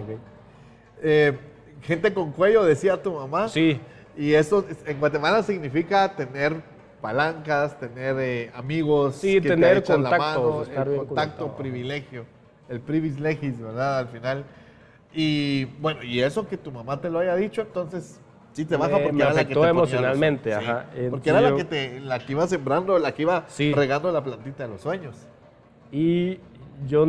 Eh, 1.02 1.38
gente 1.82 2.14
con 2.14 2.32
cuello, 2.32 2.64
decía 2.64 3.02
tu 3.02 3.14
mamá. 3.14 3.48
Sí. 3.50 3.80
Y 4.18 4.34
eso 4.34 4.66
en 4.86 5.00
Guatemala 5.00 5.44
significa 5.44 6.16
tener 6.16 6.62
palancas, 7.02 7.80
tener 7.80 8.16
eh, 8.20 8.52
amigos, 8.54 9.16
sí, 9.16 9.42
tener 9.42 9.84
contactos, 9.84 10.70
el 10.70 10.98
contacto, 10.98 11.56
privilegio, 11.56 12.26
el 12.68 12.80
privilegio, 12.80 13.54
¿verdad? 13.60 14.00
Al 14.00 14.08
final. 14.08 14.46
Y 15.14 15.66
bueno, 15.80 16.04
y 16.04 16.22
eso 16.22 16.48
que 16.48 16.58
tu 16.58 16.72
mamá 16.72 17.02
te 17.02 17.10
lo 17.10 17.20
haya 17.20 17.36
dicho, 17.36 17.62
entonces 17.62 18.20
sí 18.54 18.66
te 18.66 18.78
baja 18.78 19.00
porque 19.00 19.22
era 19.22 19.34
la 19.34 19.48
que 19.48 19.56
te 19.56 19.68
emocionalmente, 19.68 20.54
ajá. 20.54 20.86
porque 21.10 21.30
era 21.30 21.42
la 21.42 21.56
que 21.56 21.64
te, 21.64 22.00
la 22.00 22.20
que 22.20 22.32
iba 22.34 22.48
sembrando, 22.48 23.00
la 23.00 23.14
que 23.14 23.24
iba 23.24 23.46
regando 23.74 24.12
la 24.12 24.24
plantita 24.24 24.64
de 24.64 24.70
los 24.70 24.82
sueños. 24.82 25.16
Y 25.92 26.40
yo 26.88 27.08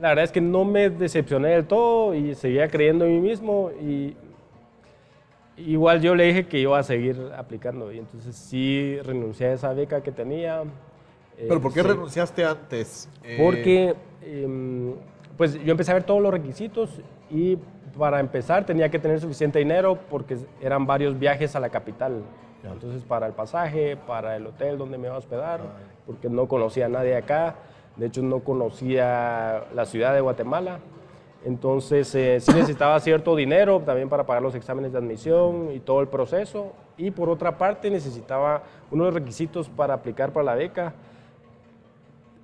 la 0.00 0.08
verdad 0.08 0.24
es 0.24 0.32
que 0.32 0.40
no 0.40 0.64
me 0.64 0.90
decepcioné 0.90 1.50
del 1.50 1.66
todo 1.66 2.14
y 2.14 2.34
seguía 2.34 2.68
creyendo 2.68 3.04
en 3.04 3.12
mí 3.12 3.20
mismo 3.28 3.70
y 3.80 4.16
igual 5.56 6.00
yo 6.00 6.14
le 6.14 6.24
dije 6.24 6.46
que 6.46 6.58
iba 6.58 6.78
a 6.78 6.82
seguir 6.82 7.32
aplicando 7.36 7.92
y 7.92 7.98
entonces 7.98 8.34
sí 8.34 8.98
renuncié 9.02 9.48
a 9.48 9.52
esa 9.52 9.72
beca 9.72 10.02
que 10.02 10.12
tenía. 10.12 10.62
¿Pero 11.36 11.60
por 11.60 11.72
qué 11.72 11.82
renunciaste 11.82 12.44
antes? 12.44 13.08
Eh, 13.22 13.38
porque 13.42 13.94
em, 14.22 14.94
pues 15.36 15.54
yo 15.64 15.72
empecé 15.72 15.90
a 15.90 15.94
ver 15.94 16.04
todos 16.04 16.22
los 16.22 16.32
requisitos 16.32 17.00
y 17.30 17.58
para 17.98 18.20
empezar 18.20 18.66
tenía 18.66 18.88
que 18.88 18.98
tener 18.98 19.20
suficiente 19.20 19.58
dinero 19.58 19.98
porque 20.10 20.38
eran 20.60 20.86
varios 20.86 21.18
viajes 21.18 21.56
a 21.56 21.60
la 21.60 21.70
capital. 21.70 22.22
Entonces 22.62 23.02
para 23.02 23.26
el 23.26 23.34
pasaje, 23.34 23.96
para 23.96 24.36
el 24.36 24.46
hotel 24.46 24.78
donde 24.78 24.96
me 24.96 25.08
iba 25.08 25.14
a 25.14 25.18
hospedar, 25.18 25.60
ah. 25.60 25.78
porque 26.06 26.30
no 26.30 26.48
conocía 26.48 26.86
a 26.86 26.88
nadie 26.88 27.16
acá. 27.16 27.56
De 27.96 28.06
hecho, 28.06 28.22
no 28.22 28.40
conocía 28.40 29.64
la 29.74 29.84
ciudad 29.84 30.14
de 30.14 30.20
Guatemala. 30.20 30.80
Entonces, 31.44 32.14
eh, 32.14 32.40
sí 32.40 32.52
necesitaba 32.52 32.98
cierto 33.00 33.36
dinero 33.36 33.80
también 33.80 34.08
para 34.08 34.24
pagar 34.24 34.42
los 34.42 34.54
exámenes 34.54 34.92
de 34.92 34.98
admisión 34.98 35.70
y 35.74 35.80
todo 35.80 36.00
el 36.00 36.08
proceso. 36.08 36.72
Y 36.96 37.10
por 37.10 37.28
otra 37.28 37.58
parte, 37.58 37.90
necesitaba 37.90 38.62
uno 38.90 39.04
de 39.04 39.10
los 39.10 39.20
requisitos 39.20 39.68
para 39.68 39.94
aplicar 39.94 40.32
para 40.32 40.44
la 40.44 40.54
beca, 40.54 40.94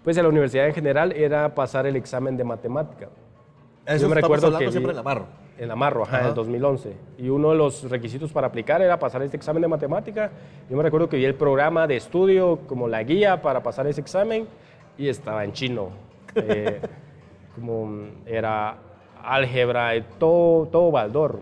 pues 0.05 0.17
en 0.17 0.23
la 0.25 0.29
universidad 0.29 0.67
en 0.67 0.75
general, 0.75 1.13
era 1.13 1.55
pasar 1.55 1.87
el 1.87 1.97
examen 1.97 2.37
de 2.37 2.45
matemática. 2.45 3.09
Eso 3.87 4.03
Yo 4.03 4.09
me 4.09 4.17
recuerdo 4.17 4.57
que 4.59 4.71
siempre 4.71 4.93
en 4.93 4.97
la 4.97 5.03
Marro. 5.03 5.27
En 5.59 5.69
la 5.69 5.77
Marro, 5.77 6.03
ajá, 6.03 6.21
en 6.21 6.27
el 6.27 6.35
2011. 6.35 6.95
Y 7.19 7.29
uno 7.29 7.51
de 7.51 7.57
los 7.57 7.89
requisitos 7.91 8.33
para 8.33 8.47
aplicar 8.49 8.83
era 8.83 8.99
pasar 8.99 9.23
este 9.23 9.37
examen 9.37 9.63
de 9.63 9.69
matemática. 9.69 10.31
Yo 10.69 10.77
me 10.77 10.83
recuerdo 10.83 11.09
que 11.09 11.17
vi 11.17 11.25
el 11.25 11.35
programa 11.35 11.87
de 11.87 11.97
estudio 11.97 12.61
como 12.67 12.87
la 12.89 13.03
guía 13.03 13.41
para 13.41 13.63
pasar 13.63 13.87
ese 13.87 14.01
examen 14.01 14.47
y 14.99 15.09
estaba 15.09 15.43
en 15.45 15.53
chino. 15.53 15.89
Eh, 16.37 16.81
como 17.57 18.07
era 18.25 18.77
álgebra, 19.25 19.93
todo, 20.19 20.67
todo 20.67 20.91
Baldor. 20.91 21.41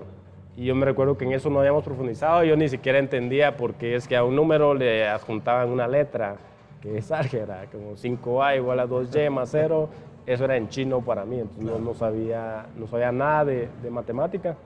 Y 0.57 0.64
yo 0.64 0.74
me 0.74 0.85
recuerdo 0.85 1.16
que 1.16 1.24
en 1.24 1.33
eso 1.33 1.51
no 1.51 1.61
habíamos 1.61 1.85
profundizado, 1.85 2.43
yo 2.43 2.57
ni 2.57 2.68
siquiera 2.68 2.99
entendía 2.99 3.57
por 3.57 3.74
qué 3.74 3.95
es 3.95 4.09
que 4.09 4.16
a 4.16 4.24
un 4.24 4.35
número 4.35 4.74
le 4.74 5.07
adjuntaban 5.07 5.68
una 5.68 5.87
letra, 5.87 6.37
que 6.81 6.99
es 6.99 7.12
álgebra, 7.12 7.66
como 7.70 7.93
5a 7.93 8.57
igual 8.57 8.81
a 8.81 8.87
2y 8.87 9.31
más 9.31 9.51
0, 9.53 9.89
eso 10.26 10.45
era 10.45 10.57
en 10.57 10.68
chino 10.68 11.01
para 11.01 11.24
mí, 11.24 11.39
entonces 11.39 11.81
no, 11.81 11.95
sabía, 11.95 12.66
no 12.76 12.89
sabía 12.89 13.12
nada 13.12 13.45
de, 13.45 13.68
matemática. 13.89 14.57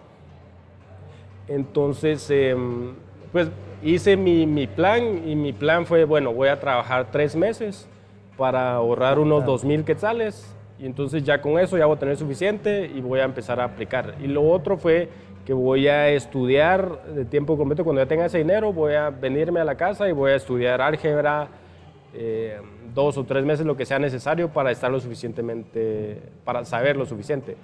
Entonces, 1.47 2.31
em, 2.31 2.95
pues 3.31 3.51
hice 3.83 4.17
mi, 4.17 4.47
mi, 4.47 4.67
plan 4.67 5.29
y 5.29 5.37
mi 5.37 5.53
plan 5.53 5.85
fue, 5.85 6.05
bueno, 6.05 6.33
voy 6.33 6.49
a 6.49 6.59
trabajar 6.59 7.09
tres 7.13 7.37
meses 7.37 7.87
para 8.39 8.75
ahorrar 8.75 9.19
unos 9.19 9.45
2.000 9.45 9.85
quetzales 9.85 10.57
y 10.83 10.87
entonces 10.87 11.22
ya 11.22 11.41
con 11.41 11.61
eso 11.61 11.78
ya 11.78 11.87
voy 11.87 11.95
a 11.95 11.99
tener 12.01 12.16
suficiente 12.16 12.91
y 12.93 13.01
voy 13.01 13.20
a 13.20 13.24
empezar 13.24 13.61
a 13.61 13.64
aplicar. 13.64 14.16
Y 14.20 14.26
lo 14.26 14.43
otro 14.43 14.76
fue 14.76 15.09
que 15.47 15.53
voy 15.53 15.87
a 15.87 16.09
estudiar 16.09 17.05
de 17.05 17.24
tiempo 17.24 17.57
completo. 17.57 17.85
Cuando 17.85 18.03
ya 18.03 18.09
tenga 18.09 18.26
ese 18.26 18.39
dinero, 18.39 18.72
voy 18.72 18.95
a 18.95 19.11
venirme 19.11 19.61
a 19.61 19.64
la 19.64 19.76
casa 19.76 20.09
y 20.09 20.12
voy 20.12 20.33
a 20.33 20.35
estudiar 20.35 20.80
álgebra 20.80 21.47
eh, 22.12 22.61
dos 22.93 23.16
o 23.16 23.22
tres 23.22 23.45
meses, 23.45 23.64
lo 23.64 23.76
que 23.76 23.87
sea 23.87 24.01
necesario 24.01 24.49
para 24.49 24.72
estar 24.72 24.91
lo 24.91 24.99
suficientemente, 24.99 26.20
para 26.45 26.64
saber 26.64 26.97
lo 26.97 27.07
suficiente. 27.07 27.57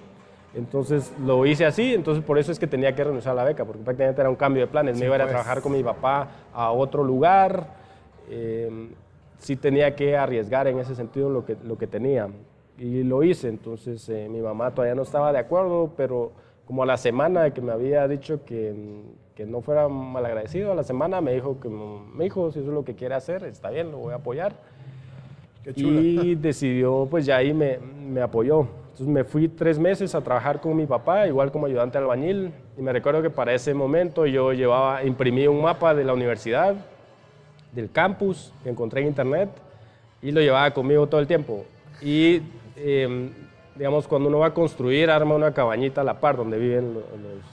Entonces 0.54 1.12
lo 1.26 1.44
hice 1.44 1.66
así, 1.66 1.94
entonces 1.94 2.22
por 2.22 2.38
eso 2.38 2.52
es 2.52 2.60
que 2.60 2.68
tenía 2.68 2.94
que 2.94 3.02
renunciar 3.02 3.32
a 3.32 3.36
la 3.36 3.44
beca, 3.44 3.64
porque 3.64 3.82
prácticamente 3.82 4.20
era 4.20 4.30
un 4.30 4.36
cambio 4.36 4.62
de 4.62 4.68
planes. 4.68 4.96
Me 4.96 5.06
iba 5.06 5.16
a 5.16 5.18
ir 5.18 5.22
a 5.22 5.24
pues. 5.24 5.32
trabajar 5.32 5.60
con 5.60 5.72
mi 5.72 5.82
papá 5.82 6.28
a 6.54 6.70
otro 6.70 7.02
lugar. 7.02 7.66
Eh, 8.30 8.90
sí 9.38 9.56
tenía 9.56 9.96
que 9.96 10.16
arriesgar 10.16 10.68
en 10.68 10.78
ese 10.78 10.94
sentido 10.94 11.30
lo 11.30 11.44
que, 11.44 11.56
lo 11.64 11.76
que 11.76 11.88
tenía. 11.88 12.28
Y 12.78 13.02
lo 13.02 13.22
hice, 13.24 13.48
entonces 13.48 14.08
eh, 14.08 14.28
mi 14.30 14.40
mamá 14.40 14.70
todavía 14.70 14.94
no 14.94 15.02
estaba 15.02 15.32
de 15.32 15.38
acuerdo, 15.38 15.92
pero 15.96 16.32
como 16.64 16.84
a 16.84 16.86
la 16.86 16.96
semana 16.96 17.42
de 17.42 17.52
que 17.52 17.60
me 17.60 17.72
había 17.72 18.06
dicho 18.06 18.44
que, 18.44 18.74
que 19.34 19.46
no 19.46 19.62
fuera 19.62 19.88
malagradecido, 19.88 20.70
a 20.70 20.74
la 20.74 20.84
semana 20.84 21.20
me 21.20 21.32
dijo 21.32 21.58
que 21.60 21.68
me 21.68 22.24
dijo, 22.24 22.52
si 22.52 22.60
eso 22.60 22.68
es 22.68 22.74
lo 22.74 22.84
que 22.84 22.94
quiere 22.94 23.14
hacer, 23.14 23.42
está 23.44 23.70
bien, 23.70 23.90
lo 23.90 23.98
voy 23.98 24.12
a 24.12 24.16
apoyar. 24.16 24.52
Y 25.74 26.34
decidió, 26.36 27.06
pues 27.10 27.26
ya 27.26 27.36
ahí 27.36 27.52
me, 27.52 27.78
me, 27.78 28.22
apoyó. 28.22 28.60
Entonces 28.90 29.06
me 29.06 29.24
fui 29.24 29.48
tres 29.48 29.78
meses 29.78 30.14
a 30.14 30.20
trabajar 30.20 30.60
con 30.60 30.76
mi 30.76 30.86
papá, 30.86 31.26
igual 31.26 31.52
como 31.52 31.66
ayudante 31.66 31.98
albañil. 31.98 32.52
Y 32.76 32.82
me 32.82 32.92
recuerdo 32.92 33.22
que 33.22 33.30
para 33.30 33.52
ese 33.52 33.74
momento 33.74 34.24
yo 34.26 34.52
llevaba, 34.52 35.04
imprimí 35.04 35.46
un 35.46 35.60
mapa 35.62 35.94
de 35.94 36.04
la 36.04 36.14
universidad, 36.14 36.74
del 37.72 37.90
campus, 37.90 38.52
que 38.62 38.70
encontré 38.70 39.02
en 39.02 39.08
internet, 39.08 39.50
y 40.22 40.30
lo 40.30 40.40
llevaba 40.40 40.70
conmigo 40.72 41.06
todo 41.06 41.20
el 41.20 41.26
tiempo. 41.26 41.64
Y 42.00 42.42
em, 42.82 43.30
digamos, 43.78 44.08
cuando 44.08 44.28
uno 44.28 44.40
va 44.40 44.48
a 44.48 44.54
construir, 44.54 45.10
arma 45.10 45.34
una 45.34 45.52
cabañita 45.54 46.00
a 46.00 46.04
la 46.04 46.20
par 46.20 46.36
donde 46.36 46.58
viven 46.58 46.94
los, 46.94 47.04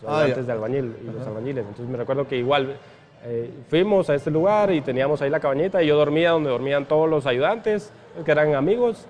ah, 0.08 0.22
ayudantes 0.22 0.48
de 0.48 0.54
albañil 0.54 0.96
y 1.04 1.18
los 1.18 1.28
albañiles. 1.28 1.66
Entonces 1.66 1.88
me 1.88 1.98
recuerdo 1.98 2.28
que 2.28 2.38
igual 2.38 2.78
eh, 3.24 3.52
fuimos 3.70 4.10
a 4.10 4.16
este 4.16 4.32
lugar 4.32 4.72
y 4.72 4.82
teníamos 4.82 5.22
ahí 5.22 5.30
la 5.30 5.40
cabañita 5.40 5.84
y 5.84 5.88
yo 5.88 5.96
dormía 5.96 6.32
donde 6.32 6.50
dormían 6.50 6.86
todos 6.86 7.10
los 7.10 7.28
ayudantes, 7.28 7.92
que 8.24 8.32
eran 8.32 8.56
amigos, 8.56 9.08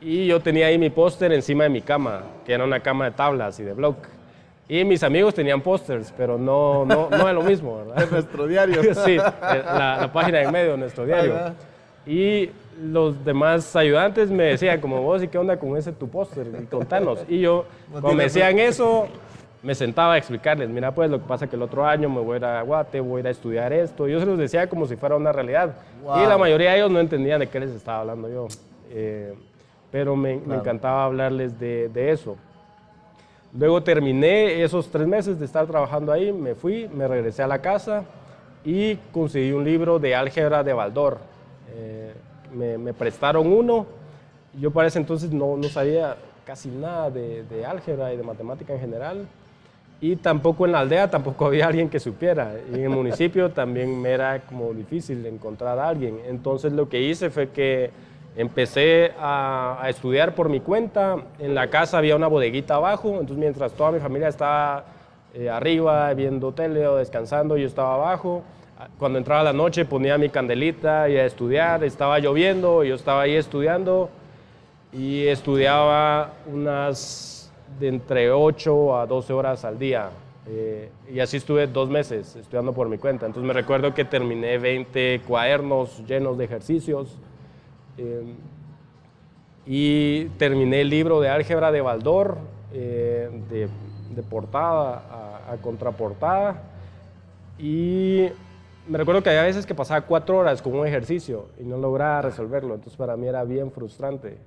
y 0.00 0.26
yo 0.26 0.40
tenía 0.40 0.66
ahí 0.66 0.78
mi 0.78 0.90
póster 0.90 1.32
encima 1.32 1.64
de 1.64 1.70
mi 1.70 1.82
cama, 1.82 2.22
que 2.44 2.52
era 2.52 2.64
una 2.64 2.80
cama 2.80 3.04
de 3.06 3.10
tablas 3.12 3.60
y 3.60 3.62
de 3.62 3.72
block. 3.72 3.96
Y 4.68 4.84
mis 4.84 5.02
amigos 5.02 5.34
tenían 5.34 5.60
pósters, 5.60 6.14
pero 6.16 6.38
no, 6.38 6.84
no, 6.84 7.10
no 7.10 7.28
es 7.28 7.34
lo 7.34 7.42
mismo, 7.42 7.78
¿verdad? 7.78 8.02
Es 8.04 8.12
nuestro 8.12 8.46
diario. 8.46 8.82
sí, 9.04 9.16
eh, 9.16 9.62
la, 9.64 9.98
la, 10.00 10.12
página 10.12 10.42
en 10.42 10.52
medio 10.52 10.72
de 10.72 10.78
nuestro 10.78 11.04
diario. 11.04 11.34
Y 12.06 12.50
los 12.80 13.24
demás 13.24 13.76
ayudantes 13.76 14.30
me 14.30 14.44
decían, 14.44 14.80
como 14.80 15.02
vos, 15.02 15.22
¿y 15.22 15.28
qué 15.28 15.38
onda 15.38 15.58
con 15.58 15.76
ese 15.76 15.92
tu 15.92 16.08
póster? 16.08 16.46
Y 16.62 16.66
contanos. 16.66 17.24
Y 17.28 17.40
yo, 17.40 17.66
cuando 17.90 18.14
me 18.14 18.24
decían 18.24 18.58
eso, 18.58 19.06
me 19.62 19.74
sentaba 19.74 20.14
a 20.14 20.18
explicarles, 20.18 20.68
mira, 20.70 20.92
pues 20.94 21.10
lo 21.10 21.20
que 21.20 21.26
pasa 21.26 21.44
es 21.44 21.50
que 21.50 21.56
el 21.56 21.62
otro 21.62 21.84
año 21.86 22.08
me 22.08 22.20
voy 22.20 22.34
a 22.34 22.36
ir 22.38 22.44
a 22.44 22.62
Guate, 22.62 23.00
voy 23.00 23.18
a 23.18 23.20
ir 23.20 23.26
a 23.26 23.30
estudiar 23.30 23.72
esto. 23.72 24.08
Yo 24.08 24.18
se 24.18 24.26
los 24.26 24.38
decía 24.38 24.68
como 24.68 24.86
si 24.86 24.96
fuera 24.96 25.16
una 25.16 25.32
realidad. 25.32 25.74
Y 26.02 26.26
la 26.26 26.38
mayoría 26.38 26.70
de 26.70 26.78
ellos 26.78 26.90
no 26.90 27.00
entendían 27.00 27.40
de 27.40 27.48
qué 27.48 27.60
les 27.60 27.70
estaba 27.70 28.00
hablando 28.00 28.28
yo. 28.28 28.48
Eh, 28.90 29.34
pero 29.90 30.16
me, 30.16 30.32
encantaba 30.32 31.04
hablarles 31.04 31.58
de, 31.58 31.88
de, 31.88 32.10
eso. 32.10 32.36
Luego 33.52 33.82
terminé 33.82 34.62
esos 34.62 34.88
tres 34.90 35.06
meses 35.06 35.38
de 35.38 35.44
estar 35.44 35.66
trabajando 35.66 36.12
ahí, 36.12 36.32
me 36.32 36.54
fui, 36.54 36.88
me 36.88 37.08
regresé 37.08 37.42
a 37.42 37.48
la 37.48 37.60
casa 37.60 38.04
y 38.64 38.96
conseguí 39.12 39.52
un 39.52 39.64
libro 39.64 39.98
de 39.98 40.14
álgebra 40.14 40.62
de 40.62 40.72
Baldor. 40.72 41.18
Eh, 41.72 42.14
me, 42.54 42.92
prestaron 42.92 43.52
uno. 43.52 43.86
Yo 44.58 44.70
para 44.70 44.88
ese 44.88 44.98
entonces 44.98 45.30
no, 45.32 45.56
no 45.56 45.68
sabía 45.68 46.16
casi 46.44 46.68
nada 46.68 47.10
de, 47.10 47.64
álgebra 47.66 48.12
y 48.12 48.16
de 48.16 48.22
matemática 48.22 48.72
en 48.72 48.80
general. 48.80 49.26
Y 50.00 50.16
tampoco 50.16 50.64
en 50.64 50.72
la 50.72 50.80
aldea 50.80 51.10
tampoco 51.10 51.46
había 51.46 51.66
alguien 51.66 51.88
que 51.88 52.00
supiera. 52.00 52.54
Y 52.70 52.74
en 52.74 52.82
el 52.82 52.90
municipio 52.90 53.50
también 53.50 54.00
me 54.00 54.10
era 54.10 54.40
como 54.40 54.72
difícil 54.72 55.24
encontrar 55.26 55.78
a 55.78 55.88
alguien. 55.88 56.18
Entonces 56.26 56.72
lo 56.72 56.88
que 56.88 57.00
hice 57.02 57.30
fue 57.30 57.50
que 57.50 57.90
empecé 58.36 59.12
a, 59.18 59.84
estudiar 59.88 60.34
por 60.34 60.48
mi 60.48 60.60
cuenta. 60.60 61.16
En 61.38 61.54
la 61.54 61.68
casa 61.68 61.98
había 61.98 62.16
una 62.16 62.26
bodeguita 62.26 62.76
abajo. 62.76 63.10
Entonces 63.10 63.36
mientras 63.36 63.72
toda 63.72 63.92
mi 63.92 64.00
familia 64.00 64.28
estaba 64.28 64.84
eh, 65.34 65.48
arriba 65.48 66.12
viendo 66.14 66.52
tele 66.52 66.86
o 66.88 66.96
descansando, 66.96 67.56
yo 67.56 67.66
estaba 67.66 67.94
abajo 67.94 68.42
cuando 68.98 69.18
entraba 69.18 69.42
la 69.42 69.52
noche 69.52 69.84
ponía 69.84 70.18
mi 70.18 70.28
candelita 70.28 71.08
y 71.08 71.16
a 71.16 71.26
estudiar, 71.26 71.84
estaba 71.84 72.18
lloviendo, 72.18 72.84
yo 72.84 72.94
estaba 72.94 73.22
ahí 73.22 73.34
estudiando 73.34 74.10
y 74.92 75.26
estudiaba 75.26 76.32
unas 76.46 77.52
de 77.78 77.88
entre 77.88 78.30
8 78.30 78.98
a 78.98 79.06
12 79.06 79.32
horas 79.32 79.64
al 79.64 79.78
día. 79.78 80.10
Eh, 80.46 80.90
y 81.12 81.20
así 81.20 81.36
estuve 81.36 81.66
dos 81.66 81.88
meses 81.88 82.34
estudiando 82.34 82.72
por 82.72 82.88
mi 82.88 82.98
cuenta. 82.98 83.26
Entonces 83.26 83.46
me 83.46 83.52
recuerdo 83.54 83.94
que 83.94 84.04
terminé 84.04 84.58
20 84.58 85.22
cuadernos 85.26 86.04
llenos 86.06 86.38
de 86.38 86.44
ejercicios 86.44 87.16
eh, 87.98 88.24
y 89.66 90.24
terminé 90.38 90.80
el 90.80 90.90
libro 90.90 91.20
de 91.20 91.28
álgebra 91.28 91.70
de 91.70 91.80
Baldor 91.80 92.38
eh, 92.72 93.30
de, 93.50 93.68
portada 94.22 95.02
a, 95.48 95.52
a 95.52 95.56
contraportada 95.58 96.62
y 97.58 98.28
me 98.90 98.98
recuerdo 98.98 99.22
que 99.22 99.30
había 99.30 99.42
veces 99.42 99.66
que 99.66 99.74
pasaba 99.74 100.00
cuatro 100.00 100.38
horas 100.38 100.60
con 100.60 100.74
un 100.74 100.84
ejercicio 100.84 101.50
y 101.60 101.62
no 101.62 101.78
lograba 101.78 102.22
resolverlo, 102.22 102.74
entonces 102.74 102.96
para 102.96 103.16
mí 103.16 103.28
era 103.28 103.44
bien 103.44 103.70
frustrante. 103.70 104.38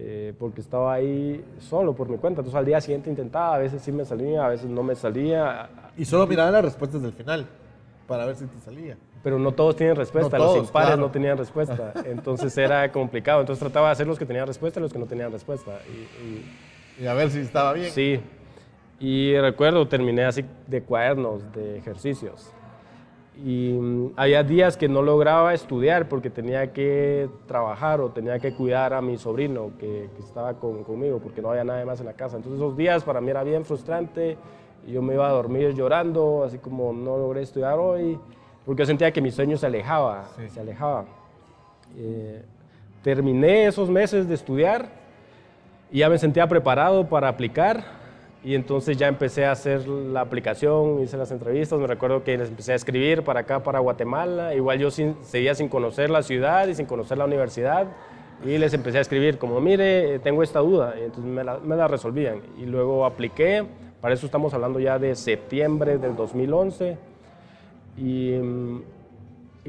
Eh, 0.00 0.32
porque 0.38 0.60
estaba 0.60 0.94
ahí 0.94 1.44
solo 1.58 1.92
por 1.92 2.08
mi 2.08 2.18
cuenta. 2.18 2.40
Entonces 2.40 2.56
al 2.56 2.64
día 2.64 2.80
siguiente 2.80 3.10
intentaba, 3.10 3.54
a 3.54 3.58
veces 3.58 3.82
sí 3.82 3.90
me 3.90 4.04
salía, 4.04 4.46
a 4.46 4.48
veces 4.48 4.68
no 4.68 4.82
me 4.82 4.94
salía. 4.94 5.70
Y 5.96 6.04
solo 6.04 6.26
miraba 6.26 6.50
las 6.52 6.64
respuestas 6.64 7.02
del 7.02 7.12
final 7.12 7.46
para 8.06 8.24
ver 8.26 8.36
si 8.36 8.46
te 8.46 8.58
salía. 8.60 8.96
Pero 9.22 9.38
no 9.38 9.52
todos 9.52 9.74
tienen 9.76 9.96
respuesta, 9.96 10.38
los 10.38 10.56
impares 10.56 10.98
no 10.98 11.10
tenían 11.10 11.36
respuesta. 11.38 11.92
Entonces 12.04 12.56
era 12.58 12.90
complicado. 12.92 13.40
Entonces 13.40 13.60
trataba 13.60 13.88
de 13.88 13.92
hacer 13.92 14.06
los 14.06 14.18
que 14.18 14.26
tenían 14.26 14.46
respuesta 14.46 14.78
y 14.78 14.82
los 14.82 14.92
que 14.92 14.98
no 14.98 15.06
tenían 15.06 15.32
respuesta. 15.32 15.78
Y, 16.98 17.02
y 17.02 17.06
a 17.06 17.14
ver 17.14 17.30
si 17.30 17.40
estaba 17.40 17.72
bien. 17.72 17.90
Sí. 17.90 18.20
Y 19.00 19.36
recuerdo, 19.38 19.86
terminé 19.86 20.24
así 20.24 20.44
de 20.66 20.82
cuadernos, 20.82 21.52
de 21.52 21.78
ejercicios 21.78 22.52
y 23.44 23.72
mm, 23.72 24.14
había 24.16 24.42
días 24.42 24.76
que 24.76 24.88
no 24.88 25.02
lograba 25.02 25.54
estudiar 25.54 26.08
porque 26.08 26.30
tenía 26.30 26.72
que 26.72 27.28
trabajar 27.46 28.00
o 28.00 28.10
tenía 28.10 28.38
que 28.38 28.52
cuidar 28.52 28.92
a 28.92 29.00
mi 29.00 29.16
sobrino 29.16 29.72
que, 29.78 30.08
estaba 30.18 30.54
conmigo 30.54 31.20
porque 31.20 31.40
no 31.40 31.50
había 31.50 31.64
nadie 31.64 31.84
más 31.84 32.00
en 32.00 32.06
la 32.06 32.14
casa. 32.14 32.36
Entonces 32.36 32.60
esos 32.60 32.76
días 32.76 33.04
para 33.04 33.20
mí 33.20 33.30
era 33.30 33.44
bien 33.44 33.64
frustrante 33.64 34.36
y 34.86 34.92
yo 34.92 35.02
me 35.02 35.14
iba 35.14 35.28
a 35.28 35.32
dormir 35.32 35.74
llorando, 35.74 36.44
así 36.44 36.58
como 36.58 36.92
no 36.92 37.16
logré 37.16 37.42
estudiar 37.42 37.78
hoy, 37.78 38.18
porque 38.66 38.82
yo 38.82 38.86
sentía 38.86 39.12
que 39.12 39.20
mi 39.20 39.30
sueño 39.30 39.56
se 39.56 39.66
alejaba, 39.66 40.28
se 40.48 40.60
alejaba. 40.60 41.04
Eh, 41.96 42.42
terminé 43.02 43.66
esos 43.66 43.88
meses 43.88 44.28
de 44.28 44.34
estudiar 44.34 44.88
y 45.90 45.98
ya 45.98 46.08
me 46.08 46.18
sentía 46.18 46.46
preparado 46.46 47.08
para 47.08 47.28
aplicar 47.28 47.97
y 48.44 48.54
entonces 48.54 48.96
ya 48.96 49.08
empecé 49.08 49.46
a 49.46 49.52
hacer 49.52 49.88
la 49.88 50.20
aplicación, 50.20 51.02
hice 51.02 51.16
las 51.16 51.30
entrevistas, 51.30 51.78
me 51.78 51.86
recuerdo 51.86 52.22
que 52.22 52.38
les 52.38 52.48
empecé 52.48 52.72
a 52.72 52.76
escribir 52.76 53.24
para 53.24 53.40
acá, 53.40 53.62
para 53.62 53.80
Guatemala, 53.80 54.54
igual 54.54 54.78
yo 54.78 54.90
seguía 54.90 55.54
sin 55.54 55.68
conocer 55.68 56.08
la 56.08 56.22
ciudad 56.22 56.68
y 56.68 56.74
sin 56.74 56.86
conocer 56.86 57.18
la 57.18 57.24
universidad, 57.24 57.88
y 58.44 58.56
les 58.56 58.72
empecé 58.72 58.98
a 58.98 59.00
escribir 59.00 59.38
como, 59.38 59.60
mire, 59.60 60.20
tengo 60.20 60.44
esta 60.44 60.60
duda, 60.60 60.94
y 60.98 61.04
entonces 61.04 61.24
me 61.24 61.42
la, 61.42 61.58
me 61.58 61.74
la 61.74 61.88
resolvían. 61.88 62.40
Y 62.56 62.66
luego 62.66 63.04
apliqué, 63.04 63.64
para 64.00 64.14
eso 64.14 64.26
estamos 64.26 64.54
hablando 64.54 64.78
ya 64.78 65.00
de 65.00 65.16
septiembre 65.16 65.98
del 65.98 66.14
2011, 66.14 66.96
y, 67.96 68.34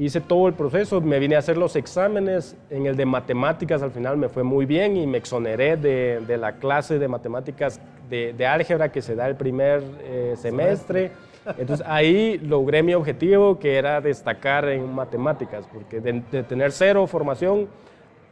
hice 0.04 0.20
todo 0.20 0.48
el 0.48 0.54
proceso, 0.54 1.00
me 1.02 1.18
vine 1.18 1.36
a 1.36 1.40
hacer 1.40 1.58
los 1.58 1.76
exámenes, 1.76 2.56
en 2.70 2.86
el 2.86 2.96
de 2.96 3.04
matemáticas 3.04 3.82
al 3.82 3.90
final 3.90 4.16
me 4.16 4.30
fue 4.30 4.42
muy 4.42 4.64
bien 4.64 4.96
y 4.96 5.06
me 5.06 5.18
exoneré 5.18 5.76
de, 5.76 6.20
de 6.26 6.36
la 6.38 6.54
clase 6.54 6.98
de 6.98 7.06
matemáticas 7.06 7.80
de, 8.08 8.32
de, 8.32 8.46
álgebra 8.46 8.90
que 8.90 9.02
se 9.02 9.14
da 9.14 9.28
el 9.28 9.36
primer 9.36 9.82
eh, 10.02 10.34
semestre. 10.38 11.12
Entonces 11.58 11.86
ahí 11.86 12.38
logré 12.38 12.82
mi 12.82 12.94
objetivo 12.94 13.58
que 13.58 13.76
era 13.76 14.00
destacar 14.00 14.68
en 14.70 14.90
matemáticas, 14.90 15.66
porque 15.70 16.00
de, 16.00 16.22
de 16.32 16.42
tener 16.44 16.72
cero 16.72 17.06
formación 17.06 17.68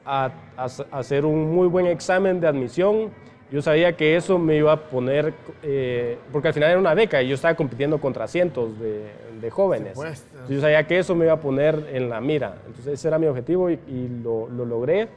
a, 0.07 0.31
a, 0.57 0.64
a, 0.64 0.99
hacer 0.99 1.27
un 1.27 1.55
muy 1.55 1.69
buen 1.69 1.87
examen 1.87 2.41
de 2.41 2.49
admisión, 2.49 3.11
yo 3.51 3.63
sabía 3.63 3.97
que 3.97 4.17
eso 4.17 4.39
me 4.39 4.57
iba 4.57 4.73
a 4.73 4.77
poner, 4.77 5.33
eh, 5.63 6.19
porque 6.33 6.49
al 6.49 6.55
final 6.55 6.71
era 6.71 6.79
una 6.79 6.95
beca 6.95 7.23
y 7.23 7.29
yo 7.29 7.35
estaba 7.35 7.55
compitiendo 7.55 7.99
contra 7.99 8.29
cientos 8.29 8.79
de, 8.79 9.07
de 9.41 9.51
jóvenes. 9.51 9.97
Entonces, 9.97 10.27
yo 10.49 10.61
sabía 10.61 10.87
que 10.87 10.99
eso 10.99 11.15
me 11.15 11.25
iba 11.25 11.35
a 11.35 11.41
poner 11.41 11.89
en 11.93 12.11
la 12.11 12.21
mira. 12.21 12.57
Entonces 12.67 12.95
ese 12.95 13.09
era 13.09 13.19
mi 13.19 13.27
objetivo 13.27 13.71
y, 13.71 13.75
y 13.89 14.21
lo, 14.23 14.49
lo, 14.49 14.67
logré. 14.67 15.09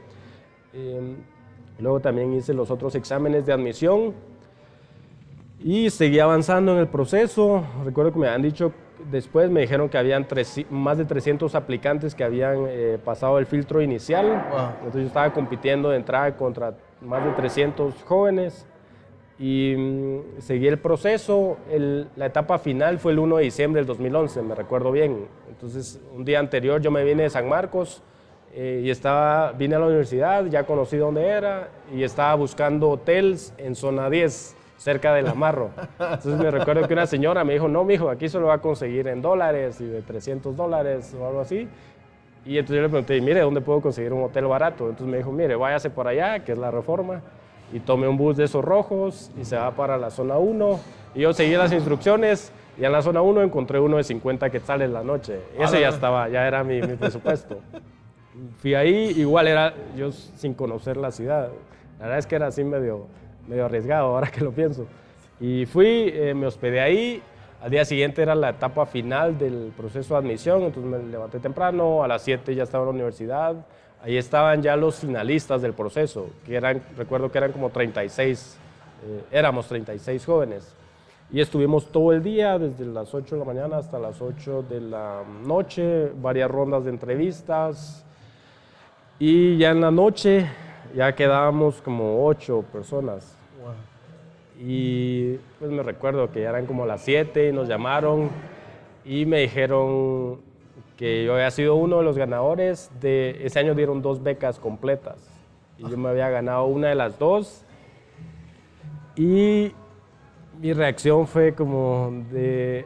Eh, 0.72 1.14
luego 1.78 2.00
también 2.00 2.32
hice 2.32 2.54
los 2.54 2.70
otros 2.70 2.94
exámenes 2.94 3.44
de 3.44 3.52
admisión 3.52 4.14
y 5.62 5.90
seguí 5.90 6.18
avanzando 6.18 6.72
en 6.72 6.78
el 6.78 6.88
proceso. 6.88 7.64
Recuerdo 7.84 8.14
que 8.14 8.18
me 8.18 8.28
han 8.28 8.40
dicho, 8.40 8.72
después 9.10 9.50
me 9.50 9.60
dijeron 9.60 9.90
que 9.90 9.98
habían 9.98 10.26
tres, 10.26 10.64
más 10.70 10.96
de 10.96 11.04
300 11.04 11.54
aplicantes 11.54 12.14
que 12.14 12.24
habían 12.24 12.64
eh, 12.68 12.98
pasado 13.04 13.38
el 13.38 13.44
filtro 13.44 13.82
inicial. 13.82 14.26
Wow. 14.26 14.60
Entonces 14.78 15.00
yo 15.02 15.06
estaba 15.08 15.32
compitiendo 15.34 15.90
de 15.90 15.98
entrada 15.98 16.34
contra 16.34 16.74
más 17.04 17.24
de 17.24 17.32
300 17.32 17.94
jóvenes 18.04 18.66
y 19.38 19.74
mmm, 19.76 20.40
seguí 20.40 20.68
el 20.68 20.78
proceso. 20.78 21.56
El, 21.70 22.08
la 22.16 22.26
etapa 22.26 22.58
final 22.58 22.98
fue 22.98 23.12
el 23.12 23.18
1 23.18 23.36
de 23.36 23.44
diciembre 23.44 23.80
del 23.80 23.86
2011, 23.86 24.42
me 24.42 24.54
recuerdo 24.54 24.92
bien. 24.92 25.26
Entonces 25.48 26.00
un 26.14 26.24
día 26.24 26.38
anterior 26.38 26.80
yo 26.80 26.90
me 26.90 27.04
vine 27.04 27.24
de 27.24 27.30
San 27.30 27.48
Marcos 27.48 28.02
eh, 28.54 28.82
y 28.84 28.90
estaba, 28.90 29.52
vine 29.52 29.76
a 29.76 29.78
la 29.78 29.86
universidad, 29.86 30.44
ya 30.46 30.64
conocí 30.64 30.96
dónde 30.96 31.26
era 31.26 31.70
y 31.94 32.02
estaba 32.02 32.34
buscando 32.34 32.90
hoteles 32.90 33.54
en 33.56 33.74
zona 33.74 34.10
10 34.10 34.56
cerca 34.76 35.14
del 35.14 35.28
amarro. 35.28 35.70
Entonces 35.98 36.38
me 36.38 36.50
recuerdo 36.50 36.86
que 36.86 36.92
una 36.92 37.06
señora 37.06 37.44
me 37.44 37.54
dijo, 37.54 37.68
no, 37.68 37.84
mijo, 37.84 38.10
aquí 38.10 38.28
solo 38.28 38.48
va 38.48 38.54
a 38.54 38.60
conseguir 38.60 39.08
en 39.08 39.22
dólares 39.22 39.80
y 39.80 39.86
de 39.86 40.02
300 40.02 40.56
dólares 40.56 41.14
o 41.18 41.26
algo 41.26 41.40
así. 41.40 41.68
Y 42.44 42.58
entonces 42.58 42.76
yo 42.76 42.82
le 42.82 42.88
pregunté, 42.88 43.20
mire, 43.20 43.40
¿dónde 43.40 43.60
puedo 43.60 43.80
conseguir 43.80 44.12
un 44.12 44.24
hotel 44.24 44.46
barato? 44.46 44.84
Entonces 44.88 45.06
me 45.06 45.18
dijo, 45.18 45.30
mire, 45.30 45.54
váyase 45.54 45.90
por 45.90 46.08
allá, 46.08 46.40
que 46.40 46.52
es 46.52 46.58
la 46.58 46.70
reforma, 46.70 47.22
y 47.72 47.80
tome 47.80 48.08
un 48.08 48.16
bus 48.16 48.36
de 48.36 48.44
esos 48.44 48.64
rojos 48.64 49.30
y 49.40 49.44
se 49.44 49.56
va 49.56 49.70
para 49.70 49.96
la 49.96 50.10
zona 50.10 50.38
1. 50.38 50.80
Y 51.14 51.20
yo 51.20 51.32
seguí 51.32 51.54
las 51.54 51.72
instrucciones 51.72 52.52
y 52.78 52.84
en 52.84 52.92
la 52.92 53.02
zona 53.02 53.22
1 53.22 53.42
encontré 53.42 53.78
uno 53.78 53.96
de 53.96 54.04
50 54.04 54.50
quetzales 54.50 54.90
la 54.90 55.02
noche. 55.02 55.40
Ese 55.58 55.80
ya 55.80 55.88
estaba, 55.88 56.28
ya 56.28 56.46
era 56.46 56.64
mi, 56.64 56.82
mi 56.82 56.96
presupuesto. 56.96 57.60
Fui 58.58 58.74
ahí, 58.74 59.14
igual 59.16 59.46
era 59.46 59.74
yo 59.96 60.10
sin 60.10 60.54
conocer 60.54 60.96
la 60.96 61.12
ciudad. 61.12 61.50
La 61.98 62.06
verdad 62.06 62.18
es 62.18 62.26
que 62.26 62.34
era 62.34 62.48
así 62.48 62.64
medio 62.64 63.06
medio 63.46 63.64
arriesgado 63.64 64.06
ahora 64.06 64.30
que 64.30 64.40
lo 64.40 64.52
pienso. 64.52 64.86
Y 65.40 65.66
fui, 65.66 66.10
eh, 66.12 66.34
me 66.34 66.46
hospedé 66.46 66.80
ahí, 66.80 67.22
al 67.62 67.70
día 67.70 67.84
siguiente 67.84 68.22
era 68.22 68.34
la 68.34 68.50
etapa 68.50 68.86
final 68.86 69.38
del 69.38 69.72
proceso 69.76 70.14
de 70.14 70.18
admisión, 70.18 70.62
entonces 70.62 70.90
me 70.90 70.98
levanté 71.10 71.38
temprano, 71.38 72.02
a 72.02 72.08
las 72.08 72.22
7 72.22 72.56
ya 72.56 72.64
estaba 72.64 72.82
en 72.82 72.88
la 72.88 72.94
universidad, 72.94 73.54
ahí 74.02 74.16
estaban 74.16 74.62
ya 74.62 74.74
los 74.74 74.96
finalistas 74.96 75.62
del 75.62 75.72
proceso, 75.72 76.26
que 76.44 76.56
eran, 76.56 76.82
recuerdo 76.96 77.30
que 77.30 77.38
eran 77.38 77.52
como 77.52 77.70
36, 77.70 78.58
eh, 79.06 79.24
éramos 79.30 79.68
36 79.68 80.24
jóvenes. 80.24 80.74
Y 81.30 81.40
estuvimos 81.40 81.86
todo 81.86 82.12
el 82.12 82.22
día, 82.22 82.58
desde 82.58 82.84
las 82.84 83.14
8 83.14 83.36
de 83.36 83.38
la 83.38 83.44
mañana 83.44 83.76
hasta 83.78 83.98
las 83.98 84.20
8 84.20 84.64
de 84.68 84.80
la 84.80 85.22
noche, 85.46 86.10
varias 86.20 86.50
rondas 86.50 86.84
de 86.84 86.90
entrevistas. 86.90 88.04
Y 89.20 89.56
ya 89.56 89.70
en 89.70 89.80
la 89.80 89.90
noche 89.92 90.46
ya 90.94 91.14
quedábamos 91.14 91.80
como 91.80 92.26
ocho 92.26 92.64
personas. 92.72 93.38
Y 94.64 95.38
pues 95.58 95.72
me 95.72 95.82
recuerdo 95.82 96.30
que 96.30 96.42
eran 96.42 96.66
como 96.66 96.86
las 96.86 97.00
siete 97.00 97.48
y 97.48 97.52
nos 97.52 97.66
llamaron 97.66 98.30
y 99.04 99.26
me 99.26 99.40
dijeron 99.40 100.40
que 100.96 101.24
yo 101.24 101.34
había 101.34 101.50
sido 101.50 101.74
uno 101.74 101.98
de 101.98 102.04
los 102.04 102.16
ganadores. 102.16 102.88
De, 103.00 103.44
ese 103.44 103.58
año 103.58 103.74
dieron 103.74 104.02
dos 104.02 104.22
becas 104.22 104.60
completas 104.60 105.28
y 105.78 105.90
yo 105.90 105.96
me 105.96 106.10
había 106.10 106.30
ganado 106.30 106.66
una 106.66 106.90
de 106.90 106.94
las 106.94 107.18
dos. 107.18 107.64
Y 109.16 109.72
mi 110.60 110.72
reacción 110.72 111.26
fue 111.26 111.54
como 111.54 112.12
de, 112.30 112.84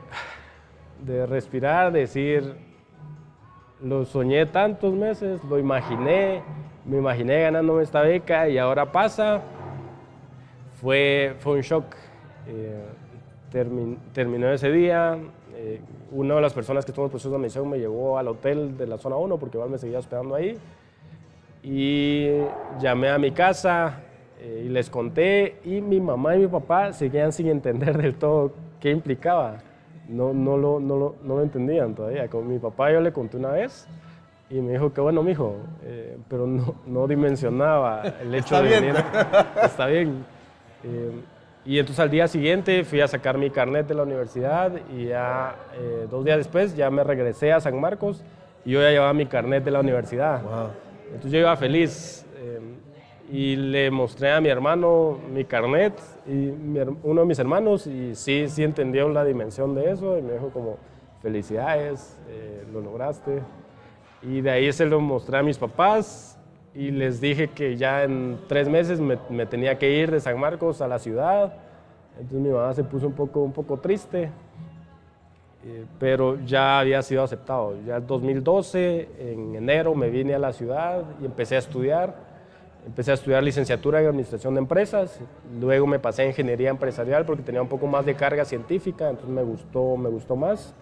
de 1.04 1.26
respirar, 1.26 1.92
decir, 1.92 2.54
lo 3.82 4.06
soñé 4.06 4.46
tantos 4.46 4.94
meses, 4.94 5.44
lo 5.44 5.58
imaginé, 5.58 6.42
me 6.86 6.96
imaginé 6.96 7.42
ganándome 7.42 7.82
esta 7.82 8.00
beca 8.00 8.48
y 8.48 8.56
ahora 8.56 8.90
pasa. 8.90 9.42
Fue, 10.80 11.34
fue 11.38 11.54
un 11.54 11.60
shock. 11.60 11.84
Eh, 12.48 12.84
termin, 13.50 13.98
terminó 14.12 14.48
ese 14.50 14.70
día. 14.70 15.18
Eh, 15.54 15.80
una 16.12 16.34
de 16.34 16.40
las 16.42 16.52
personas 16.52 16.84
que 16.84 16.90
estuvo 16.90 17.04
en 17.04 17.08
el 17.08 17.10
proceso 17.10 17.30
de 17.30 17.36
admisión 17.36 17.68
me 17.68 17.78
llevó 17.78 18.18
al 18.18 18.28
hotel 18.28 18.76
de 18.76 18.86
la 18.86 18.98
zona 18.98 19.16
1 19.16 19.38
porque 19.38 19.56
igual 19.56 19.70
me 19.70 19.78
seguía 19.78 19.98
hospedando 19.98 20.34
ahí. 20.34 20.56
Y 21.62 22.28
llamé 22.78 23.08
a 23.08 23.18
mi 23.18 23.32
casa 23.32 24.00
eh, 24.40 24.64
y 24.66 24.68
les 24.68 24.90
conté. 24.90 25.56
Y 25.64 25.80
mi 25.80 26.00
mamá 26.00 26.36
y 26.36 26.40
mi 26.40 26.46
papá 26.46 26.92
seguían 26.92 27.32
sin 27.32 27.48
entender 27.48 27.96
del 27.96 28.14
todo 28.14 28.52
qué 28.80 28.90
implicaba. 28.90 29.58
No, 30.08 30.32
no, 30.32 30.56
lo, 30.56 30.78
no, 30.78 30.96
lo, 30.96 31.16
no 31.22 31.36
lo 31.36 31.42
entendían 31.42 31.94
todavía. 31.94 32.28
Con 32.28 32.46
mi 32.46 32.58
papá 32.58 32.92
yo 32.92 33.00
le 33.00 33.12
conté 33.12 33.38
una 33.38 33.50
vez 33.50 33.88
y 34.48 34.60
me 34.60 34.72
dijo 34.72 34.92
que 34.92 35.00
bueno, 35.00 35.22
mijo, 35.24 35.56
eh, 35.82 36.16
pero 36.28 36.46
no, 36.46 36.76
no, 36.86 37.08
dimensionaba 37.08 38.02
el 38.22 38.32
hecho 38.34 38.54
Está 38.56 38.62
de 38.62 38.68
bien. 38.68 38.80
venir. 38.82 39.04
Está 39.64 39.86
bien. 39.86 40.35
Eh, 40.86 41.10
y 41.66 41.80
entonces 41.80 42.00
al 42.00 42.10
día 42.10 42.28
siguiente 42.28 42.84
fui 42.84 43.00
a 43.00 43.08
sacar 43.08 43.36
mi 43.38 43.50
carnet 43.50 43.88
de 43.88 43.94
la 43.94 44.04
universidad 44.04 44.70
y 44.96 45.06
ya 45.06 45.56
eh, 45.74 46.06
dos 46.08 46.24
días 46.24 46.38
después 46.38 46.76
ya 46.76 46.90
me 46.90 47.02
regresé 47.02 47.52
a 47.52 47.60
San 47.60 47.80
Marcos 47.80 48.22
y 48.64 48.70
yo 48.70 48.80
ya 48.80 48.90
llevaba 48.90 49.12
mi 49.12 49.26
carnet 49.26 49.64
de 49.64 49.72
la 49.72 49.80
universidad. 49.80 50.42
Wow. 50.42 50.70
Entonces 51.06 51.32
yo 51.32 51.38
iba 51.40 51.56
feliz 51.56 52.24
eh, 52.36 52.60
y 53.32 53.56
le 53.56 53.90
mostré 53.90 54.30
a 54.30 54.40
mi 54.40 54.48
hermano 54.48 55.18
mi 55.32 55.44
carnet 55.44 55.94
y 56.24 56.30
mi, 56.30 56.78
uno 57.02 57.22
de 57.22 57.26
mis 57.26 57.38
hermanos 57.40 57.88
y 57.88 58.14
sí, 58.14 58.46
sí 58.48 58.62
entendió 58.62 59.08
la 59.08 59.24
dimensión 59.24 59.74
de 59.74 59.90
eso 59.90 60.16
y 60.18 60.22
me 60.22 60.34
dijo 60.34 60.50
como 60.50 60.78
felicidades, 61.20 62.16
eh, 62.28 62.64
lo 62.72 62.80
lograste. 62.80 63.42
Y 64.22 64.40
de 64.40 64.50
ahí 64.50 64.72
se 64.72 64.86
lo 64.86 65.00
mostré 65.00 65.38
a 65.38 65.42
mis 65.42 65.58
papás 65.58 66.35
y 66.76 66.90
les 66.90 67.22
dije 67.22 67.48
que 67.48 67.76
ya 67.76 68.04
en 68.04 68.38
tres 68.48 68.68
meses 68.68 69.00
me, 69.00 69.16
me, 69.30 69.46
tenía 69.46 69.78
que 69.78 69.90
ir 69.90 70.10
de 70.10 70.20
San 70.20 70.38
Marcos 70.38 70.82
a 70.82 70.88
la 70.88 70.98
ciudad. 70.98 71.54
Entonces 72.20 72.40
mi 72.40 72.50
mamá 72.50 72.74
se 72.74 72.84
puso 72.84 73.06
un 73.06 73.14
poco, 73.14 73.40
un 73.40 73.52
poco 73.52 73.78
triste, 73.78 74.30
eh, 75.64 75.84
pero 75.98 76.38
ya 76.44 76.78
había 76.78 77.00
sido 77.00 77.22
aceptado. 77.22 77.76
Ya 77.86 77.96
en 77.96 78.06
2012, 78.06 79.08
en 79.18 79.54
enero, 79.56 79.94
me 79.94 80.10
vine 80.10 80.34
a 80.34 80.38
la 80.38 80.52
ciudad 80.52 81.02
y 81.20 81.24
empecé 81.24 81.56
a 81.56 81.60
estudiar. 81.60 82.14
Empecé 82.86 83.10
a 83.10 83.14
estudiar 83.14 83.42
licenciatura 83.42 84.00
en 84.00 84.06
Administración 84.06 84.54
de 84.54 84.60
Empresas, 84.60 85.18
luego 85.60 85.88
me 85.88 85.98
pasé 85.98 86.22
a 86.22 86.26
Ingeniería 86.26 86.70
Empresarial 86.70 87.26
porque 87.26 87.42
tenía 87.42 87.60
un 87.60 87.66
poco 87.68 87.88
más 87.88 88.06
de 88.06 88.14
carga 88.14 88.44
científica, 88.44 89.08
entonces 89.08 89.34
me 89.34 89.42
gustó, 89.42 89.96
me 89.96 90.08
gustó 90.08 90.36
más. 90.36 90.72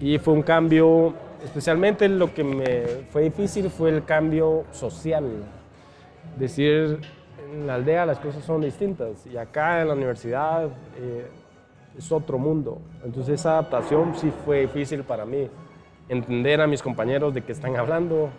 Y 0.00 0.18
fue 0.18 0.34
un 0.34 0.42
cambio 0.42 1.14
especialmente 1.44 2.08
lo 2.08 2.32
que 2.32 2.42
me 2.42 2.82
fue 3.10 3.22
difícil 3.22 3.70
fue 3.70 3.90
el 3.90 4.04
cambio 4.04 4.64
social. 4.72 5.24
Decir, 6.38 7.00
en 7.52 7.66
la 7.66 7.74
aldea 7.74 8.06
las 8.06 8.18
cosas 8.18 8.44
son 8.44 8.62
distintas 8.62 9.26
y 9.26 9.36
acá 9.36 9.82
en 9.82 9.88
la 9.88 9.94
universidad 9.94 10.64
eh, 10.98 11.26
es 11.96 12.10
otro 12.10 12.38
mundo. 12.38 12.78
Entonces 13.04 13.40
esa 13.40 13.52
adaptación 13.52 14.14
sí 14.16 14.32
fue 14.44 14.62
difícil 14.62 15.04
para 15.04 15.24
mí. 15.24 15.48
Entender 16.08 16.60
a 16.60 16.66
mis 16.66 16.82
compañeros 16.82 17.32
de 17.32 17.42
qué 17.42 17.52
están 17.52 17.76
hablando, 17.76 18.30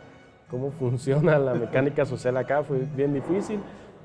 cómo 0.50 0.72
funciona 0.72 1.40
la 1.40 1.54
mecánica 1.54 2.06
social 2.06 2.38
acá 2.38 2.64
fue 2.64 2.80
bien 2.96 3.14
difícil. 3.14 3.60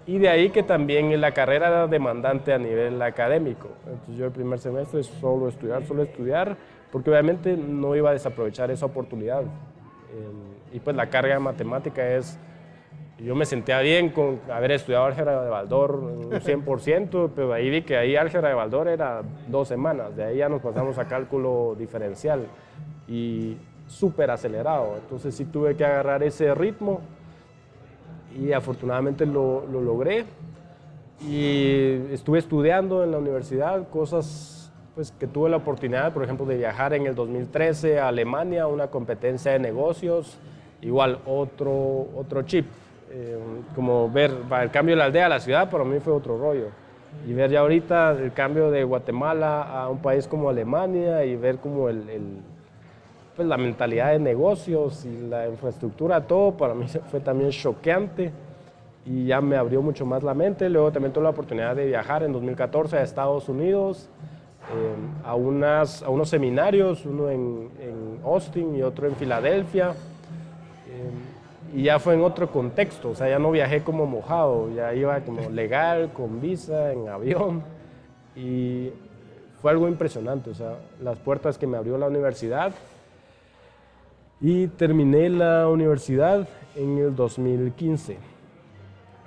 Y 0.07 0.19
de 0.19 0.29
ahí 0.29 0.51
que 0.51 0.63
también 0.63 1.21
la 1.21 1.33
carrera 1.33 1.69
era 1.69 1.87
demandante 1.87 2.53
a 2.53 2.59
nivel 2.59 3.01
académico. 3.03 3.69
Entonces 3.87 4.17
yo 4.17 4.27
el 4.27 4.33
primer 4.33 4.59
semestre 4.59 5.03
solo 5.03 5.49
estudiar, 5.49 5.85
solo 5.87 6.03
estudiar, 6.03 6.57
porque 6.93 7.11
obviamente 7.11 7.57
no 7.57 7.95
iba 7.95 8.11
a 8.11 8.13
desaprovechar 8.13 8.71
esa 8.71 8.87
oportunidad. 8.87 9.43
Eh, 9.43 10.77
y 10.77 10.81
pues 10.81 10.97
la 10.97 11.09
carga 11.09 11.35
de 11.35 11.41
matemática 11.41 12.09
es, 12.17 12.39
yo 13.19 13.35
me 13.35 13.45
sentía 13.45 13.81
bien 13.81 14.11
con 14.11 14.41
haber 14.51 14.73
estudiado 14.73 15.05
álgebra 15.05 15.43
de 15.43 15.51
Baldor 15.51 15.95
un 15.97 16.31
100%, 16.31 17.31
pero 17.35 17.53
ahí 17.53 17.71
vi 17.71 17.83
que 17.83 17.97
ahí 17.97 18.17
álgebra 18.17 18.49
de 18.49 18.55
Baldor 18.55 18.89
era 18.89 19.23
dos 19.49 19.69
semanas, 19.69 20.17
de 20.17 20.25
ahí 20.25 20.37
ya 20.39 20.49
nos 20.49 20.63
pasamos 20.63 20.99
a 20.99 21.07
cálculo 21.07 21.75
diferencial 21.79 22.47
y 23.09 23.57
súper 23.87 24.31
acelerado, 24.31 24.97
entonces 24.97 25.35
sí 25.35 25.45
tuve 25.45 25.77
que 25.77 25.85
agarrar 25.85 26.23
ese 26.23 26.55
ritmo 26.55 27.01
y 28.39 28.53
afortunadamente 28.53 29.27
lo, 29.27 29.67
lo 29.67 29.81
logré 29.81 30.25
y 31.21 32.13
estuve 32.13 32.39
estudiando 32.39 33.03
en 33.03 33.11
la 33.11 33.19
universidad 33.19 33.89
cosas 33.89 34.60
pues 34.95 35.13
que 35.13 35.27
tuve 35.27 35.51
la 35.51 35.57
oportunidad, 35.57 36.13
por 36.13 36.25
ejemplo, 36.25 36.47
de 36.47 36.57
viajar 36.57 36.95
en 36.95 37.07
el 37.07 37.15
2013 37.15 38.01
a 38.01 38.09
Alemania 38.09 38.67
una 38.67 38.89
competencia 38.89 39.53
de 39.53 39.59
negocios, 39.59 40.39
igual 40.83 41.21
otro, 41.27 42.09
otro 42.17 42.43
chip. 42.43 42.67
Eh, 43.13 43.39
como 43.75 44.09
ver 44.09 44.31
el 44.63 44.71
cambio 44.71 44.95
de 44.95 44.99
la 44.99 45.07
aldea 45.07 45.27
a 45.27 45.29
la 45.29 45.41
ciudad, 45.41 45.69
para 45.69 45.85
mí 45.85 45.99
fue 46.01 46.13
otro 46.13 46.39
rollo. 46.39 46.69
Y 47.27 47.33
ver 47.33 47.51
ya 47.51 47.61
ahorita 47.61 48.13
el 48.13 48.33
cambio 48.33 48.71
de 48.71 48.85
Guatemala 48.85 49.63
a 49.63 49.89
un 49.89 49.99
país 49.99 50.29
como 50.29 50.49
Alemania 50.49 51.25
y 51.25 51.35
ver 51.35 51.57
como 51.57 51.89
el, 51.89 52.05
pues 53.35 53.49
la 53.49 53.57
mentalidad 53.57 54.13
de 54.13 54.21
negocios 54.21 55.05
y 55.05 55.29
la 55.29 55.49
infraestructura, 55.49 56.21
todo 56.21 56.53
para 56.53 56.75
mí 56.75 56.87
fue 57.11 57.21
también 57.21 57.51
choqueante 57.51 58.31
y 59.05 59.27
ya 59.27 59.41
me 59.41 59.57
abrió 59.57 59.83
mucho 59.83 60.07
más 60.07 60.23
la 60.23 60.35
mente. 60.35 60.69
Luego 60.69 60.93
también 60.93 61.13
tuve 61.13 61.25
la 61.25 61.31
oportunidad 61.31 61.75
de 61.75 61.87
viajar 61.87 62.23
en 62.23 62.33
2014 62.33 62.99
a 62.99 63.03
Estados 63.03 63.49
Unidos 63.49 64.09
eh, 64.73 64.95
a, 65.25 65.35
unas, 65.35 66.03
a 66.03 66.11
unos 66.11 66.29
seminarios, 66.29 67.05
uno 67.05 67.29
en, 67.29 67.71
en 67.81 68.21
Austin 68.25 68.77
y 68.77 68.83
otro 68.83 69.09
en 69.09 69.17
Filadelfia. 69.17 69.91
Eh, 70.89 71.77
y 71.77 71.83
ya 71.85 71.99
fue 71.99 72.15
en 72.15 72.23
otro 72.23 72.51
contexto, 72.51 73.11
o 73.11 73.15
sea, 73.15 73.29
ya 73.29 73.39
no 73.39 73.51
viajé 73.51 73.83
como 73.83 74.07
mojado, 74.07 74.73
ya 74.75 74.95
iba 74.95 75.21
como 75.21 75.51
legal, 75.51 76.13
con 76.13 76.41
visa, 76.41 76.93
en 76.93 77.09
avión. 77.09 77.63
Y 78.37 78.93
fue 79.61 79.73
algo 79.73 79.89
impresionante, 79.89 80.51
o 80.51 80.55
sea, 80.55 80.79
las 81.01 81.19
puertas 81.19 81.59
que 81.59 81.67
me 81.67 81.77
abrió 81.77 81.99
la 81.99 82.07
universidad. 82.07 82.73
Y 84.41 84.69
terminé 84.69 85.29
la 85.29 85.69
universidad 85.69 86.49
en 86.75 86.97
el 86.97 87.15
2015. 87.15 88.17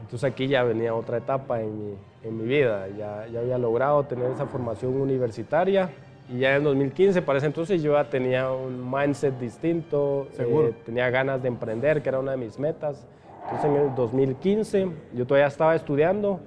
Entonces 0.02 0.30
aquí 0.30 0.48
ya 0.48 0.64
venía 0.64 0.96
otra 0.96 1.18
etapa 1.18 1.62
en 1.62 1.78
mi, 1.78 1.96
en 2.24 2.38
mi 2.38 2.46
vida, 2.46 2.88
ya, 2.98 3.28
ya 3.28 3.40
había 3.40 3.58
logrado 3.58 4.04
tener 4.04 4.32
esa 4.32 4.46
formación 4.46 5.00
universitaria 5.00 5.90
y 6.30 6.40
ya 6.40 6.56
en 6.56 6.64
2015, 6.64 7.22
para 7.22 7.38
ese 7.38 7.48
entonces 7.48 7.84
yo 7.84 7.94
ya 7.94 8.10
tenía 8.10 8.50
un 8.52 8.90
mindset 8.90 9.38
distinto, 9.38 10.28
eh, 10.38 10.74
tenía 10.86 11.10
ganas 11.10 11.42
de 11.42 11.50
emprender, 11.50 12.02
que 12.02 12.10
era 12.10 12.20
una 12.20 12.32
de 12.32 12.38
mis 12.38 12.58
metas. 12.58 13.06
Entonces 13.44 13.70
en 13.70 13.76
el 13.76 13.96
2015 13.96 14.88
yo 15.14 15.28
todavía 15.28 15.48
estaba 15.48 15.76
estudiando 15.76 16.40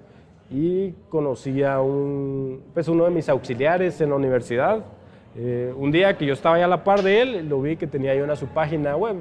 y 0.50 0.92
conocí 1.10 1.62
a 1.62 1.80
un, 1.80 2.62
pues 2.72 2.88
uno 2.88 3.04
de 3.04 3.10
mis 3.10 3.28
auxiliares 3.28 4.00
en 4.00 4.10
la 4.10 4.16
universidad. 4.16 4.82
Eh, 5.36 5.74
un 5.76 5.90
día 5.90 6.16
que 6.16 6.24
yo 6.24 6.32
estaba 6.32 6.58
ya 6.58 6.64
a 6.64 6.68
la 6.68 6.82
par 6.82 7.02
de 7.02 7.20
él, 7.20 7.48
lo 7.48 7.60
vi 7.60 7.76
que 7.76 7.86
tenía 7.86 8.12
ahí 8.12 8.20
una 8.20 8.34
su 8.34 8.46
página 8.46 8.96
web 8.96 9.16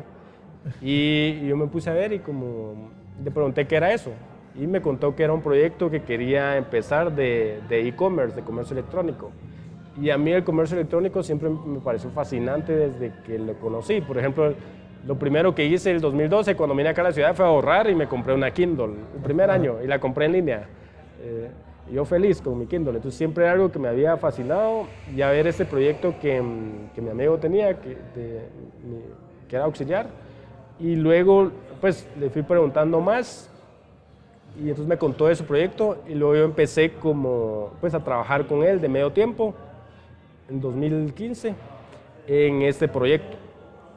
y, 0.82 1.39
y 1.41 1.47
yo 1.47 1.58
me 1.58 1.68
puse 1.68 1.89
a 1.89 1.93
ver 1.93 2.14
y 2.14 2.20
como 2.20 2.91
le 3.22 3.30
pregunté 3.30 3.68
qué 3.68 3.76
era 3.76 3.91
eso 3.91 4.12
y 4.58 4.68
me 4.68 4.82
contó 4.82 5.16
que 5.16 5.24
era 5.24 5.34
un 5.34 5.41
proyecto 5.41 5.89
que 5.89 6.03
quería 6.03 6.58
empezar 6.58 7.14
de 7.14 7.62
e-commerce, 7.70 8.36
de, 8.36 8.41
comercio 8.41 8.74
electrónico. 8.74 9.32
Y 10.01 10.10
a 10.10 10.18
mí 10.18 10.32
el 10.32 10.43
comercio 10.43 10.78
electrónico 10.78 11.24
siempre 11.24 11.49
me 11.49 11.80
pareció 11.80 12.10
fascinante 12.10 12.76
desde 12.76 13.14
que 13.26 13.39
lo 13.39 13.53
conocí. 13.56 14.01
Por 14.01 14.18
ejemplo, 14.18 14.53
lo 15.06 15.16
primero 15.18 15.56
que 15.56 15.66
hice 15.66 15.91
el 15.91 16.01
2012 16.01 16.56
cuando 16.56 16.76
vine 16.76 16.89
acá 16.89 17.01
a 17.01 17.06
la 17.06 17.12
ciudad 17.12 17.36
fue 17.36 17.45
ahorrar 17.45 17.89
y 17.89 17.95
me 17.95 18.08
compré 18.08 18.34
una 18.34 18.51
Kindle, 18.51 18.93
el 19.16 19.22
primer 19.24 19.49
año, 19.49 19.82
y 19.84 19.88
la 19.88 19.99
compré 19.99 20.26
en 20.26 20.32
línea. 20.34 20.68
Eh, 21.22 21.49
yo 21.91 22.03
feliz 22.03 22.41
con 22.41 22.58
mi 22.58 22.66
Kindle. 22.66 22.95
Entonces 22.95 23.18
siempre 23.18 23.43
era 23.43 23.53
algo 23.53 23.72
que 23.72 23.80
me 23.80 23.88
había 23.88 24.18
fascinado 24.18 24.88
y 25.16 25.22
a 25.22 25.30
ver 25.30 25.47
este 25.47 25.66
proyecto 25.66 26.16
que, 26.20 26.41
que 26.93 27.01
mi 27.01 27.10
amigo 27.10 27.38
tenía, 27.38 27.80
que, 27.80 27.97
que 29.47 29.56
era 29.56 29.66
auxiliar. 29.66 30.08
Y 30.80 30.95
luego 30.95 31.51
pues 31.80 32.08
le 32.20 32.30
fui 32.30 32.41
preguntando 32.41 32.99
más 32.99 33.49
y 34.58 34.70
entonces 34.70 34.88
me 34.88 34.97
contó 34.97 35.28
de 35.28 35.36
su 35.36 35.43
proyecto 35.45 35.97
y 36.08 36.14
luego 36.14 36.36
yo 36.36 36.43
empecé 36.45 36.93
como 36.93 37.72
pues 37.82 37.93
a 37.93 38.03
trabajar 38.03 38.47
con 38.47 38.64
él 38.64 38.80
de 38.80 38.88
medio 38.88 39.12
tiempo 39.12 39.53
en 40.49 40.62
2015 40.62 41.56
en 42.28 42.62
este 42.62 42.88
proyecto. 42.88 43.38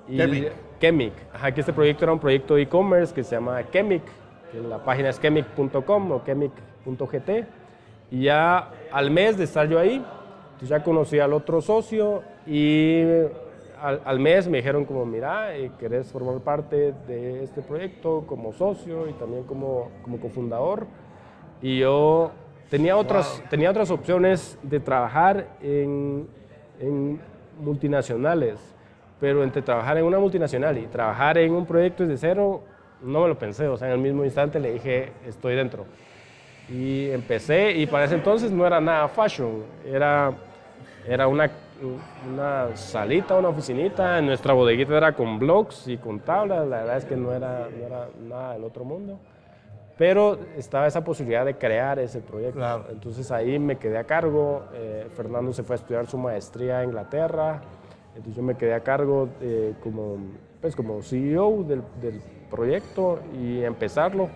Chemic. 0.08 0.52
Chemic. 0.80 1.12
Ajá, 1.32 1.52
que 1.52 1.60
este 1.60 1.72
proyecto 1.72 2.04
era 2.04 2.12
un 2.12 2.18
proyecto 2.18 2.54
de 2.54 2.62
e-commerce 2.62 3.14
que 3.14 3.22
se 3.22 3.34
llama 3.34 3.62
Chemic, 3.70 4.02
que 4.52 4.60
la 4.60 4.82
página 4.82 5.10
es 5.10 5.20
chemic.com 5.20 6.12
o 6.12 6.22
chemic.gt. 6.24 7.30
Y 8.10 8.22
ya 8.22 8.70
al 8.90 9.10
mes 9.10 9.36
de 9.36 9.44
estar 9.44 9.68
yo 9.68 9.78
ahí, 9.78 10.04
pues 10.58 10.68
ya 10.68 10.82
conocí 10.82 11.18
al 11.18 11.32
otro 11.32 11.60
socio 11.60 12.22
y 12.46 13.02
al, 13.80 14.18
mes 14.18 14.48
me 14.48 14.58
dijeron 14.58 14.84
como, 14.84 15.04
mira, 15.04 15.56
eh, 15.56 15.70
¿querés 15.78 16.10
formar 16.10 16.38
parte 16.40 16.92
de 17.06 17.42
este 17.44 17.62
proyecto 17.62 18.24
como 18.26 18.52
socio 18.52 19.08
y 19.08 19.12
también 19.14 19.44
como, 19.44 19.90
como 20.02 20.18
cofundador? 20.18 20.86
Y 21.62 21.78
yo 21.78 22.32
tenía 22.70 22.96
otras, 22.96 23.42
tenía 23.50 23.70
otras 23.70 23.90
opciones 23.90 24.58
de 24.62 24.80
trabajar 24.80 25.48
en, 25.62 26.28
en 26.80 27.20
multinacionales, 27.60 28.58
pero 29.20 29.42
entre 29.42 29.62
trabajar 29.62 29.98
en 29.98 30.04
una 30.04 30.18
multinacional 30.18 30.78
y 30.78 30.86
trabajar 30.86 31.38
en 31.38 31.52
un 31.52 31.66
proyecto 31.66 32.04
desde 32.04 32.28
cero, 32.28 32.62
no 33.02 33.22
me 33.22 33.28
lo 33.28 33.38
pensé, 33.38 33.68
o 33.68 33.76
sea, 33.76 33.88
en 33.88 33.94
el 33.94 34.00
mismo 34.00 34.24
instante 34.24 34.60
le 34.60 34.72
dije, 34.72 35.12
estoy 35.26 35.54
dentro. 35.54 35.86
Y 36.68 37.10
empecé, 37.10 37.72
y 37.72 37.86
para 37.86 38.04
ese 38.04 38.16
entonces 38.16 38.50
no 38.50 38.66
era 38.66 38.80
nada 38.80 39.08
fashion, 39.08 39.62
era, 39.86 40.32
era 41.06 41.26
una 41.26 41.50
una 42.28 42.76
salita, 42.76 43.36
una 43.36 43.48
oficinita. 43.48 44.20
Nuestra 44.20 44.52
bodeguita 44.52 44.96
era 44.96 45.12
con 45.14 45.38
blogs 45.38 45.88
y 45.88 45.96
con 45.96 46.20
tablas. 46.20 46.66
La 46.66 46.78
verdad 46.78 46.96
es 46.96 47.04
que 47.04 47.16
no 47.16 47.32
era, 47.32 47.68
no 47.70 47.86
era 47.86 48.08
nada 48.20 48.52
del 48.54 48.64
otro 48.64 48.84
mundo. 48.84 49.18
Pero 49.96 50.38
estaba 50.56 50.86
esa 50.86 51.02
posibilidad 51.02 51.44
de 51.44 51.56
crear 51.56 51.98
ese 51.98 52.20
proyecto. 52.20 52.60
Entonces 52.90 53.30
ahí 53.32 53.58
me 53.58 53.76
quedé 53.76 53.98
a 53.98 54.04
cargo. 54.04 54.64
Eh, 54.72 55.08
Fernando 55.14 55.52
se 55.52 55.62
fue 55.62 55.74
a 55.74 55.78
estudiar 55.78 56.06
su 56.06 56.18
maestría 56.18 56.78
a 56.78 56.84
Inglaterra. 56.84 57.60
Entonces 58.10 58.36
yo 58.36 58.42
me 58.42 58.56
quedé 58.56 58.74
a 58.74 58.80
cargo 58.80 59.28
eh, 59.40 59.74
como, 59.82 60.18
pues 60.60 60.76
como 60.76 61.02
CEO 61.02 61.64
del, 61.64 61.82
del, 62.00 62.20
proyecto 62.48 63.20
y 63.38 63.62
empezarlo. 63.62 64.30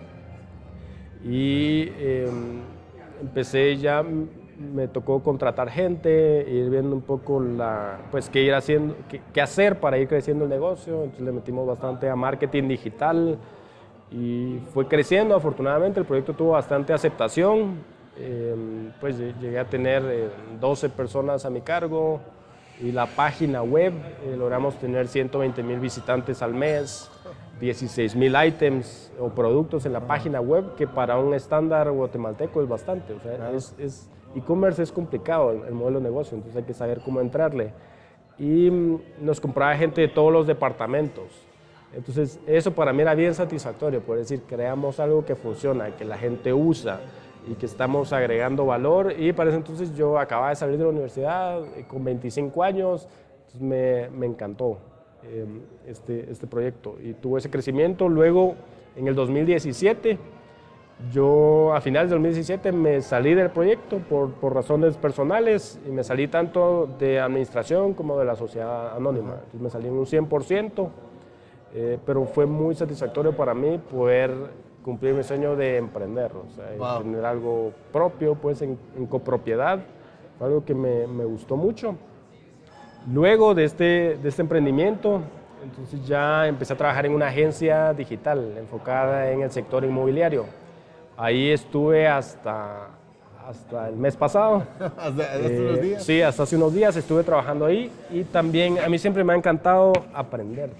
Y 1.23 1.89
em, 1.97 2.61
empecé 3.21 3.75
ya 3.77 4.03
me 4.57 4.87
tocó 4.87 5.21
contratar 5.21 5.69
gente, 5.69 6.45
ir 6.49 6.69
viendo 6.69 6.95
un 6.95 7.01
poco 7.01 7.39
la, 7.39 7.99
pues 8.11 8.29
qué 8.29 8.41
ir 8.41 8.53
haciendo, 8.53 8.95
qué, 9.33 9.41
hacer 9.41 9.79
para 9.79 9.97
ir 9.97 10.07
creciendo 10.07 10.45
el 10.45 10.49
negocio. 10.49 11.03
Entonces 11.03 11.25
le 11.25 11.31
metimos 11.31 11.67
bastante 11.67 12.09
a 12.09 12.15
marketing 12.15 12.67
digital 12.67 13.37
y 14.11 14.59
fue 14.73 14.87
creciendo. 14.87 15.35
Afortunadamente 15.35 15.99
el 15.99 16.05
proyecto 16.05 16.33
tuvo 16.33 16.51
bastante 16.51 16.93
aceptación. 16.93 17.91
Em, 18.15 18.91
pues 18.99 19.17
llegué 19.17 19.57
a 19.57 19.65
tener 19.65 20.31
12 20.59 20.85
eh, 20.85 20.89
personas 20.89 21.45
a 21.45 21.49
mi 21.49 21.61
cargo 21.61 22.21
y 22.79 22.91
la 22.91 23.07
página 23.07 23.63
web 23.63 23.93
eh, 24.23 24.35
logramos 24.37 24.75
tener 24.75 25.07
120 25.07 25.63
mil 25.63 25.79
visitantes 25.79 26.41
al 26.41 26.53
mes. 26.53 27.09
16 27.59 28.15
mil 28.15 28.35
items 28.35 29.11
o 29.19 29.29
productos 29.29 29.85
en 29.85 29.93
la 29.93 30.01
página 30.01 30.41
web, 30.41 30.75
que 30.75 30.85
para 30.85 31.17
un 31.17 31.33
estándar 31.33 31.89
guatemalteco 31.91 32.61
es 32.61 32.67
bastante. 32.67 33.13
O 33.13 33.19
sea, 33.21 33.51
es 33.51 34.09
e-commerce 34.35 34.81
es 34.81 34.91
complicado 34.91 35.51
el, 35.51 35.73
modelo 35.73 35.99
de 35.99 36.05
negocio, 36.05 36.35
entonces 36.35 36.61
hay 36.61 36.65
que 36.65 36.73
saber 36.73 37.01
cómo 37.01 37.21
entrarle. 37.21 37.73
Y 38.37 38.69
mm, 38.69 38.99
nos 39.21 39.39
compraba 39.39 39.75
gente 39.75 40.01
de 40.01 40.07
todos 40.07 40.31
los 40.31 40.47
departamentos. 40.47 41.25
Entonces, 41.95 42.39
eso 42.47 42.71
para 42.73 42.91
mí 42.91 43.01
era 43.01 43.13
bien 43.13 43.35
satisfactorio, 43.35 44.01
por 44.01 44.17
decir, 44.17 44.41
creamos 44.47 44.99
algo 44.99 45.23
que 45.25 45.35
funciona, 45.35 45.95
que 45.95 46.05
la 46.05 46.17
gente 46.17 46.51
usa 46.51 47.01
y 47.47 47.53
que 47.53 47.67
estamos 47.67 48.11
agregando 48.13 48.65
valor. 48.65 49.13
Y 49.17 49.33
para 49.33 49.49
eso 49.49 49.57
entonces 49.57 49.95
yo 49.95 50.17
acababa 50.17 50.49
de 50.49 50.55
salir 50.55 50.77
de 50.77 50.83
la 50.83 50.89
universidad 50.89 51.63
eh, 51.77 51.85
con 51.87 52.03
25 52.03 52.63
años, 52.63 53.07
entonces 53.37 53.61
me, 53.61 54.09
me 54.09 54.25
encantó 54.25 54.79
eh, 55.23 55.45
este, 55.87 56.31
este 56.31 56.47
proyecto 56.47 56.97
y 57.01 57.13
tuvo 57.13 57.37
ese 57.37 57.49
crecimiento. 57.49 58.09
Luego, 58.09 58.55
en 58.95 59.07
el 59.07 59.15
2017, 59.15 60.17
yo 61.11 61.73
a 61.73 61.81
finales 61.81 62.09
del 62.09 62.19
2017 62.19 62.71
me 62.71 63.01
salí 63.01 63.33
del 63.33 63.49
proyecto 63.49 63.97
por, 63.97 64.31
por, 64.33 64.53
razones 64.53 64.95
personales 64.95 65.79
y 65.85 65.91
me 65.91 66.03
salí 66.03 66.27
tanto 66.27 66.87
de 66.97 67.19
administración 67.19 67.93
como 67.93 68.17
de 68.17 68.25
la 68.25 68.35
sociedad 68.35 68.95
anónima. 68.95 69.33
Entonces 69.33 69.61
me 69.61 69.69
salí 69.69 69.87
en 69.87 69.95
un 69.95 70.05
100%, 70.05 70.89
eh, 71.73 71.97
pero 72.05 72.25
fue 72.25 72.45
muy 72.45 72.75
satisfactorio 72.75 73.35
para 73.35 73.53
mí 73.53 73.77
poder 73.77 74.31
cumplir 74.83 75.13
mi 75.13 75.23
sueño 75.23 75.55
de 75.55 75.77
emprender, 75.77 76.31
o 76.33 76.49
sea, 76.49 76.99
tener 76.99 77.25
algo 77.25 77.71
propio, 77.91 78.35
pues 78.35 78.61
en, 78.61 78.77
copropiedad, 79.09 79.79
fue 80.37 80.47
algo 80.47 80.65
que 80.65 80.75
me, 80.75 81.07
me, 81.07 81.23
gustó 81.25 81.55
mucho. 81.55 81.95
Luego 83.11 83.55
de 83.55 83.63
este, 83.63 84.17
de 84.21 84.29
este 84.29 84.41
emprendimiento, 84.41 85.21
entonces 85.63 86.05
ya 86.05 86.47
empecé 86.47 86.73
a 86.73 86.77
trabajar 86.77 87.05
en 87.05 87.13
una 87.13 87.27
agencia 87.27 87.93
digital 87.93 88.55
enfocada 88.57 89.31
en 89.31 89.41
el 89.41 89.51
sector 89.51 89.85
inmobiliario 89.85 90.45
Ahí 91.15 91.51
estuve 91.51 92.07
hasta, 92.07 92.89
hasta 93.47 93.89
el 93.89 93.95
mes 93.95 94.15
pasado. 94.15 94.63
¿Hasta, 94.79 95.11
unos 95.11 95.19
eh, 95.19 95.79
días? 95.81 96.03
Sí, 96.03 96.21
hasta 96.21 96.43
hace 96.43 96.55
unos 96.55 96.73
días 96.73 96.95
estuve 96.95 97.23
trabajando 97.23 97.65
ahí 97.65 97.91
y 98.11 98.23
también 98.23 98.79
a 98.79 98.89
mí 98.89 98.97
siempre 98.97 99.23
me 99.23 99.33
ha 99.33 99.35
encantado 99.35 99.93
aprender, 100.13 100.71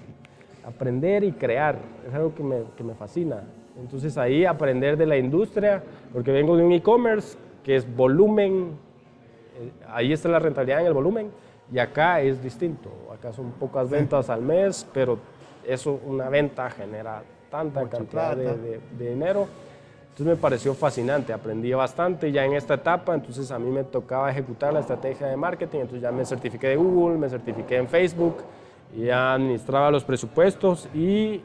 aprender 0.66 1.24
y 1.24 1.32
crear, 1.32 1.78
es 2.06 2.14
algo 2.14 2.34
que 2.34 2.42
me, 2.42 2.62
que 2.76 2.82
me 2.82 2.94
fascina. 2.94 3.42
Entonces 3.78 4.16
ahí 4.18 4.44
aprender 4.44 4.96
de 4.96 5.06
la 5.06 5.16
industria, 5.16 5.82
porque 6.12 6.30
vengo 6.30 6.56
de 6.56 6.64
un 6.64 6.72
e-commerce 6.72 7.36
que 7.64 7.76
es 7.76 7.96
volumen, 7.96 8.72
eh, 9.56 9.70
ahí 9.88 10.12
está 10.12 10.28
la 10.28 10.38
rentabilidad 10.38 10.80
en 10.80 10.86
el 10.86 10.92
volumen 10.92 11.30
y 11.72 11.78
acá 11.78 12.20
es 12.20 12.42
distinto. 12.42 12.90
Acá 13.12 13.32
son 13.32 13.52
pocas 13.52 13.88
ventas 13.88 14.30
al 14.30 14.42
mes, 14.42 14.86
pero 14.92 15.18
eso, 15.66 16.00
una 16.04 16.28
venta 16.28 16.70
genera 16.70 17.22
tanta 17.50 17.88
cantidad 17.88 18.36
de, 18.36 18.80
de, 18.98 19.10
dinero. 19.10 19.46
Entonces 20.14 20.36
me 20.36 20.40
pareció 20.40 20.74
fascinante, 20.74 21.32
aprendí 21.32 21.72
bastante 21.72 22.30
ya 22.30 22.44
en 22.44 22.52
esta 22.52 22.74
etapa, 22.74 23.16
entonces 23.16 23.50
a 23.50 23.58
mí 23.58 23.68
me 23.68 23.82
tocaba 23.82 24.30
ejecutar 24.30 24.72
la 24.72 24.78
estrategia 24.78 25.26
de 25.26 25.36
marketing, 25.36 25.80
entonces 25.80 26.02
ya 26.02 26.12
me 26.12 26.24
certifiqué 26.24 26.68
de 26.68 26.76
Google, 26.76 27.18
me 27.18 27.28
certifiqué 27.28 27.78
en 27.78 27.88
Facebook, 27.88 28.36
ya 28.96 29.34
administraba 29.34 29.90
los 29.90 30.04
presupuestos 30.04 30.88
y 30.94 31.40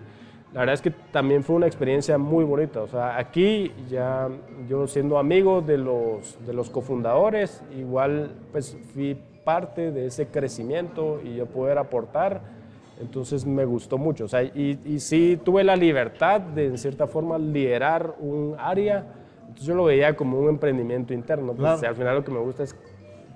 la 0.53 0.59
verdad 0.59 0.76
es 0.76 0.82
que 0.82 0.91
también 0.91 1.43
fue 1.43 1.55
una 1.55 1.65
experiencia 1.65 2.20
muy 2.20 2.43
bonita. 2.43 2.82
O 2.82 2.88
sea, 2.88 3.17
aquí 3.17 3.72
ya 3.89 4.30
yo 4.67 4.86
siendo 4.86 5.17
amigo 5.17 5.61
de 5.61 5.80
los, 5.80 6.38
de 6.45 6.53
los 6.53 6.70
cofundadores, 6.70 7.63
igual 7.76 8.36
pues 8.51 8.78
fui 8.93 9.17
parte 9.43 9.89
de 9.89 10.05
ese 10.05 10.28
crecimiento 10.28 11.20
y 11.24 11.38
yo 11.38 11.47
poder 11.47 11.80
aportar. 11.80 12.59
Entonces 13.00 13.45
me 13.45 13.66
gustó 13.66 13.97
mucho. 13.97 14.26
O 14.26 14.28
sea, 14.28 14.43
y, 14.43 14.80
y 14.86 15.00
sí 15.00 15.39
tuve 15.43 15.64
la 15.64 15.76
libertad 15.76 16.41
de, 16.41 16.68
en 16.68 16.78
cierta 16.78 17.08
forma, 17.08 17.38
liderar 17.38 18.16
un 18.20 18.56
área. 18.58 19.06
Entonces 19.41 19.66
yo 19.66 19.76
lo 19.76 19.86
veía 19.86 20.16
como 20.16 20.39
un 20.39 20.50
emprendimiento 20.50 21.14
interno. 21.14 21.54
Pues, 21.54 21.84
al 21.84 21.95
final 21.95 22.16
lo 22.16 22.24
que 22.24 22.32
me 22.32 22.39
gusta 22.39 22.64
es 22.64 22.76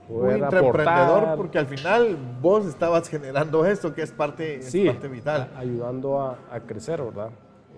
un 0.09 0.29
emprendedor 0.29 1.35
porque 1.37 1.57
al 1.57 1.65
final 1.65 2.17
vos 2.41 2.65
estabas 2.65 3.07
generando 3.07 3.65
esto 3.65 3.93
que 3.93 4.01
es 4.01 4.11
parte, 4.11 4.61
sí, 4.61 4.85
parte 4.85 5.07
vital. 5.07 5.49
ayudando 5.55 6.19
a, 6.19 6.37
a, 6.51 6.59
crecer, 6.59 7.01
¿verdad? 7.01 7.29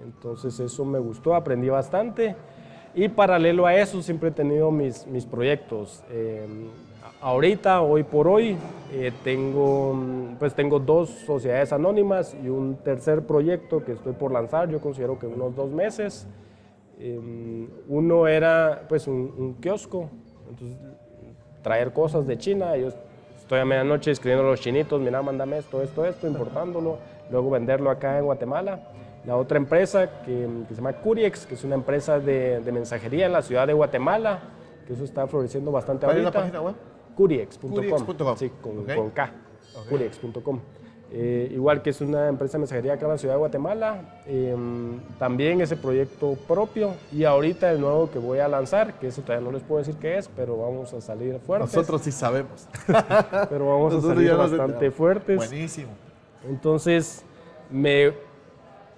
Entonces 0.04 0.60
eso 0.60 0.84
me 0.86 0.98
gustó, 0.98 1.36
aprendí 1.36 1.70
bastante 1.70 2.36
y 2.96 3.10
paralelo 3.10 3.66
a 3.66 3.76
eso 3.76 4.02
siempre 4.02 4.30
he 4.30 4.32
tenido 4.32 4.72
mis, 4.72 5.06
mis 5.06 5.26
proyectos. 5.26 6.04
Eh, 6.10 6.48
ahorita, 7.26 7.82
hoy 7.82 8.04
por 8.04 8.28
hoy, 8.28 8.56
eh, 8.94 9.12
tengo, 9.24 9.98
pues 10.38 10.54
tengo 10.54 10.80
dos 10.80 11.10
sociedades 11.10 11.74
anónimas 11.74 12.38
y 12.44 12.50
un 12.50 12.76
tercer 12.84 13.26
proyecto 13.26 13.84
que 13.84 13.94
estoy 13.94 14.14
por 14.14 14.32
lanzar, 14.32 14.70
yo 14.70 14.80
considero 14.80 15.18
que 15.18 15.26
unos 15.26 15.56
dos 15.56 15.72
meses. 15.72 16.28
Eh, 17.00 17.68
uno 17.90 18.28
era 18.28 18.84
pues 18.88 19.08
un, 19.08 19.34
un 19.38 19.56
kiosco, 19.56 20.08
entonces 20.50 20.78
traer 21.64 21.94
cosas 21.94 22.28
de 22.28 22.38
China. 22.38 22.78
Yo 22.78 22.90
estoy 23.36 23.60
a 23.60 23.66
medianoche 23.66 24.12
escribiendo 24.12 24.46
a 24.48 24.52
los 24.52 24.62
chinitos, 24.62 25.02
mira, 25.02 25.24
mándame 25.24 25.58
esto, 25.58 25.82
esto, 25.82 26.06
esto, 26.06 26.28
importándolo, 26.28 27.00
luego 27.32 27.50
venderlo 27.50 27.90
acá 27.90 28.20
en 28.20 28.26
Guatemala. 28.26 28.92
La 29.26 29.36
otra 29.36 29.58
empresa 29.58 30.22
que, 30.22 30.48
se 30.70 30.76
llama 30.76 30.94
Curiex, 30.94 31.48
que 31.48 31.56
es 31.56 31.64
una 31.64 31.74
empresa 31.74 32.20
de, 32.20 32.62
mensajería 32.72 33.26
en 33.26 33.34
la 33.34 33.42
ciudad 33.42 33.66
de 33.66 33.74
Guatemala, 33.74 34.42
que 34.86 34.94
eso 34.94 35.04
está 35.04 35.26
floreciendo 35.26 35.72
bastante 35.72 36.06
¿Cuál 36.06 36.18
ahorita. 36.18 36.30
es 36.30 36.36
la 36.36 36.42
página 36.42 36.62
web? 36.62 36.76
Curiex.com. 37.16 38.38
Sí, 38.38 38.52
con, 38.62 38.86
con 38.86 39.10
K. 39.12 39.32
Curiex.com. 39.90 40.60
Eh, 41.12 41.50
igual 41.54 41.82
que 41.82 41.92
es 41.92 42.02
una 42.02 42.28
empresa 42.28 42.54
de 42.54 42.60
mensajería 42.60 42.94
acá 42.94 43.06
en 43.06 43.12
la 43.12 43.18
ciudad 43.18 43.36
de 43.36 43.40
Guatemala, 43.40 44.22
em, 44.26 45.00
también 45.20 45.62
ese 45.62 45.78
proyecto 45.78 46.36
propio 46.48 46.96
y 47.12 47.24
ahorita 47.24 47.72
el 47.72 47.80
nuevo 47.80 48.10
que 48.10 48.18
voy 48.18 48.40
a 48.40 48.48
lanzar, 48.48 49.00
que 49.00 49.08
eso 49.08 49.22
todavía 49.22 49.46
no 49.46 49.54
les 49.54 49.64
puedo 49.64 49.80
decir 49.80 49.96
qué 49.96 50.18
es, 50.18 50.28
pero 50.36 50.58
vamos 50.58 50.94
a 50.94 51.02
salir 51.02 51.40
fuertes. 51.40 51.74
Nosotros 51.74 52.02
sí 52.02 52.12
sabemos. 52.12 52.68
pero 53.50 53.68
vamos 53.68 53.94
a 53.94 54.02
salir 54.02 54.34
bastante 54.36 54.92
fuertes. 54.92 55.38
Buenísimo. 55.38 55.92
Entonces, 56.50 57.24
me 57.70 58.14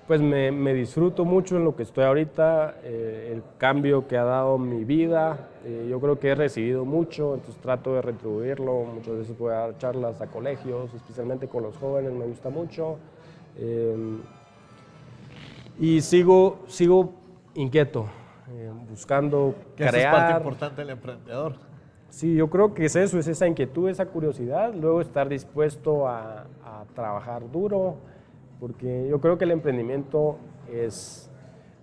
pues 0.08 0.22
me, 0.22 0.52
me, 0.54 0.74
disfruto 0.74 1.26
mucho 1.26 1.58
en 1.58 1.66
lo 1.66 1.76
que 1.76 1.84
estoy 1.84 2.06
ahorita, 2.06 2.76
eh, 2.84 3.34
el 3.34 3.44
cambio 3.58 4.08
que 4.08 4.18
ha 4.18 4.24
dado 4.24 4.58
mi 4.58 4.86
vida. 4.86 5.50
Eh, 5.66 5.88
yo 5.90 6.00
creo 6.00 6.18
que 6.18 6.30
he 6.30 6.36
recibido 6.36 6.86
mucho, 6.86 7.36
entonces 7.36 7.62
trato 7.62 7.94
de 7.94 8.02
retribuirlo. 8.02 8.86
Muchas 8.86 9.18
veces 9.18 9.38
voy 9.38 9.52
a 9.52 9.58
dar 9.58 9.78
charlas 9.78 10.22
a 10.22 10.28
colegios, 10.28 10.94
especialmente 10.94 11.50
con 11.50 11.64
los 11.64 11.76
jóvenes, 11.76 12.14
me 12.14 12.26
gusta 12.26 12.50
mucho. 12.50 12.98
Eh, 13.58 14.18
y 15.78 16.00
sigo, 16.00 16.60
sigo 16.68 17.14
inquieto, 17.54 18.08
buscando 18.90 19.56
que 19.76 19.88
crear. 19.88 20.14
es 20.14 20.20
parte 20.20 20.38
importante 20.38 20.82
del 20.82 20.90
emprendedor. 20.92 21.56
Sí, 22.10 22.34
yo 22.34 22.50
creo 22.50 22.74
que 22.74 22.86
es 22.86 22.96
eso, 22.96 23.20
es 23.20 23.28
esa 23.28 23.46
inquietud, 23.46 23.90
esa 23.90 24.06
curiosidad, 24.06 24.74
luego 24.74 25.02
estar 25.02 25.28
dispuesto 25.28 26.08
a, 26.08 26.46
a 26.64 26.86
trabajar 26.96 27.52
duro 27.52 27.98
porque 28.60 29.08
yo 29.10 29.20
creo 29.22 29.38
que 29.38 29.46
el 29.46 29.52
emprendimiento 29.52 30.38
es, 30.72 31.30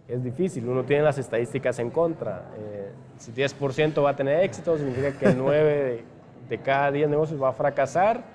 es 0.08 0.22
difícil, 0.22 0.68
uno 0.68 0.84
tiene 0.84 1.02
las 1.02 1.18
estadísticas 1.18 1.78
en 1.78 1.90
contra. 1.90 2.50
Eh, 2.58 2.92
si 3.18 3.32
10% 3.32 4.04
va 4.04 4.10
a 4.10 4.16
tener 4.16 4.42
éxito, 4.42 4.76
significa 4.76 5.12
que 5.12 5.34
9 5.34 6.04
de, 6.48 6.58
cada 6.58 6.90
10 6.90 7.08
negocios 7.08 7.42
va 7.42 7.50
a 7.50 7.52
fracasar. 7.52 8.33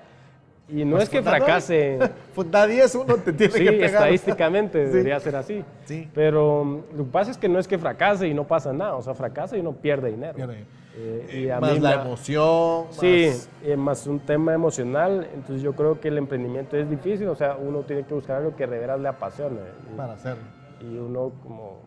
Y 0.72 0.84
no 0.84 0.92
pues 0.92 1.04
es 1.04 1.10
que 1.10 1.22
fracase. 1.22 1.98
Funda 2.34 2.66
10, 2.66 2.94
uno 2.96 3.16
te 3.16 3.32
tiene 3.32 3.52
sí, 3.52 3.64
que 3.64 3.72
pegar. 3.72 3.86
estadísticamente 3.86 4.86
debería 4.86 5.18
ser 5.20 5.36
así. 5.36 5.64
Sí. 5.84 6.08
Pero 6.14 6.64
mm, 6.64 6.96
lo 6.96 7.04
que 7.04 7.10
pasa 7.10 7.30
es 7.30 7.38
que 7.38 7.48
no 7.48 7.58
es 7.58 7.66
que 7.66 7.78
fracase 7.78 8.28
y 8.28 8.34
no 8.34 8.46
pasa 8.46 8.72
nada. 8.72 8.94
O 8.94 9.02
sea, 9.02 9.14
fracasa 9.14 9.56
y 9.56 9.60
uno 9.60 9.72
pierde 9.72 10.10
dinero. 10.10 10.34
Pierde. 10.34 10.64
Eh, 10.96 11.46
y 11.46 11.60
más 11.60 11.80
la 11.80 12.02
emoción. 12.02 12.86
Sí, 12.90 13.26
más... 13.28 13.48
Eh, 13.64 13.76
más 13.76 14.06
un 14.06 14.20
tema 14.20 14.54
emocional. 14.54 15.28
Entonces 15.34 15.62
yo 15.62 15.74
creo 15.74 16.00
que 16.00 16.08
el 16.08 16.18
emprendimiento 16.18 16.76
es 16.76 16.88
difícil, 16.88 17.28
o 17.28 17.34
sea, 17.34 17.56
uno 17.56 17.80
tiene 17.80 18.04
que 18.04 18.14
buscar 18.14 18.36
algo 18.36 18.54
que 18.54 18.66
de 18.66 18.78
veras 18.78 19.00
le 19.00 19.08
apasione. 19.08 19.60
Para 19.96 20.14
hacerlo. 20.14 20.44
Y 20.80 20.96
uno 20.96 21.32
como 21.42 21.78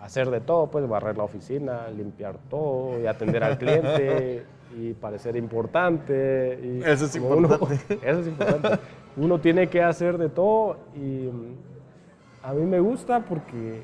hacer 0.00 0.30
de 0.30 0.40
todo, 0.40 0.66
pues 0.66 0.88
barrer 0.88 1.16
la 1.16 1.24
oficina, 1.24 1.88
limpiar 1.88 2.36
todo 2.50 3.00
y 3.00 3.06
atender 3.06 3.44
al 3.44 3.56
cliente 3.56 4.44
y 4.76 4.92
parecer 4.94 5.36
importante. 5.36 6.58
Y 6.62 6.82
eso 6.84 7.06
es 7.06 7.16
importante. 7.16 7.64
Uno, 7.64 7.68
eso 8.02 8.20
es 8.20 8.26
importante. 8.26 8.78
Uno 9.16 9.40
tiene 9.40 9.68
que 9.68 9.82
hacer 9.82 10.18
de 10.18 10.28
todo 10.28 10.78
y 10.94 11.28
mm, 11.28 11.56
a 12.42 12.52
mí 12.54 12.64
me 12.64 12.80
gusta 12.80 13.20
porque 13.20 13.82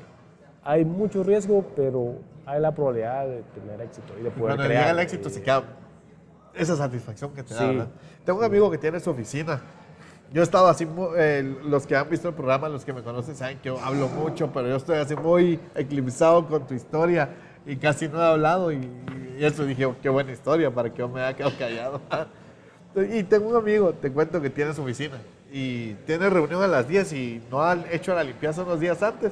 hay 0.63 0.85
mucho 0.85 1.23
riesgo, 1.23 1.65
pero 1.75 2.15
hay 2.45 2.59
la 2.59 2.73
probabilidad 2.73 3.27
de 3.27 3.43
tener 3.43 3.81
éxito 3.81 4.13
y 4.19 4.23
de 4.23 4.31
poder 4.31 4.55
Cuando 4.55 4.63
crear. 4.65 4.81
llega 4.83 4.91
el 4.91 4.99
éxito, 4.99 5.29
se 5.29 5.41
queda 5.41 5.63
esa 6.53 6.75
satisfacción 6.75 7.31
que 7.33 7.43
te 7.43 7.53
da. 7.53 7.67
¿verdad? 7.67 7.87
Tengo 8.25 8.39
un 8.39 8.45
amigo 8.45 8.69
que 8.71 8.77
tiene 8.77 8.99
su 8.99 9.09
oficina. 9.11 9.61
Yo 10.31 10.41
he 10.41 10.43
estado 10.43 10.67
así, 10.67 10.87
eh, 11.17 11.57
los 11.65 11.87
que 11.87 11.95
han 11.95 12.07
visto 12.07 12.27
el 12.27 12.35
programa, 12.35 12.69
los 12.69 12.85
que 12.85 12.93
me 12.93 13.01
conocen 13.01 13.35
saben 13.35 13.57
que 13.59 13.69
yo 13.69 13.79
hablo 13.79 14.07
mucho, 14.09 14.51
pero 14.53 14.67
yo 14.67 14.75
estoy 14.75 14.97
así 14.97 15.15
muy 15.15 15.59
eclipsado 15.73 16.45
con 16.47 16.67
tu 16.67 16.75
historia 16.75 17.29
y 17.65 17.77
casi 17.77 18.07
no 18.07 18.21
he 18.21 18.25
hablado 18.25 18.71
y, 18.71 18.75
y 18.75 19.28
eso 19.45 19.65
dije, 19.65 19.85
oh, 19.85 19.95
qué 20.01 20.09
buena 20.09 20.31
historia 20.31 20.71
para 20.71 20.89
que 20.89 20.97
yo 20.97 21.07
me 21.07 21.21
haya 21.21 21.35
quedado 21.35 21.57
callado. 21.57 22.01
y 23.11 23.23
tengo 23.23 23.49
un 23.49 23.55
amigo, 23.55 23.93
te 23.93 24.11
cuento 24.11 24.41
que 24.41 24.49
tiene 24.49 24.73
su 24.73 24.81
oficina 24.81 25.17
y 25.51 25.93
tiene 26.05 26.29
reunión 26.29 26.61
a 26.61 26.67
las 26.67 26.87
10 26.87 27.13
y 27.13 27.41
no 27.49 27.61
ha 27.61 27.77
hecho 27.91 28.13
la 28.13 28.23
limpieza 28.23 28.63
unos 28.63 28.79
días 28.79 29.01
antes 29.01 29.31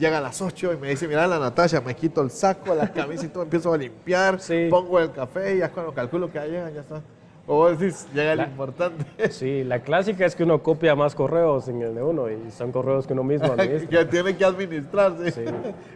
llega 0.00 0.18
a 0.18 0.20
las 0.20 0.40
8 0.40 0.72
y 0.72 0.76
me 0.78 0.88
dice, 0.88 1.06
mira 1.06 1.26
la 1.26 1.38
Natasha, 1.38 1.80
me 1.80 1.94
quito 1.94 2.22
el 2.22 2.30
saco, 2.30 2.74
la 2.74 2.90
camisa 2.92 3.26
y 3.26 3.28
todo, 3.28 3.44
empiezo 3.44 3.72
a 3.72 3.76
limpiar, 3.76 4.38
pongo 4.70 4.98
el 4.98 5.12
café 5.12 5.54
y 5.54 5.58
ya 5.58 5.70
cuando 5.70 5.92
calculo 5.92 6.28
que 6.28 6.34
ya 6.38 6.46
llega, 6.46 6.70
ya 6.70 6.80
está. 6.80 7.02
O 7.46 7.56
vos 7.56 7.78
decís, 7.78 8.06
llega 8.14 8.34
lo 8.34 8.42
importante. 8.44 9.04
Sí, 9.30 9.64
la 9.64 9.80
clásica 9.80 10.24
es 10.24 10.34
que 10.34 10.44
uno 10.44 10.62
copia 10.62 10.94
más 10.94 11.14
correos 11.14 11.68
en 11.68 11.82
el 11.82 11.94
de 11.94 12.02
uno 12.02 12.30
y 12.30 12.50
son 12.50 12.72
correos 12.72 13.06
que 13.06 13.12
uno 13.12 13.24
mismo 13.24 13.46
administra. 13.52 14.00
que 14.00 14.04
tiene 14.06 14.36
que 14.36 14.44
administrarse. 14.44 15.30
Sí. 15.32 15.44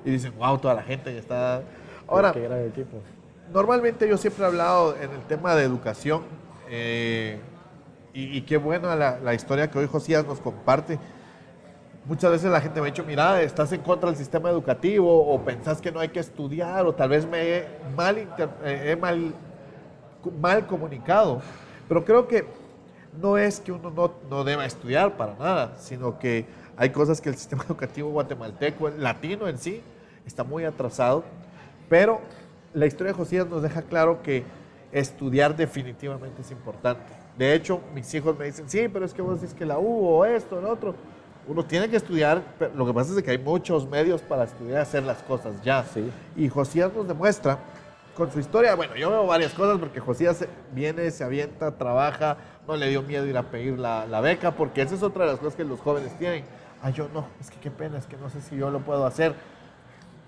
y 0.05 0.11
dicen, 0.11 0.33
wow, 0.37 0.59
toda 0.59 0.75
la 0.75 0.83
gente 0.83 1.13
ya 1.13 1.21
está... 1.21 1.63
Ahora, 2.07 2.33
Qué 2.33 2.41
gran 2.41 2.67
equipo. 2.67 2.99
Normalmente 3.55 4.09
yo 4.09 4.19
siempre 4.19 4.43
he 4.43 4.47
hablado 4.49 4.97
en 4.97 5.13
el 5.13 5.23
tema 5.29 5.55
de 5.55 5.63
educación 5.63 6.23
eh, 6.69 7.39
y, 8.13 8.43
qué 8.43 8.57
buena 8.59 8.95
la, 8.95 9.35
historia 9.35 9.71
que 9.71 9.79
hoy 9.79 9.87
Josías 9.87 10.25
nos 10.25 10.41
comparte 10.41 10.99
Muchas 12.07 12.31
veces 12.31 12.51
la 12.51 12.61
gente 12.61 12.81
me 12.81 12.89
ha 12.89 12.91
dicho, 12.91 13.03
mira, 13.03 13.41
estás 13.41 13.73
en 13.73 13.81
contra 13.81 14.11
del 14.11 14.19
sistema 14.19 14.51
educativo 14.51 15.27
o 15.27 15.41
pensás 15.43 15.81
que 15.81 15.91
no 15.91 16.01
hay 16.01 16.11
que 16.11 16.21
estudiar 16.21 16.85
o 16.85 16.95
tal 16.95 17.09
vez 17.09 17.27
me 17.27 17.41
he 17.41 17.69
mal, 17.97 18.29
eh, 18.63 18.95
mal, 19.01 19.35
mal 20.39 20.67
comunicado. 20.67 21.41
Pero 21.89 22.05
creo 22.05 22.29
que 22.29 22.45
no 23.19 23.39
es 23.39 23.59
que 23.59 23.73
uno 23.73 23.91
no, 23.91 24.13
no, 24.29 24.45
deba 24.45 24.67
estudiar 24.67 25.17
para 25.17 25.35
nada, 25.37 25.77
sino 25.79 26.19
que 26.19 26.45
hay 26.77 26.91
cosas 26.91 27.23
que 27.23 27.31
el 27.31 27.37
sistema 27.37 27.65
educativo 27.69 28.11
guatemalteco, 28.11 28.89
el 28.89 29.03
latino 29.03 29.49
en 29.49 29.57
sí, 29.57 29.81
está 30.27 30.45
muy 30.45 30.65
atrasado. 30.65 31.25
Pero 31.89 32.21
la 32.75 32.87
historia 32.87 33.13
de 33.13 33.17
Josías 33.17 33.47
nos 33.47 33.63
deja 33.63 33.83
claro 33.83 34.23
que 34.23 34.45
estudiar 34.93 35.57
definitivamente 35.57 36.43
es 36.43 36.51
importante. 36.51 37.13
De 37.39 37.55
hecho, 37.55 37.81
mis 37.95 38.13
hijos 38.15 38.39
me 38.39 38.45
dicen, 38.45 38.69
sí, 38.69 38.89
pero 38.93 39.05
es 39.05 39.15
que 39.15 39.23
vos 39.23 39.41
decís 39.41 39.55
que 39.55 39.65
la 39.65 39.79
U 39.79 40.07
o 40.07 40.25
esto, 40.25 40.61
lo 40.61 40.71
otro 40.71 40.95
uno 41.47 41.65
tiene 41.65 41.89
que 41.89 41.97
estudiar, 41.97 42.43
pero 42.59 42.75
lo 42.75 42.87
que 42.87 42.95
pasa 42.95 43.15
es 43.15 43.23
que 43.23 43.31
hay 43.31 43.39
muchos 43.39 43.89
medios 43.89 44.23
para 44.23 44.45
estudiar 44.45 44.81
hacer 44.81 45.03
las 45.03 45.23
cosas 45.23 45.63
ya. 45.63 45.85
Sí. 45.85 46.11
Y 46.37 46.49
Josías 46.49 46.91
nos 46.95 47.07
demuestra 47.07 47.59
con 48.15 48.31
su 48.31 48.39
historia, 48.39 48.77
bueno, 48.77 48.95
yo 48.95 49.11
veo 49.11 49.27
varias 49.27 49.53
cosas 49.53 49.79
porque 49.79 49.99
Josías 49.99 50.47
viene, 50.73 51.11
se 51.11 51.25
avienta, 51.25 51.77
trabaja, 51.77 52.37
no 52.67 52.77
le 52.77 52.89
dio 52.89 53.03
miedo 53.03 53.27
ir 53.27 53.37
a 53.37 53.43
pedir 53.43 53.79
la, 53.79 54.07
la, 54.07 54.21
beca, 54.21 54.53
porque 54.53 54.83
esa 54.83 54.95
es 54.95 55.03
otra 55.03 55.25
de 55.25 55.33
las 55.33 55.41
cosas 55.41 55.57
que 55.57 55.65
los 55.65 55.81
jóvenes 55.81 56.17
tienen. 56.17 56.45
Ay, 56.81 56.93
yo 56.93 57.09
no, 57.13 57.27
es 57.41 57.51
que 57.51 57.59
qué 57.59 57.73
pena, 57.73 57.99
es 57.99 58.07
que 58.07 58.17
no 58.17 58.31
sé 58.31 58.41
si 58.41 58.57
yo 58.57 58.71
lo 58.71 58.81
puedo 58.81 59.05
hacer. 59.05 59.35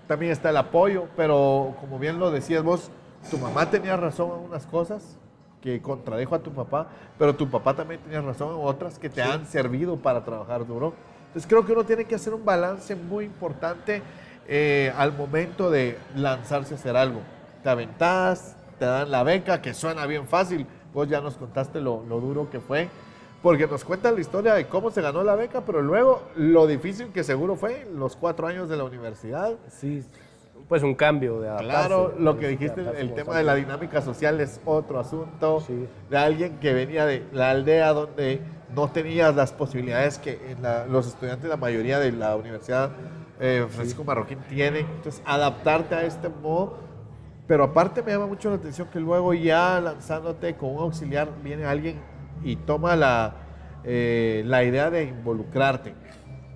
También 0.07 0.31
está 0.31 0.49
el 0.49 0.57
apoyo, 0.57 1.07
pero 1.15 1.75
como 1.81 1.99
bien 1.99 2.19
lo 2.19 2.31
decías 2.31 2.63
vos, 2.63 2.89
tu 3.29 3.37
mamá 3.37 3.69
tenía 3.69 3.97
razón 3.97 4.31
en 4.39 4.45
unas 4.45 4.65
cosas 4.65 5.17
que 5.61 5.81
contradijo 5.81 6.35
a 6.35 6.39
tu 6.39 6.51
papá, 6.51 6.87
pero 7.17 7.35
tu 7.35 7.49
papá 7.49 7.73
también 7.73 7.99
tenía 8.01 8.21
razón 8.21 8.55
en 8.55 8.65
otras 8.65 8.99
que 8.99 9.09
te 9.09 9.21
han 9.21 9.45
servido 9.45 9.97
para 9.97 10.23
trabajar 10.23 10.65
duro. 10.65 10.93
Entonces 11.27 11.49
creo 11.49 11.65
que 11.65 11.73
uno 11.73 11.83
tiene 11.83 12.05
que 12.05 12.15
hacer 12.15 12.33
un 12.33 12.45
balance 12.45 12.95
muy 12.95 13.25
importante 13.25 14.01
eh, 14.47 14.93
al 14.95 15.11
momento 15.11 15.69
de 15.69 15.97
lanzarse 16.15 16.73
a 16.73 16.77
hacer 16.77 16.95
algo. 16.95 17.19
Te 17.63 17.69
aventás, 17.69 18.55
te 18.79 18.85
dan 18.85 19.11
la 19.11 19.23
beca, 19.23 19.61
que 19.61 19.73
suena 19.73 20.05
bien 20.05 20.25
fácil. 20.27 20.65
Vos 20.93 21.09
ya 21.09 21.19
nos 21.19 21.35
contaste 21.35 21.81
lo, 21.81 22.03
lo 22.07 22.21
duro 22.21 22.49
que 22.49 22.61
fue, 22.61 22.87
porque 23.47 23.65
nos 23.65 23.85
cuenta 23.85 24.11
la 24.11 24.19
historia 24.19 24.55
de 24.55 24.67
cómo 24.67 24.91
se 24.91 25.01
ganó 25.01 25.23
la 25.23 25.33
beca, 25.35 25.61
pero 25.61 25.81
luego 25.81 26.21
lo 26.35 26.67
difícil 26.67 27.13
que 27.13 27.23
seguro 27.23 27.55
fue 27.55 27.87
los 27.95 28.17
cuatro 28.17 28.45
años 28.45 28.67
de 28.67 28.75
la 28.75 28.83
universidad. 28.83 29.53
Sí, 29.69 30.03
pues 30.67 30.83
un 30.83 30.93
cambio 30.95 31.39
de 31.39 31.47
adaptarse. 31.47 31.87
Claro, 31.87 32.13
lo 32.19 32.37
que 32.37 32.47
Sí, 32.49 32.51
dijiste, 32.57 32.81
el 32.99 33.13
tema 33.13 33.37
de 33.37 33.45
la 33.45 33.55
dinámica 33.55 34.01
social 34.01 34.41
es 34.41 34.59
otro 34.65 34.99
asunto. 34.99 35.61
Sí. 35.65 35.87
De 36.09 36.17
alguien 36.17 36.59
que 36.59 36.73
venía 36.73 37.05
de 37.05 37.23
la 37.31 37.51
aldea 37.51 37.93
donde 37.93 38.41
no 38.75 38.89
tenías 38.91 39.33
las 39.33 39.53
posibilidades 39.53 40.17
que 40.19 40.51
en 40.51 40.61
la- 40.61 40.85
los 40.85 41.07
estudiantes, 41.07 41.47
la 41.49 41.55
mayoría 41.55 41.99
de 41.99 42.11
la 42.11 42.35
Universidad 42.35 42.89
eh, 43.39 43.65
Francisco 43.69 44.03
Marroquín 44.03 44.39
tienen. 44.49 44.85
Entonces, 44.87 45.21
adaptarte 45.25 45.95
a 45.95 46.03
este 46.03 46.27
modo. 46.27 46.79
Pero 47.47 47.63
aparte 47.63 48.03
me 48.03 48.11
llama 48.11 48.27
mucho 48.27 48.49
la 48.49 48.57
atención 48.57 48.89
que 48.91 48.99
luego 48.99 49.33
ya 49.33 49.79
lanzándote 49.79 50.57
con 50.57 50.71
un 50.71 50.79
auxiliar 50.79 51.29
viene 51.41 51.63
alguien 51.63 51.95
y 52.43 52.55
toma 52.55 52.95
la, 52.95 53.35
eh, 53.83 54.43
la 54.45 54.63
idea 54.63 54.89
de 54.89 55.05
involucrarte. 55.05 55.93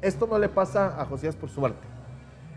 Esto 0.01 0.27
no 0.27 0.39
le 0.39 0.49
pasa 0.49 0.99
a 0.99 1.05
Josías 1.05 1.35
por 1.35 1.49
suerte. 1.49 1.87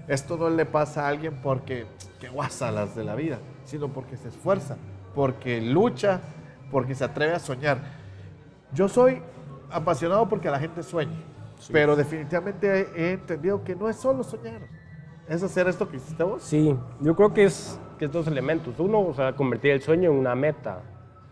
Esto 0.08 0.36
no 0.36 0.50
le 0.50 0.66
pasa 0.66 1.06
a 1.06 1.08
alguien 1.08 1.40
porque 1.42 1.86
que 2.20 2.28
guasa 2.28 2.70
las 2.70 2.94
de 2.94 3.04
la 3.04 3.14
vida, 3.14 3.38
sino 3.64 3.88
porque 3.88 4.16
se 4.16 4.28
esfuerza, 4.28 4.76
porque 5.14 5.60
lucha, 5.60 6.20
porque 6.70 6.94
se 6.94 7.04
atreve 7.04 7.34
a 7.34 7.38
soñar. 7.38 7.78
Yo 8.72 8.88
soy 8.88 9.22
apasionado 9.70 10.28
porque 10.28 10.50
la 10.50 10.58
gente 10.58 10.82
sueñe, 10.82 11.16
pero 11.70 11.96
definitivamente 11.96 12.90
he, 12.94 13.02
he 13.02 13.12
entendido 13.12 13.64
que 13.64 13.74
no 13.74 13.88
es 13.88 13.96
solo 13.96 14.22
soñar, 14.22 14.62
es 15.28 15.42
hacer 15.42 15.68
esto 15.68 15.88
que 15.88 15.96
hiciste 15.96 16.22
vos. 16.22 16.42
Sí, 16.42 16.76
yo 17.00 17.16
creo 17.16 17.32
que 17.32 17.44
es, 17.44 17.78
que 17.98 18.06
es 18.06 18.12
dos 18.12 18.26
elementos. 18.26 18.78
Uno, 18.78 19.00
o 19.00 19.14
sea, 19.14 19.34
convertir 19.34 19.72
el 19.72 19.82
sueño 19.82 20.10
en 20.10 20.18
una 20.18 20.34
meta. 20.34 20.82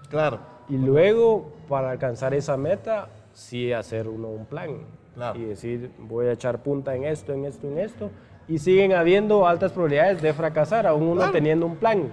Claro, 0.08 0.40
Y 0.68 0.76
luego, 0.78 1.52
para 1.68 1.90
alcanzar 1.90 2.34
esa 2.34 2.56
meta, 2.56 3.08
sí 3.32 3.72
hacer 3.72 4.08
uno 4.08 4.28
un 4.28 4.46
plan. 4.46 4.70
Claro. 5.14 5.38
Y 5.38 5.44
decir, 5.44 5.90
voy 5.98 6.26
a 6.26 6.32
echar 6.32 6.62
punta 6.62 6.94
en 6.94 7.04
esto, 7.04 7.32
en 7.32 7.44
esto, 7.44 7.66
en 7.68 7.78
esto. 7.78 8.10
Y 8.48 8.58
siguen 8.58 8.92
habiendo 8.92 9.46
altas 9.46 9.72
probabilidades 9.72 10.22
de 10.22 10.32
fracasar, 10.32 10.86
aún 10.86 11.02
uno 11.04 11.16
Claro. 11.16 11.32
teniendo 11.32 11.66
un 11.66 11.76
plan. 11.76 12.04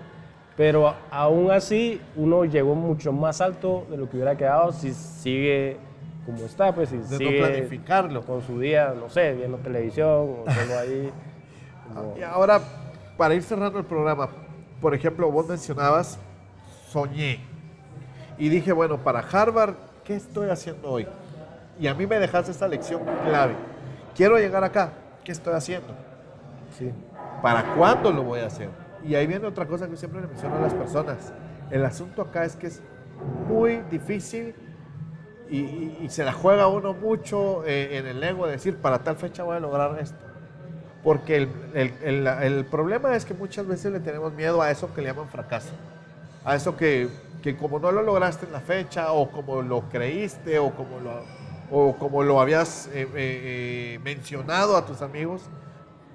Pero 0.57 0.93
aún 1.09 1.51
así, 1.51 2.01
uno 2.17 2.43
llegó 2.43 2.75
mucho 2.75 3.13
más 3.13 3.39
alto 3.39 3.85
de 3.89 3.95
lo 3.97 4.09
que 4.09 4.17
hubiera 4.17 4.35
quedado 4.35 4.71
si 4.73 4.93
sigue 4.93 5.77
como 6.25 6.39
está, 6.45 6.75
pues 6.75 6.89
si 6.89 6.97
de 6.97 7.05
sigue 7.17 7.39
no 7.39 7.47
planificarlo. 7.47 8.21
con 8.23 8.41
su 8.41 8.59
día, 8.59 8.93
no 8.99 9.09
sé, 9.09 9.33
viendo 9.33 9.57
televisión 9.59 10.07
o 10.09 10.43
solo 10.51 10.77
ahí. 10.79 11.09
como- 11.93 12.17
Y 12.17 12.21
ahora, 12.23 12.59
para 13.17 13.33
ir 13.33 13.41
cerrando 13.41 13.79
el 13.79 13.85
programa, 13.85 14.27
por 14.81 14.93
ejemplo, 14.93 15.31
vos 15.31 15.47
mencionabas, 15.47 16.19
soñé. 16.89 17.39
Y 18.39 18.49
dije, 18.49 18.71
bueno, 18.71 18.97
para 18.97 19.19
Harvard, 19.19 19.75
¿qué 20.03 20.15
estoy 20.15 20.49
haciendo 20.49 20.89
hoy? 20.89 21.07
Y 21.79 21.87
a 21.87 21.93
mí 21.93 22.07
me 22.07 22.17
dejaste 22.19 22.51
esta 22.51 22.67
lección 22.67 23.01
clave. 23.25 23.53
Quiero 24.15 24.37
llegar 24.37 24.63
acá, 24.63 24.91
¿qué 25.23 25.31
estoy 25.31 25.53
haciendo? 25.53 25.93
sí. 26.77 26.91
¿Para 27.41 27.73
cuándo 27.75 28.11
lo 28.11 28.23
voy 28.23 28.41
a 28.41 28.47
hacer? 28.47 28.67
Y 29.05 29.15
ahí 29.15 29.25
viene 29.25 29.47
otra 29.47 29.65
cosa 29.65 29.87
que 29.87 29.95
siempre 29.95 30.19
le 30.19 30.27
menciono 30.27 30.57
a 30.57 30.59
las 30.59 30.73
personas. 30.73 31.31
El 31.71 31.85
asunto 31.85 32.21
acá 32.21 32.43
es 32.43 32.57
que 32.57 32.67
es 32.67 32.81
muy 33.47 33.77
difícil 33.89 34.53
y, 35.49 35.57
y- 35.59 35.97
y 36.01 36.09
se 36.09 36.25
la 36.25 36.33
juega 36.33 36.67
uno 36.67 36.93
mucho 36.93 37.63
eh, 37.65 37.97
en 37.97 38.07
el 38.07 38.21
ego 38.21 38.45
de 38.45 38.53
decir, 38.53 38.75
para 38.75 38.99
tal 38.99 39.15
fecha 39.15 39.43
voy 39.43 39.55
a 39.55 39.59
lograr 39.61 39.97
esto. 40.01 40.17
Porque 41.01 41.37
el, 41.37 41.49
el- 41.75 41.93
el- 42.03 42.27
el 42.27 42.65
problema 42.65 43.15
es 43.15 43.23
que 43.23 43.33
muchas 43.33 43.65
veces 43.65 43.93
le 43.93 44.01
tenemos 44.01 44.33
miedo 44.33 44.61
a 44.61 44.69
eso 44.69 44.93
que 44.93 45.01
le 45.01 45.07
llaman 45.07 45.29
fracaso. 45.29 45.71
A 46.43 46.55
eso 46.55 46.75
que, 46.75 47.07
que 47.41 47.55
como 47.57 47.79
no 47.79 47.91
lo 47.91 48.01
lograste 48.01 48.45
en 48.45 48.51
la 48.51 48.59
fecha 48.59 49.11
o 49.11 49.29
como 49.31 49.61
lo 49.61 49.81
creíste 49.89 50.59
o 50.59 50.71
como 50.71 50.99
lo, 50.99 51.23
o 51.71 51.95
como 51.97 52.23
lo 52.23 52.41
habías 52.41 52.87
eh, 52.87 53.01
eh, 53.01 53.07
eh, 53.15 53.99
mencionado 54.03 54.75
a 54.75 54.85
tus 54.85 55.01
amigos, 55.01 55.43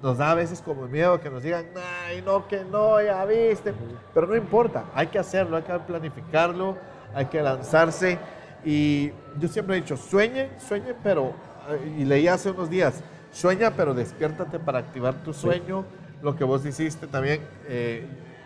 nos 0.01 0.17
da 0.17 0.31
a 0.31 0.35
veces 0.35 0.61
como 0.61 0.87
miedo 0.87 1.19
que 1.19 1.29
nos 1.29 1.41
digan, 1.41 1.65
ay, 2.05 2.21
no, 2.21 2.47
que 2.47 2.63
no, 2.63 3.01
ya 3.01 3.25
viste. 3.25 3.73
Pero 4.13 4.27
no 4.27 4.35
importa, 4.35 4.85
hay 4.93 5.07
que 5.07 5.17
hacerlo, 5.17 5.57
hay 5.57 5.63
que 5.63 5.73
planificarlo, 5.79 6.77
hay 7.13 7.25
que 7.25 7.41
lanzarse. 7.41 8.19
Y 8.63 9.11
yo 9.39 9.47
siempre 9.47 9.77
he 9.77 9.81
dicho, 9.81 9.97
sueñe, 9.97 10.49
sueñe, 10.59 10.93
pero, 11.01 11.33
eh, 11.69 11.95
y 11.99 12.05
leí 12.05 12.27
hace 12.27 12.51
unos 12.51 12.69
días, 12.69 13.01
sueña, 13.31 13.71
pero 13.71 13.93
despiértate 13.93 14.59
para 14.59 14.79
activar 14.79 15.15
tu 15.23 15.33
sueño. 15.33 15.85
Lo 16.21 16.35
que 16.35 16.43
vos 16.43 16.65
hiciste 16.65 17.07
también, 17.07 17.41
eh, 17.67 18.05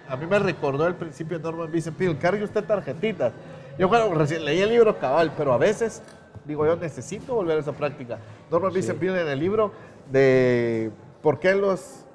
a 0.10 0.16
mí 0.18 0.26
me 0.26 0.40
recordó 0.40 0.88
el 0.88 0.96
principio 0.96 1.38
de 1.38 1.44
Norman 1.44 1.72
Vincent 1.72 1.96
Peale, 1.98 2.18
cargue 2.18 2.44
usted 2.44 2.64
tarjetitas. 2.64 3.32
Yo 3.78 3.88
cuando 3.88 4.14
recién 4.16 4.44
leí 4.44 4.60
el 4.62 4.70
libro 4.70 4.98
cabal, 5.00 5.32
pero 5.38 5.54
a 5.54 5.58
veces 5.58 6.02
digo 6.46 6.66
yo 6.66 6.76
necesito 6.76 7.36
volver 7.36 7.58
a 7.58 7.62
esa 7.62 7.72
práctica. 7.72 8.18
Norman 8.52 8.74
Vincent 8.74 9.00
Peale 9.00 9.22
en 9.22 9.28
el 9.28 9.40
libro 9.40 9.72
de 10.12 10.92
por 11.22 11.40
qué 11.40 11.54
los 11.56 12.06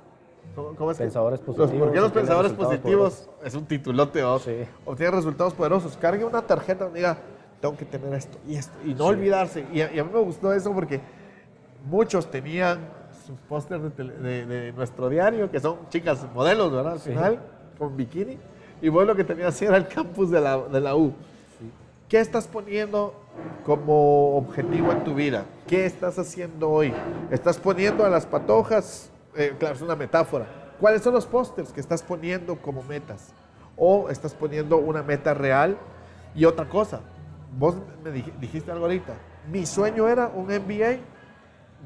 ¿cómo, 0.54 0.90
es 0.90 0.98
que- 0.98 1.04
Pensadores 1.04 1.40
los- 1.40 1.56
positivos 1.56 1.86
¿Por 1.86 1.94
qué 1.94 2.00
los 2.00 2.12
pensadores 2.12 2.52
positivos 2.52 3.28
es 3.44 3.54
un 3.54 3.66
titulote 3.66 4.20
¿no? 4.22 4.38
Sí. 4.38 4.64
obtienen 4.84 5.14
resultados 5.14 5.54
poderosos? 5.54 5.96
Cargue 5.96 6.24
una 6.24 6.42
tarjeta 6.42 6.84
donde 6.84 6.98
diga 7.00 7.16
tengo 7.60 7.76
que 7.76 7.84
tener 7.86 8.12
esto 8.14 8.36
y 8.46 8.56
esto 8.56 8.74
y 8.84 8.92
no 8.94 9.06
olvidarse. 9.06 9.64
Y 9.72 9.80
a, 9.80 9.92
y 9.92 9.98
a 9.98 10.04
mí 10.04 10.10
me 10.12 10.20
gustó 10.20 10.52
eso 10.52 10.72
porque 10.74 11.00
muchos 11.86 12.30
tenían 12.30 12.78
sus 13.26 13.38
pósters 13.48 13.82
de, 13.84 13.90
tele- 13.90 14.14
de- 14.18 14.44
de 14.46 14.72
nuestro 14.72 15.08
diario, 15.08 15.50
que 15.50 15.60
son 15.60 15.78
chicas 15.88 16.26
modelos, 16.34 16.70
¿verdad? 16.72 16.92
Al 16.94 17.00
Sí. 17.00 17.10
Con 17.78 17.96
bikini. 17.96 18.38
Y 18.82 18.88
vos 18.88 19.06
lo 19.06 19.14
que 19.14 19.24
tenías 19.24 19.60
era 19.62 19.76
el 19.76 19.86
campus 19.88 20.30
de 20.30 20.40
la, 20.40 20.58
de 20.58 20.80
la 20.80 20.94
U. 20.96 21.12
¿Qué 22.08 22.20
estás 22.20 22.46
poniendo 22.46 23.14
como 23.64 24.36
objetivo 24.36 24.92
en 24.92 25.02
tu 25.04 25.14
vida? 25.14 25.44
¿Qué 25.66 25.86
estás 25.86 26.18
haciendo 26.18 26.70
hoy? 26.70 26.92
¿Estás 27.30 27.56
poniendo 27.58 28.04
a 28.04 28.08
las 28.10 28.26
patojas? 28.26 29.10
eh, 29.36 29.54
claro, 29.58 29.74
es 29.74 29.82
una 29.82 29.96
metáfora. 29.96 30.46
¿Cuáles 30.78 31.02
son 31.02 31.14
los 31.14 31.26
pósters 31.26 31.72
que 31.72 31.80
estás 31.80 32.02
poniendo 32.02 32.56
como 32.56 32.82
metas? 32.82 33.32
¿O 33.76 34.08
estás 34.10 34.34
poniendo 34.34 34.76
una 34.76 35.02
meta 35.02 35.34
real? 35.34 35.76
Y 36.34 36.44
otra 36.44 36.68
cosa, 36.68 37.00
vos 37.58 37.76
me 38.04 38.10
dij- 38.12 38.32
dijiste 38.38 38.70
algo 38.70 38.84
ahorita. 38.84 39.14
Mi 39.50 39.66
sueño 39.66 40.06
era 40.08 40.28
un 40.28 40.44
MBA 40.46 40.98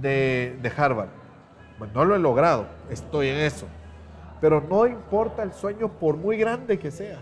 de, 0.01 0.59
de 0.61 0.73
Harvard. 0.77 1.09
Bueno, 1.79 1.95
no 1.95 2.05
lo 2.05 2.17
he 2.17 2.19
logrado, 2.19 2.67
estoy 2.91 3.29
en 3.29 3.37
eso. 3.37 3.67
Pero 4.41 4.61
no 4.61 4.87
importa 4.87 5.43
el 5.43 5.53
sueño 5.53 5.89
por 5.89 6.17
muy 6.17 6.37
grande 6.37 6.79
que 6.79 6.91
sea. 6.91 7.19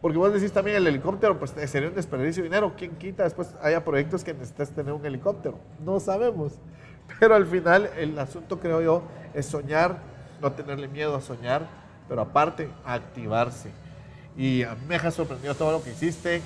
Porque 0.00 0.16
vos 0.16 0.32
decís 0.32 0.52
también 0.52 0.78
el 0.78 0.86
helicóptero, 0.86 1.38
pues 1.38 1.54
eh, 1.56 1.66
sería 1.66 1.88
un 1.88 1.94
desperdicio 1.94 2.42
de 2.42 2.48
dinero. 2.48 2.72
¿Quién 2.76 2.96
quita 2.96 3.24
después 3.24 3.54
haya 3.60 3.84
proyectos 3.84 4.24
que 4.24 4.32
necesitas 4.32 4.70
tener 4.70 4.92
un 4.92 5.04
helicóptero? 5.04 5.58
No 5.84 6.00
sabemos. 6.00 6.54
Pero 7.20 7.34
al 7.34 7.46
final 7.46 7.90
el 7.98 8.18
asunto 8.18 8.60
creo 8.60 8.80
yo 8.80 9.02
es 9.34 9.46
soñar, 9.46 9.98
no 10.40 10.52
tenerle 10.52 10.88
miedo 10.88 11.14
a 11.14 11.20
soñar, 11.20 11.66
pero 12.08 12.22
aparte 12.22 12.70
activarse. 12.84 13.70
Y 14.36 14.64
me 14.88 14.94
deja 14.94 15.10
sorprendido 15.10 15.54
todo 15.54 15.72
lo 15.72 15.82
que 15.82 15.90
hiciste. 15.90 16.40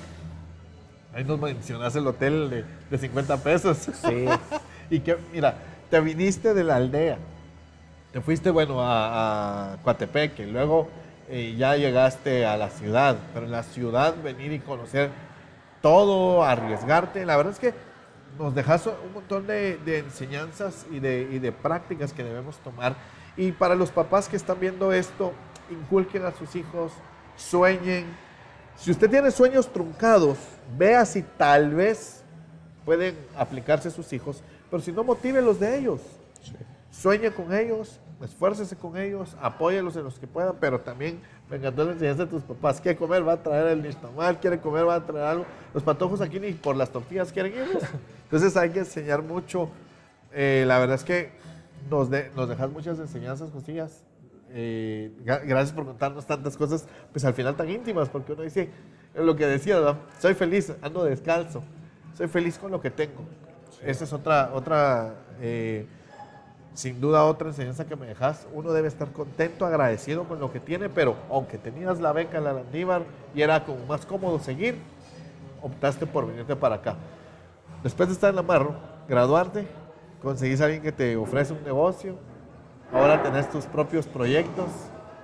Ahí 1.13 1.23
nos 1.23 1.39
mencionaste 1.39 1.99
el 1.99 2.07
hotel 2.07 2.49
de, 2.49 2.65
de 2.89 2.97
50 2.97 3.37
pesos. 3.37 3.77
Sí. 3.77 4.25
y 4.89 4.99
que, 4.99 5.17
mira, 5.31 5.55
te 5.89 5.99
viniste 6.01 6.53
de 6.53 6.63
la 6.63 6.75
aldea. 6.75 7.17
Te 8.15 8.21
fuiste, 8.21 8.49
bueno, 8.49 8.79
a, 8.81 9.73
a 9.73 9.77
Coatepeque, 9.83 10.47
luego 10.47 10.87
eh, 11.27 11.53
ya 11.57 11.75
llegaste 11.75 12.45
a 12.45 12.55
la 12.55 12.69
ciudad, 12.69 13.17
pero 13.33 13.45
en 13.45 13.51
la 13.51 13.63
ciudad 13.63 14.15
venir 14.23 14.53
y 14.53 14.59
conocer 14.59 15.09
todo, 15.81 16.41
arriesgarte, 16.41 17.25
la 17.25 17.35
verdad 17.35 17.51
es 17.51 17.59
que 17.59 17.73
nos 18.39 18.55
dejas 18.55 18.87
un 18.87 19.11
montón 19.13 19.47
de, 19.47 19.75
de 19.79 19.99
enseñanzas 19.99 20.85
y 20.89 21.01
de, 21.01 21.27
y 21.29 21.39
de 21.39 21.51
prácticas 21.51 22.13
que 22.13 22.23
debemos 22.23 22.55
tomar. 22.59 22.95
Y 23.35 23.51
para 23.51 23.75
los 23.75 23.91
papás 23.91 24.29
que 24.29 24.37
están 24.37 24.61
viendo 24.61 24.93
esto, 24.93 25.33
inculquen 25.69 26.23
a 26.23 26.31
sus 26.31 26.55
hijos, 26.55 26.93
sueñen. 27.35 28.05
Si 28.77 28.91
usted 28.91 29.09
tiene 29.09 29.29
sueños 29.29 29.67
truncados, 29.67 30.37
vea 30.77 31.05
si 31.05 31.21
tal 31.21 31.73
vez 31.73 32.23
pueden 32.85 33.17
aplicarse 33.35 33.89
a 33.89 33.91
sus 33.91 34.13
hijos, 34.13 34.41
pero 34.71 34.81
si 34.81 34.93
no, 34.93 35.03
motívelos 35.03 35.59
de 35.59 35.79
ellos. 35.79 35.99
Sueñe 36.89 37.29
con 37.29 37.53
ellos, 37.53 37.99
esfuércese 38.25 38.75
con 38.75 38.97
ellos, 38.97 39.35
apóyelos 39.41 39.95
en 39.95 40.03
los 40.03 40.19
que 40.19 40.27
puedan, 40.27 40.55
pero 40.59 40.79
también 40.81 41.19
me 41.49 41.57
encantó 41.57 41.85
la 41.85 41.93
enseñanza 41.93 42.25
de 42.25 42.31
tus 42.31 42.43
papás. 42.43 42.81
¿Quiere 42.81 42.97
comer? 42.97 43.27
Va 43.27 43.33
a 43.33 43.43
traer 43.43 43.67
el 43.67 43.81
nixtamal, 43.81 44.39
quiere 44.39 44.59
comer, 44.59 44.87
va 44.87 44.95
a 44.95 45.05
traer 45.05 45.25
algo. 45.25 45.45
Los 45.73 45.83
patojos 45.83 46.21
aquí 46.21 46.39
ni 46.39 46.51
por 46.53 46.75
las 46.75 46.89
tortillas 46.89 47.31
quieren 47.31 47.53
irnos. 47.53 47.83
Entonces 48.23 48.57
hay 48.57 48.71
que 48.71 48.79
enseñar 48.79 49.21
mucho. 49.21 49.69
Eh, 50.33 50.65
la 50.67 50.79
verdad 50.79 50.95
es 50.95 51.03
que 51.03 51.31
nos, 51.89 52.09
de- 52.09 52.29
nos 52.35 52.49
dejas 52.49 52.69
muchas 52.71 52.99
enseñanzas, 52.99 53.51
Josías. 53.51 54.03
Eh, 54.49 55.11
gra- 55.25 55.41
gracias 55.45 55.73
por 55.73 55.85
contarnos 55.85 56.25
tantas 56.25 56.55
cosas, 56.57 56.85
pues 57.11 57.25
al 57.25 57.33
final 57.33 57.55
tan 57.55 57.69
íntimas, 57.69 58.09
porque 58.09 58.33
uno 58.33 58.43
dice, 58.43 58.69
lo 59.15 59.35
que 59.35 59.45
decía, 59.47 59.75
¿verdad? 59.79 59.97
soy 60.19 60.33
feliz, 60.33 60.71
ando 60.81 61.03
descalzo, 61.03 61.61
soy 62.17 62.27
feliz 62.27 62.57
con 62.57 62.71
lo 62.71 62.79
que 62.81 62.89
tengo. 62.91 63.23
Esa 63.83 64.05
es 64.05 64.13
otra, 64.13 64.51
otra 64.53 65.13
eh, 65.41 65.85
sin 66.75 67.01
duda 67.01 67.25
otra 67.25 67.47
enseñanza 67.47 67.85
que 67.85 67.95
me 67.95 68.05
dejas. 68.05 68.45
Uno 68.53 68.71
debe 68.71 68.87
estar 68.87 69.11
contento, 69.11 69.65
agradecido 69.65 70.25
con 70.25 70.39
lo 70.39 70.51
que 70.51 70.59
tiene, 70.59 70.89
pero 70.89 71.15
aunque 71.31 71.57
tenías 71.57 71.99
la 71.99 72.11
beca 72.11 72.37
en 72.37 72.43
la 72.43 72.53
Landívar 72.53 73.03
y 73.33 73.41
era 73.41 73.63
como 73.63 73.85
más 73.85 74.05
cómodo 74.05 74.39
seguir, 74.39 74.77
optaste 75.61 76.05
por 76.05 76.27
venirte 76.27 76.55
para 76.55 76.75
acá. 76.75 76.95
Después 77.81 78.09
de 78.09 78.13
estar 78.13 78.29
en 78.29 78.35
la 78.35 78.41
Marro, 78.41 78.75
graduarte, 79.07 79.67
conseguís 80.21 80.61
a 80.61 80.65
alguien 80.65 80.81
que 80.81 80.91
te 80.91 81.15
ofrece 81.15 81.53
un 81.53 81.63
negocio, 81.63 82.15
ahora 82.91 83.23
tenés 83.23 83.49
tus 83.49 83.65
propios 83.65 84.05
proyectos, 84.05 84.67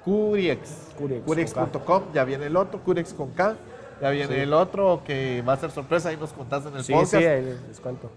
Curiex, 0.06 0.94
Curiex.com, 1.26 2.04
ya 2.14 2.24
viene 2.24 2.46
el 2.46 2.56
otro, 2.56 2.80
Curiex 2.80 3.14
con 3.14 3.32
K, 3.32 3.56
ya 4.02 4.10
viene 4.10 4.44
el 4.44 4.54
otro 4.54 5.02
que 5.06 5.44
va 5.48 5.54
a 5.54 5.58
ser 5.58 5.72
sorpresa, 5.72 6.10
ahí 6.10 6.18
nos 6.18 6.34
contaste 6.34 6.70
en 6.70 6.78
el 6.78 6.84
sí, 6.84 6.94
podcast. 6.94 7.18
Sí, 7.18 7.26
ahí 7.26 7.60
les 7.68 7.80
cuento. 7.80 8.10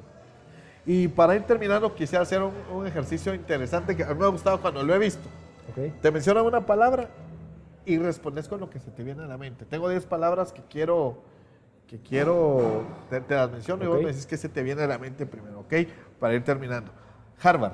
Y 0.87 1.09
para 1.09 1.35
ir 1.35 1.43
terminando, 1.43 1.95
quisiera 1.95 2.23
hacer 2.23 2.43
un, 2.43 2.87
ejercicio 2.87 3.35
interesante 3.35 3.97
que 3.97 4.05
a 4.05 4.09
mí 4.09 4.21
me 4.21 4.27
ha 4.27 4.29
gustado 4.29 4.61
cuando 4.61 4.83
lo 4.83 4.95
he 4.95 4.99
visto. 4.99 5.29
Te 6.03 6.11
menciona 6.11 6.43
una 6.43 6.67
palabra 6.67 7.09
y 7.87 7.99
respondes 7.99 8.49
con 8.49 8.61
lo 8.61 8.69
que 8.69 8.79
se 8.79 8.91
te 8.91 9.03
viene 9.03 9.23
a 9.23 9.27
la 9.27 9.39
mente. 9.39 9.65
Tengo 9.65 9.89
10 9.89 10.05
palabras 10.07 10.53
que 10.53 10.63
quiero, 10.69 11.19
que 11.87 11.99
quiero, 11.99 12.85
te, 13.09 13.23
las 13.35 13.51
menciono 13.51 13.85
y 13.85 13.87
vos 13.87 14.01
me 14.01 14.09
decís 14.09 14.27
que 14.27 14.37
se 14.37 14.49
te 14.49 14.63
viene 14.63 14.83
a 14.83 14.87
la 14.87 14.99
mente 14.99 15.25
primero, 15.25 15.61
¿ok? 15.61 15.75
Para 16.21 16.35
ir 16.35 16.45
terminando. 16.45 16.93
Harvard. 17.43 17.73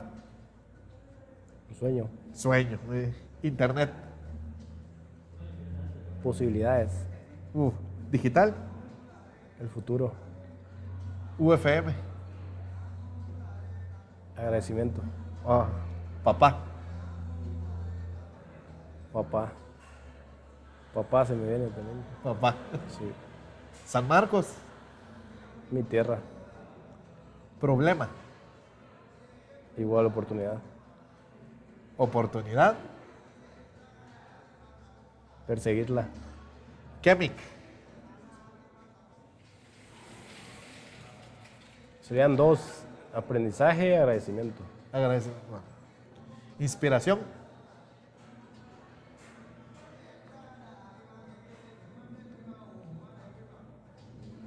Sueño. 1.78 2.08
Sueño. 2.32 2.78
Internet. 3.42 3.90
Posibilidades. 6.22 6.92
Digital. 8.11 8.54
El 9.61 9.68
futuro. 9.68 10.12
UFM. 11.38 12.09
Agradecimiento. 14.41 15.03
Ah, 15.47 15.68
papá. 16.24 16.57
Papá. 19.12 19.53
Papá 20.95 21.26
se 21.26 21.34
me 21.34 21.47
viene 21.47 21.66
también. 21.66 22.03
Papá. 22.24 22.57
Sí. 22.88 23.12
San 23.84 24.09
Marcos. 24.09 24.55
Mi 25.70 25.82
tierra. 25.82 26.20
Problema. 27.61 28.09
Igual 29.76 30.07
oportunidad. 30.07 30.59
Oportunidad. 31.99 32.76
Perseguirla. 35.47 36.07
Chemic. 37.03 37.34
Serían 42.01 42.36
dos 42.36 42.86
Aprendizaje, 43.12 43.96
agradecimiento. 43.96 44.62
Agradecimiento. 44.92 45.61
Inspiración. 46.58 47.18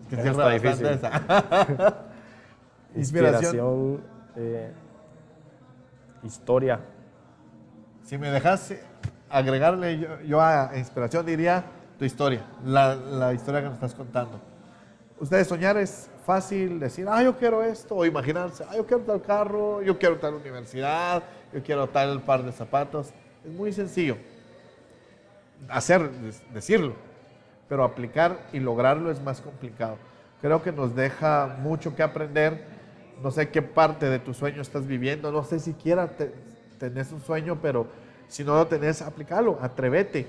que 0.10 0.30
está 0.30 0.50
difícil. 0.50 0.88
Inspiración. 2.96 4.02
Eh, 4.36 4.72
historia. 6.24 6.80
Si 8.04 8.18
me 8.18 8.30
dejas 8.30 8.74
agregarle 9.30 10.08
yo, 10.26 10.42
a 10.42 10.72
inspiración, 10.76 11.26
diría 11.26 11.64
tu 11.98 12.06
historia, 12.06 12.42
la, 12.64 12.96
la 12.96 13.34
historia 13.34 13.62
que 13.62 13.66
nos 13.66 13.76
estás 13.76 13.96
contando. 13.96 14.40
Ustedes 15.20 15.48
soñar 15.48 15.78
es 15.78 16.10
fácil 16.24 16.80
decir, 16.80 17.08
ah, 17.10 17.22
yo 17.22 17.38
quiero 17.38 17.62
esto, 17.64 17.96
o 17.96 18.06
imaginarse, 18.06 18.64
ah, 18.70 18.76
yo 18.76 18.86
quiero 18.86 19.04
tal 19.04 19.22
carro, 19.22 19.82
yo 19.82 19.98
quiero 19.98 20.18
tal 20.18 20.36
universidad, 20.36 21.24
yo 21.54 21.62
quiero 21.62 21.88
tal 21.88 22.22
par 22.22 22.44
de 22.44 22.52
zapatos. 22.52 23.14
Es 23.46 23.52
muy 23.52 23.74
sencillo 23.74 24.18
hacer, 25.70 26.10
decirlo, 26.54 26.94
pero 27.70 27.84
aplicar 27.84 28.40
y 28.52 28.60
lograrlo 28.60 29.12
es 29.12 29.22
más 29.22 29.42
complicado. 29.42 29.98
Creo 30.42 30.62
que 30.62 30.72
nos 30.72 30.96
deja 30.96 31.58
mucho 31.62 31.96
que 31.96 32.04
aprender. 32.04 32.66
No 33.22 33.32
sé 33.32 33.50
qué 33.50 33.62
parte 33.62 34.10
de 34.10 34.20
tu 34.20 34.34
sueño 34.34 34.62
estás 34.62 34.86
viviendo, 34.86 35.32
no 35.32 35.44
sé 35.44 35.60
siquiera 35.60 36.08
te, 36.08 36.34
tenés 36.80 37.12
un 37.12 37.22
sueño, 37.22 37.60
pero 37.62 37.88
si 38.28 38.44
no 38.44 38.56
lo 38.56 38.68
tenés, 38.68 39.02
aplícalo, 39.02 39.58
atrévete. 39.62 40.28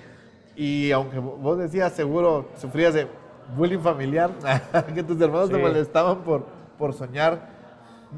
Y 0.54 0.92
aunque 0.92 1.18
vos 1.18 1.58
decías, 1.58 1.92
seguro 1.94 2.50
sufrías 2.56 2.94
de 2.94 3.08
bullying 3.56 3.80
familiar, 3.80 4.30
que 4.94 5.02
tus 5.02 5.20
hermanos 5.20 5.50
te 5.50 5.58
molestaban 5.58 6.18
por, 6.22 6.44
por 6.78 6.92
soñar. 6.92 7.48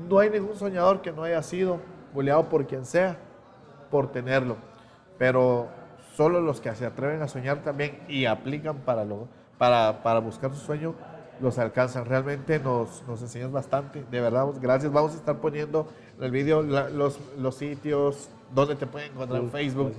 No 0.09 0.18
hay 0.18 0.31
ningún 0.31 0.57
soñador 0.57 1.01
que 1.01 1.12
no 1.12 1.22
haya 1.22 1.43
sido 1.43 1.79
bulleado 2.12 2.49
por 2.49 2.66
quien 2.66 2.85
sea 2.85 3.16
por 3.91 4.11
tenerlo. 4.12 4.57
Pero 5.18 5.68
solo 6.14 6.41
los 6.41 6.61
que 6.61 6.74
se 6.74 6.87
atreven 6.87 7.22
a 7.22 7.29
soñar 7.29 7.62
también 7.62 8.01
y 8.09 8.27
aplican 8.27 8.79
para, 8.79 9.05
lo, 9.05 9.29
para, 9.59 10.03
para 10.03 10.20
buscar 10.20 10.53
su 10.53 10.61
sueño, 10.61 10.95
los 11.41 11.59
alcanzan. 11.59 12.05
Realmente 12.05 12.59
nos, 12.59 13.03
nos 13.07 13.22
enseñas 13.22 13.53
bastante. 13.53 14.05
De 14.11 14.20
verdad, 14.20 14.47
gracias. 14.61 14.93
Vamos 14.93 15.12
a 15.12 15.16
estar 15.16 15.39
poniendo 15.39 15.89
en 16.18 16.24
el 16.24 16.31
video 16.31 16.62
los, 16.62 17.18
los 17.39 17.55
sitios, 17.55 18.29
donde 18.55 18.77
te 18.77 18.87
pueden 18.87 19.12
encontrar 19.12 19.43
en 19.43 19.51
Facebook. 19.51 19.93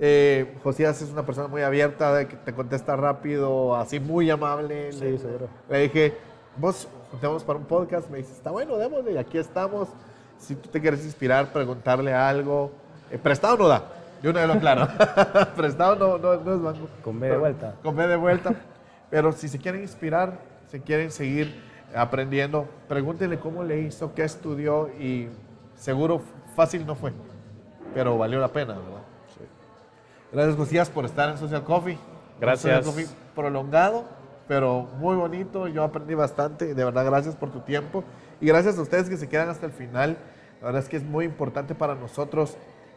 Eh, 0.00 0.56
Josías 0.62 1.02
es 1.02 1.10
una 1.10 1.26
persona 1.26 1.48
muy 1.48 1.62
abierta, 1.62 2.26
que 2.28 2.36
te 2.36 2.52
contesta 2.52 2.94
rápido, 2.96 3.74
así 3.76 3.98
muy 3.98 4.30
amable. 4.30 4.92
Sí, 4.92 5.00
le, 5.00 5.18
seguro. 5.18 5.48
Le 5.68 5.80
dije, 5.80 6.14
vos 6.56 6.88
juntamos 7.10 7.42
para 7.42 7.58
un 7.58 7.64
podcast, 7.64 8.08
me 8.08 8.18
dice, 8.18 8.32
está 8.32 8.50
bueno, 8.50 8.76
démosle, 8.76 9.12
y 9.12 9.16
aquí 9.16 9.38
estamos. 9.38 9.88
Si 10.38 10.54
tú 10.54 10.68
te 10.68 10.80
quieres 10.80 11.04
inspirar, 11.04 11.52
preguntarle 11.52 12.14
algo. 12.14 12.70
Eh, 13.10 13.18
prestado 13.18 13.56
no 13.56 13.66
da, 13.66 13.82
yo 14.22 14.32
no 14.32 14.46
lo 14.46 14.60
claro. 14.60 14.88
prestado 15.56 15.96
no, 15.96 16.18
no, 16.18 16.40
no, 16.40 16.54
es 16.54 16.62
banco. 16.62 16.88
Con 17.02 17.18
B 17.18 17.28
de 17.28 17.36
vuelta. 17.36 17.74
Con 17.82 17.96
B 17.96 18.06
de 18.06 18.16
vuelta. 18.16 18.54
Pero 19.10 19.32
si 19.32 19.48
se 19.48 19.58
quieren 19.58 19.82
inspirar, 19.82 20.38
si 20.70 20.80
quieren 20.80 21.10
seguir 21.10 21.60
aprendiendo, 21.94 22.68
pregúntenle 22.88 23.38
cómo 23.38 23.64
le 23.64 23.80
hizo, 23.80 24.14
qué 24.14 24.22
estudió 24.22 24.88
y 25.00 25.28
seguro 25.74 26.20
fácil 26.54 26.84
no 26.86 26.94
fue, 26.94 27.12
pero 27.94 28.18
valió 28.18 28.38
la 28.40 28.48
pena, 28.48 28.74
¿verdad? 28.74 29.07
Gracias, 30.30 30.56
Josías, 30.56 30.90
por 30.90 31.04
estar 31.04 31.30
en 31.30 31.38
Social 31.38 31.64
Coffee. 31.64 31.98
Gracias. 32.40 32.84
Social 32.84 32.84
Coffee 32.84 33.06
prolongado, 33.34 34.04
pero 34.46 34.82
muy 34.98 35.16
bonito. 35.16 35.68
Yo 35.68 35.82
aprendí 35.82 36.14
bastante. 36.14 36.74
De 36.74 36.84
verdad, 36.84 37.04
gracias 37.06 37.34
por 37.34 37.50
tu 37.50 37.60
tiempo. 37.60 38.04
Y 38.40 38.46
gracias 38.46 38.78
a 38.78 38.82
ustedes 38.82 39.08
que 39.08 39.16
se 39.16 39.28
quedan 39.28 39.48
hasta 39.48 39.66
el 39.66 39.72
final. 39.72 40.18
La 40.60 40.66
verdad 40.66 40.82
es 40.82 40.88
que 40.88 40.98
es 40.98 41.02
muy 41.02 41.24
importante 41.24 41.74
para 41.74 41.94
nosotros 41.94 42.56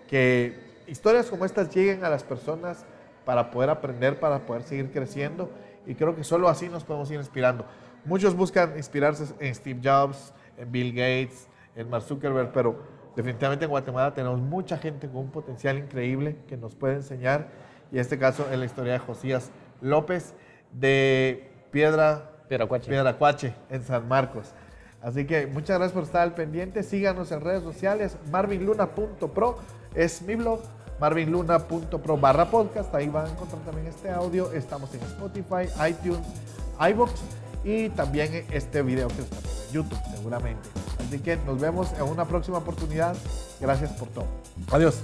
que 0.09 0.59
historias 0.87 1.29
como 1.29 1.45
estas 1.45 1.73
lleguen 1.73 2.03
a 2.03 2.09
las 2.09 2.23
personas 2.23 2.85
para 3.23 3.49
poder 3.49 3.69
aprender, 3.69 4.19
para 4.19 4.39
poder 4.39 4.63
seguir 4.63 4.91
creciendo. 4.91 5.49
Y 5.85 5.95
creo 5.95 6.15
que 6.15 6.23
solo 6.23 6.49
así 6.49 6.67
nos 6.67 6.83
podemos 6.83 7.09
ir 7.11 7.17
inspirando. 7.17 7.65
Muchos 8.03 8.35
buscan 8.35 8.75
inspirarse 8.75 9.33
en 9.39 9.55
Steve 9.55 9.79
Jobs, 9.81 10.33
en 10.57 10.71
Bill 10.71 10.91
Gates, 10.91 11.47
en 11.75 11.89
Mark 11.89 12.03
Zuckerberg, 12.03 12.51
pero 12.51 12.75
definitivamente 13.15 13.65
en 13.65 13.71
Guatemala 13.71 14.13
tenemos 14.13 14.39
mucha 14.39 14.77
gente 14.77 15.07
con 15.07 15.17
un 15.17 15.31
potencial 15.31 15.77
increíble 15.77 16.37
que 16.47 16.57
nos 16.57 16.75
puede 16.75 16.95
enseñar. 16.95 17.49
Y 17.91 17.95
en 17.95 18.01
este 18.01 18.17
caso 18.17 18.47
es 18.51 18.57
la 18.57 18.65
historia 18.65 18.93
de 18.93 18.99
Josías 18.99 19.51
López 19.81 20.33
de 20.71 21.51
Piedra 21.71 22.29
Cuache 23.17 23.53
en 23.69 23.83
San 23.83 24.07
Marcos. 24.07 24.53
Así 25.01 25.25
que 25.25 25.47
muchas 25.47 25.77
gracias 25.77 25.93
por 25.93 26.03
estar 26.03 26.21
al 26.21 26.35
pendiente. 26.35 26.83
Síganos 26.83 27.31
en 27.31 27.41
redes 27.41 27.63
sociales. 27.63 28.17
marvinluna.pro 28.31 29.57
es 29.95 30.21
mi 30.21 30.35
blog. 30.35 30.61
marvinluna.pro 30.99 32.17
barra 32.17 32.45
podcast. 32.45 32.93
Ahí 32.93 33.09
van 33.09 33.25
a 33.25 33.29
encontrar 33.31 33.61
también 33.63 33.87
este 33.87 34.11
audio. 34.11 34.51
Estamos 34.51 34.93
en 34.93 35.01
Spotify, 35.01 35.67
iTunes, 35.89 36.21
iBox 36.79 37.40
y 37.63 37.89
también 37.89 38.45
este 38.51 38.81
video 38.81 39.07
que 39.07 39.21
está 39.21 39.35
en 39.37 39.73
YouTube 39.73 39.99
seguramente. 40.15 40.69
Así 40.99 41.19
que 41.19 41.37
nos 41.37 41.59
vemos 41.59 41.91
en 41.93 42.03
una 42.03 42.25
próxima 42.25 42.59
oportunidad. 42.59 43.15
Gracias 43.59 43.91
por 43.91 44.07
todo. 44.09 44.25
Adiós. 44.71 45.01